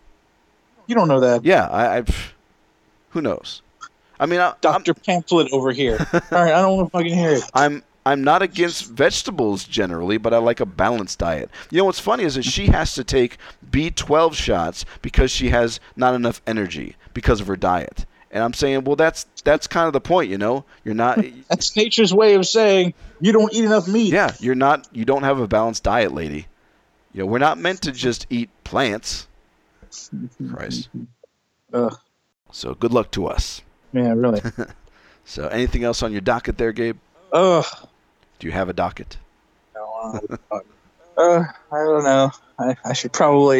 You 0.86 0.94
don't 0.94 1.08
know 1.08 1.20
that. 1.20 1.44
Yeah, 1.44 1.66
I. 1.68 1.98
I 1.98 2.04
who 3.10 3.22
knows? 3.22 3.62
I 4.20 4.26
mean, 4.26 4.40
Doctor 4.60 4.94
Pamphlet 4.94 5.52
over 5.52 5.72
here. 5.72 5.98
All 6.12 6.20
right, 6.30 6.52
I 6.52 6.60
don't 6.60 6.76
want 6.76 6.88
to 6.88 6.90
fucking 6.90 7.14
hear 7.14 7.32
it. 7.32 7.44
I'm 7.54 7.82
I'm 8.04 8.24
not 8.24 8.42
against 8.42 8.86
vegetables 8.86 9.64
generally, 9.64 10.16
but 10.16 10.32
I 10.32 10.38
like 10.38 10.60
a 10.60 10.66
balanced 10.66 11.18
diet. 11.18 11.50
You 11.70 11.78
know 11.78 11.84
what's 11.84 12.00
funny 12.00 12.24
is 12.24 12.36
that 12.36 12.44
she 12.44 12.66
has 12.68 12.94
to 12.94 13.04
take 13.04 13.36
B12 13.70 14.32
shots 14.34 14.86
because 15.02 15.30
she 15.30 15.50
has 15.50 15.78
not 15.94 16.14
enough 16.14 16.40
energy 16.46 16.96
because 17.12 17.40
of 17.40 17.46
her 17.48 17.56
diet. 17.56 18.06
And 18.30 18.44
I'm 18.44 18.52
saying, 18.52 18.84
well, 18.84 18.96
that's 18.96 19.24
that's 19.44 19.66
kind 19.66 19.86
of 19.86 19.92
the 19.92 20.00
point, 20.00 20.30
you 20.30 20.38
know. 20.38 20.64
You're 20.84 20.94
not. 20.94 21.18
that's 21.48 21.74
nature's 21.76 22.12
way 22.12 22.34
of 22.34 22.46
saying 22.46 22.94
you 23.20 23.32
don't 23.32 23.52
eat 23.52 23.64
enough 23.64 23.88
meat. 23.88 24.12
Yeah, 24.12 24.34
you're 24.40 24.54
not. 24.54 24.86
You 24.92 25.04
don't 25.04 25.22
have 25.22 25.40
a 25.40 25.48
balanced 25.48 25.84
diet, 25.84 26.12
lady. 26.12 26.46
You 27.12 27.20
know, 27.20 27.26
we're 27.26 27.38
not 27.38 27.58
meant 27.58 27.82
to 27.82 27.92
just 27.92 28.26
eat 28.28 28.50
plants. 28.64 29.26
Christ. 30.52 30.90
Ugh. 31.72 31.96
So 32.52 32.74
good 32.74 32.92
luck 32.92 33.10
to 33.12 33.26
us. 33.26 33.62
Yeah, 33.92 34.12
really. 34.12 34.42
so, 35.24 35.48
anything 35.48 35.84
else 35.84 36.02
on 36.02 36.12
your 36.12 36.20
docket 36.20 36.58
there, 36.58 36.72
Gabe? 36.72 36.98
Ugh. 37.32 37.64
Do 38.38 38.46
you 38.46 38.52
have 38.52 38.68
a 38.68 38.72
docket? 38.74 39.16
No, 39.74 40.20
uh, 40.50 40.58
uh, 41.16 41.44
I 41.72 41.76
don't 41.76 42.04
know. 42.04 42.30
I, 42.58 42.76
I 42.84 42.92
should 42.92 43.12
probably, 43.12 43.58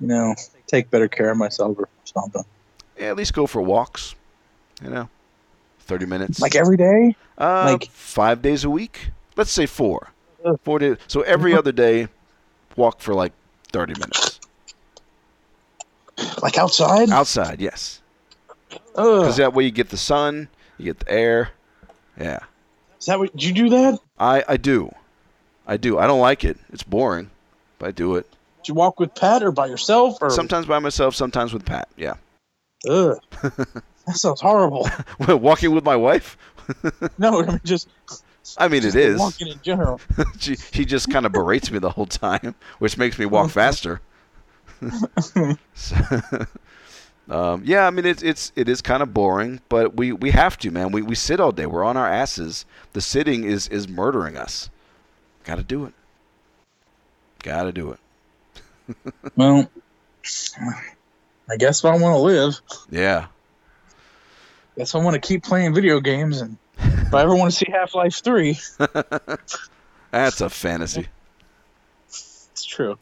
you 0.00 0.06
know, 0.06 0.34
take 0.66 0.90
better 0.90 1.08
care 1.08 1.30
of 1.30 1.38
myself 1.38 1.76
or 1.78 1.88
something 2.04 2.44
yeah, 2.98 3.06
at 3.08 3.16
least 3.16 3.34
go 3.34 3.46
for 3.46 3.62
walks. 3.62 4.14
You 4.82 4.90
know, 4.90 5.08
thirty 5.80 6.06
minutes. 6.06 6.40
Like 6.40 6.54
every 6.54 6.76
day. 6.76 7.16
Uh, 7.36 7.64
like 7.72 7.90
five 7.90 8.42
days 8.42 8.64
a 8.64 8.70
week. 8.70 9.10
Let's 9.36 9.50
say 9.50 9.66
four. 9.66 10.08
Four 10.62 10.78
days. 10.78 10.96
So 11.08 11.22
every 11.22 11.54
other 11.54 11.72
day, 11.72 12.08
walk 12.76 13.00
for 13.00 13.14
like 13.14 13.32
thirty 13.72 13.94
minutes. 13.94 14.40
Like 16.42 16.58
outside. 16.58 17.10
Outside, 17.10 17.60
yes. 17.60 18.00
Because 18.68 19.36
that 19.36 19.54
way 19.54 19.64
you 19.64 19.70
get 19.70 19.90
the 19.90 19.96
sun, 19.96 20.48
you 20.78 20.86
get 20.86 21.00
the 21.00 21.10
air. 21.10 21.50
Yeah. 22.20 22.40
Is 22.98 23.06
that 23.06 23.18
what? 23.18 23.40
You 23.40 23.52
do 23.52 23.68
that? 23.70 23.98
I 24.18 24.44
I 24.48 24.56
do, 24.56 24.92
I 25.66 25.76
do. 25.76 25.98
I 25.98 26.06
don't 26.06 26.20
like 26.20 26.44
it. 26.44 26.56
It's 26.72 26.82
boring, 26.82 27.30
but 27.78 27.88
I 27.88 27.92
do 27.92 28.16
it. 28.16 28.28
Do 28.64 28.70
you 28.70 28.74
walk 28.74 28.98
with 28.98 29.14
Pat 29.14 29.42
or 29.42 29.52
by 29.52 29.66
yourself? 29.66 30.18
Or 30.20 30.30
sometimes 30.30 30.66
by 30.66 30.80
myself, 30.80 31.14
sometimes 31.14 31.52
with 31.52 31.64
Pat. 31.64 31.88
Yeah. 31.96 32.14
Ugh. 32.86 33.18
that 33.42 34.14
sounds 34.14 34.40
horrible. 34.40 34.88
walking 35.28 35.72
with 35.72 35.84
my 35.84 35.96
wife? 35.96 36.36
no, 37.18 37.42
I 37.42 37.46
mean 37.46 37.60
just. 37.64 37.88
I 38.56 38.68
mean, 38.68 38.84
it 38.84 38.94
is. 38.94 39.18
Walking 39.18 39.48
in 39.48 39.60
general. 39.62 40.00
she 40.38 40.56
she 40.56 40.84
just 40.84 41.10
kind 41.10 41.26
of 41.26 41.32
berates 41.32 41.70
me 41.70 41.78
the 41.78 41.90
whole 41.90 42.06
time, 42.06 42.54
which 42.78 42.96
makes 42.96 43.18
me 43.18 43.26
walk 43.26 43.50
faster. 43.50 44.00
so, 45.74 45.96
um, 47.28 47.62
yeah, 47.64 47.86
I 47.86 47.90
mean 47.90 48.06
it's 48.06 48.22
it's 48.22 48.52
it 48.56 48.68
is 48.68 48.80
kind 48.80 49.02
of 49.02 49.12
boring, 49.12 49.60
but 49.68 49.96
we, 49.96 50.12
we 50.12 50.30
have 50.30 50.56
to, 50.58 50.70
man. 50.70 50.92
We 50.92 51.02
we 51.02 51.14
sit 51.14 51.40
all 51.40 51.52
day. 51.52 51.66
We're 51.66 51.84
on 51.84 51.96
our 51.96 52.08
asses. 52.08 52.64
The 52.92 53.00
sitting 53.00 53.44
is 53.44 53.68
is 53.68 53.88
murdering 53.88 54.36
us. 54.36 54.70
Got 55.44 55.56
to 55.56 55.62
do 55.62 55.84
it. 55.84 55.94
Got 57.42 57.64
to 57.64 57.72
do 57.72 57.92
it. 57.92 59.14
well, 59.36 59.68
I 61.50 61.56
guess 61.56 61.80
if 61.80 61.84
I 61.86 61.96
want 61.96 62.14
to 62.14 62.18
live. 62.18 62.60
Yeah. 62.90 63.26
Guess 64.76 64.94
I 64.94 64.98
want 64.98 65.14
to 65.14 65.20
keep 65.20 65.42
playing 65.42 65.74
video 65.74 66.00
games, 66.00 66.40
and 66.40 66.56
if 66.78 67.12
I 67.12 67.22
ever 67.22 67.34
want 67.34 67.50
to 67.50 67.56
see 67.56 67.66
Half 67.70 67.94
Life 67.94 68.22
Three, 68.22 68.58
that's 70.10 70.40
a 70.40 70.48
fantasy. 70.48 71.08
It's 72.06 72.64
true. 72.64 72.98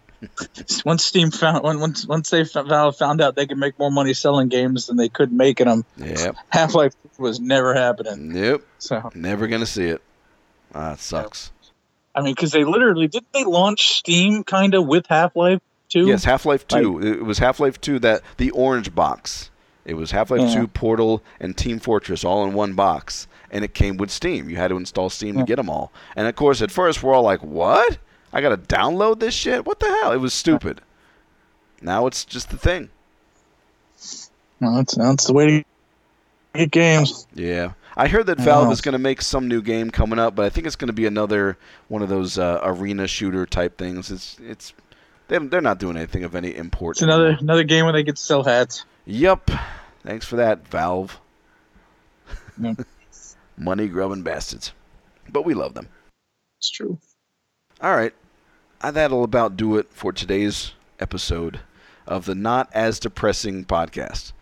once 0.87 1.05
Steam 1.05 1.31
found 1.31 1.63
once 1.63 2.07
once 2.07 2.31
they 2.31 2.43
Valve 2.43 2.97
found 2.97 3.21
out 3.21 3.37
they 3.37 3.47
could 3.47 3.59
make 3.59 3.79
more 3.79 3.91
money 3.91 4.15
selling 4.15 4.49
games 4.49 4.87
than 4.87 4.97
they 4.97 5.11
could 5.11 5.33
making 5.33 5.67
them. 5.67 5.85
Yep. 5.99 6.37
Half 6.49 6.75
Life 6.75 6.95
was 7.19 7.39
never 7.39 7.75
happening. 7.75 8.33
Nope. 8.33 8.67
So 8.79 9.11
never 9.15 9.47
gonna 9.47 9.67
see 9.67 9.85
it. 9.85 10.01
Ah, 10.75 10.95
it 10.95 11.01
sucks. 11.01 11.53
I 12.15 12.23
mean, 12.23 12.35
because 12.35 12.53
they 12.53 12.65
literally 12.65 13.09
didn't 13.09 13.33
they 13.35 13.45
launch 13.45 13.93
Steam 13.99 14.45
kind 14.45 14.75
of 14.75 14.87
with 14.87 15.07
Half 15.07 15.37
Life 15.37 15.61
Two? 15.97 16.07
Yes, 16.07 16.25
Half 16.25 16.45
Life 16.45 16.69
Two. 16.69 17.01
It 17.03 17.25
was 17.25 17.39
Half 17.39 17.59
Life 17.59 17.81
Two 17.81 17.99
that 18.01 18.21
the 18.37 18.51
orange 18.51 18.95
box. 18.95 19.51
It 19.87 19.95
was 19.95 20.11
Half 20.11 20.31
Life 20.31 20.43
yeah. 20.43 20.55
Two, 20.55 20.67
Portal, 20.67 21.23
and 21.41 21.57
Team 21.57 21.79
Fortress 21.79 22.23
all 22.23 22.45
in 22.45 22.53
one 22.53 22.75
box, 22.75 23.27
and 23.51 23.65
it 23.65 23.73
came 23.73 23.97
with 23.97 24.11
Steam. 24.11 24.51
You 24.51 24.57
had 24.57 24.69
to 24.69 24.77
install 24.77 25.09
Steam 25.09 25.37
yeah. 25.37 25.41
to 25.41 25.47
get 25.47 25.57
them 25.57 25.71
all. 25.71 25.93
And 26.15 26.29
of 26.29 26.37
course, 26.37 26.61
at 26.61 26.71
first 26.71 27.03
we're 27.03 27.15
all 27.15 27.23
like, 27.23 27.43
"What? 27.43 27.97
I 28.31 28.43
got 28.43 28.51
to 28.51 28.59
download 28.59 29.21
this 29.21 29.33
shit? 29.33 29.65
What 29.65 29.81
the 29.81 29.87
hell?" 29.87 30.13
It 30.13 30.19
was 30.19 30.35
stupid. 30.35 30.83
Now 31.81 32.07
it's 32.07 32.27
just 32.27 32.51
the 32.51 32.59
thing. 32.59 32.91
Well, 34.61 34.75
that's 34.75 34.95
that's 34.97 35.27
the 35.27 35.33
way 35.33 35.47
to 35.47 35.65
get 36.55 36.71
games. 36.73 37.27
Yeah. 37.35 37.73
I 37.99 38.09
heard 38.09 38.27
that 38.27 38.39
Valve 38.39 38.71
is 38.71 38.83
going 38.83 38.93
to 38.93 38.99
make 38.99 39.23
some 39.23 39.49
new 39.49 39.63
game 39.63 39.91
coming 39.91 40.19
up, 40.19 40.35
but 40.35 40.45
I 40.45 40.51
think 40.51 40.67
it's 40.67 40.77
going 40.77 40.89
to 40.89 40.93
be 40.93 41.07
another 41.07 41.57
one 41.89 42.03
of 42.03 42.11
those 42.11 42.37
uh, 42.37 42.61
arena 42.63 43.07
shooter 43.07 43.47
type 43.47 43.79
things. 43.79 44.11
It's 44.11 44.37
it's 44.41 44.75
they're 45.29 45.61
not 45.61 45.79
doing 45.79 45.97
anything 45.97 46.25
of 46.25 46.35
any 46.35 46.55
import. 46.55 46.97
It's 46.97 47.03
another 47.03 47.37
another 47.41 47.65
game 47.65 47.85
where 47.85 47.93
they 47.93 48.03
get 48.03 48.17
to 48.17 48.23
sell 48.23 48.45
hats. 48.45 48.85
Yep. 49.07 49.51
Thanks 50.03 50.27
for 50.27 50.37
that, 50.37 50.67
Valve. 50.69 51.19
Money 53.57 53.89
grubbing 53.89 54.23
bastards, 54.23 54.73
but 55.29 55.45
we 55.45 55.55
love 55.55 55.75
them. 55.75 55.89
It's 56.59 56.71
true. 56.71 56.99
All 57.81 57.95
right, 57.95 58.15
uh, 58.81 58.91
that'll 58.91 59.25
about 59.25 59.57
do 59.57 59.77
it 59.77 59.93
for 59.93 60.13
today's 60.13 60.73
episode 61.01 61.61
of 62.07 62.25
the 62.25 62.35
not 62.35 62.71
as 62.73 62.99
depressing 63.01 63.65
podcast. 63.65 64.33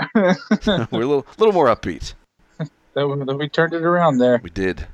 We're 0.14 0.36
a 0.62 0.88
little 0.90 1.26
little 1.38 1.52
more 1.52 1.66
upbeat. 1.66 2.14
That 2.94 3.36
we 3.38 3.48
turned 3.48 3.72
it 3.72 3.80
around 3.80 4.18
there. 4.18 4.38
We 4.42 4.50
did. 4.50 4.86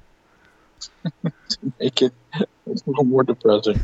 to 1.19 1.33
make 1.81 2.01
it 2.01 2.13
a 2.35 2.47
little 2.87 3.03
more 3.03 3.25
depressing. 3.25 3.81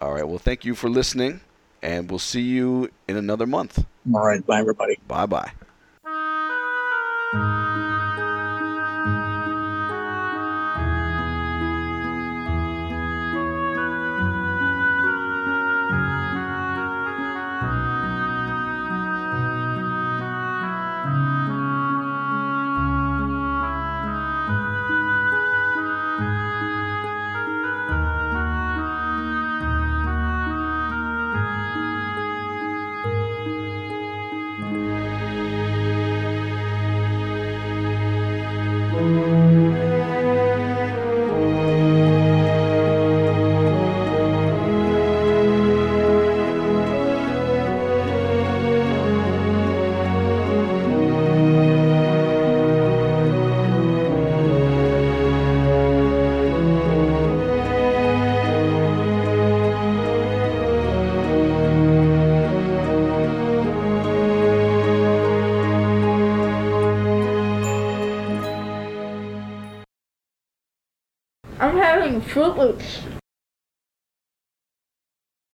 All 0.00 0.12
right. 0.12 0.26
Well, 0.26 0.38
thank 0.38 0.64
you 0.64 0.74
for 0.74 0.88
listening, 0.88 1.40
and 1.82 2.08
we'll 2.08 2.18
see 2.20 2.42
you 2.42 2.90
in 3.08 3.16
another 3.16 3.46
month. 3.46 3.84
All 4.12 4.24
right. 4.24 4.44
Bye, 4.46 4.60
everybody. 4.60 4.98
Bye 5.06 5.26
bye. 5.26 5.50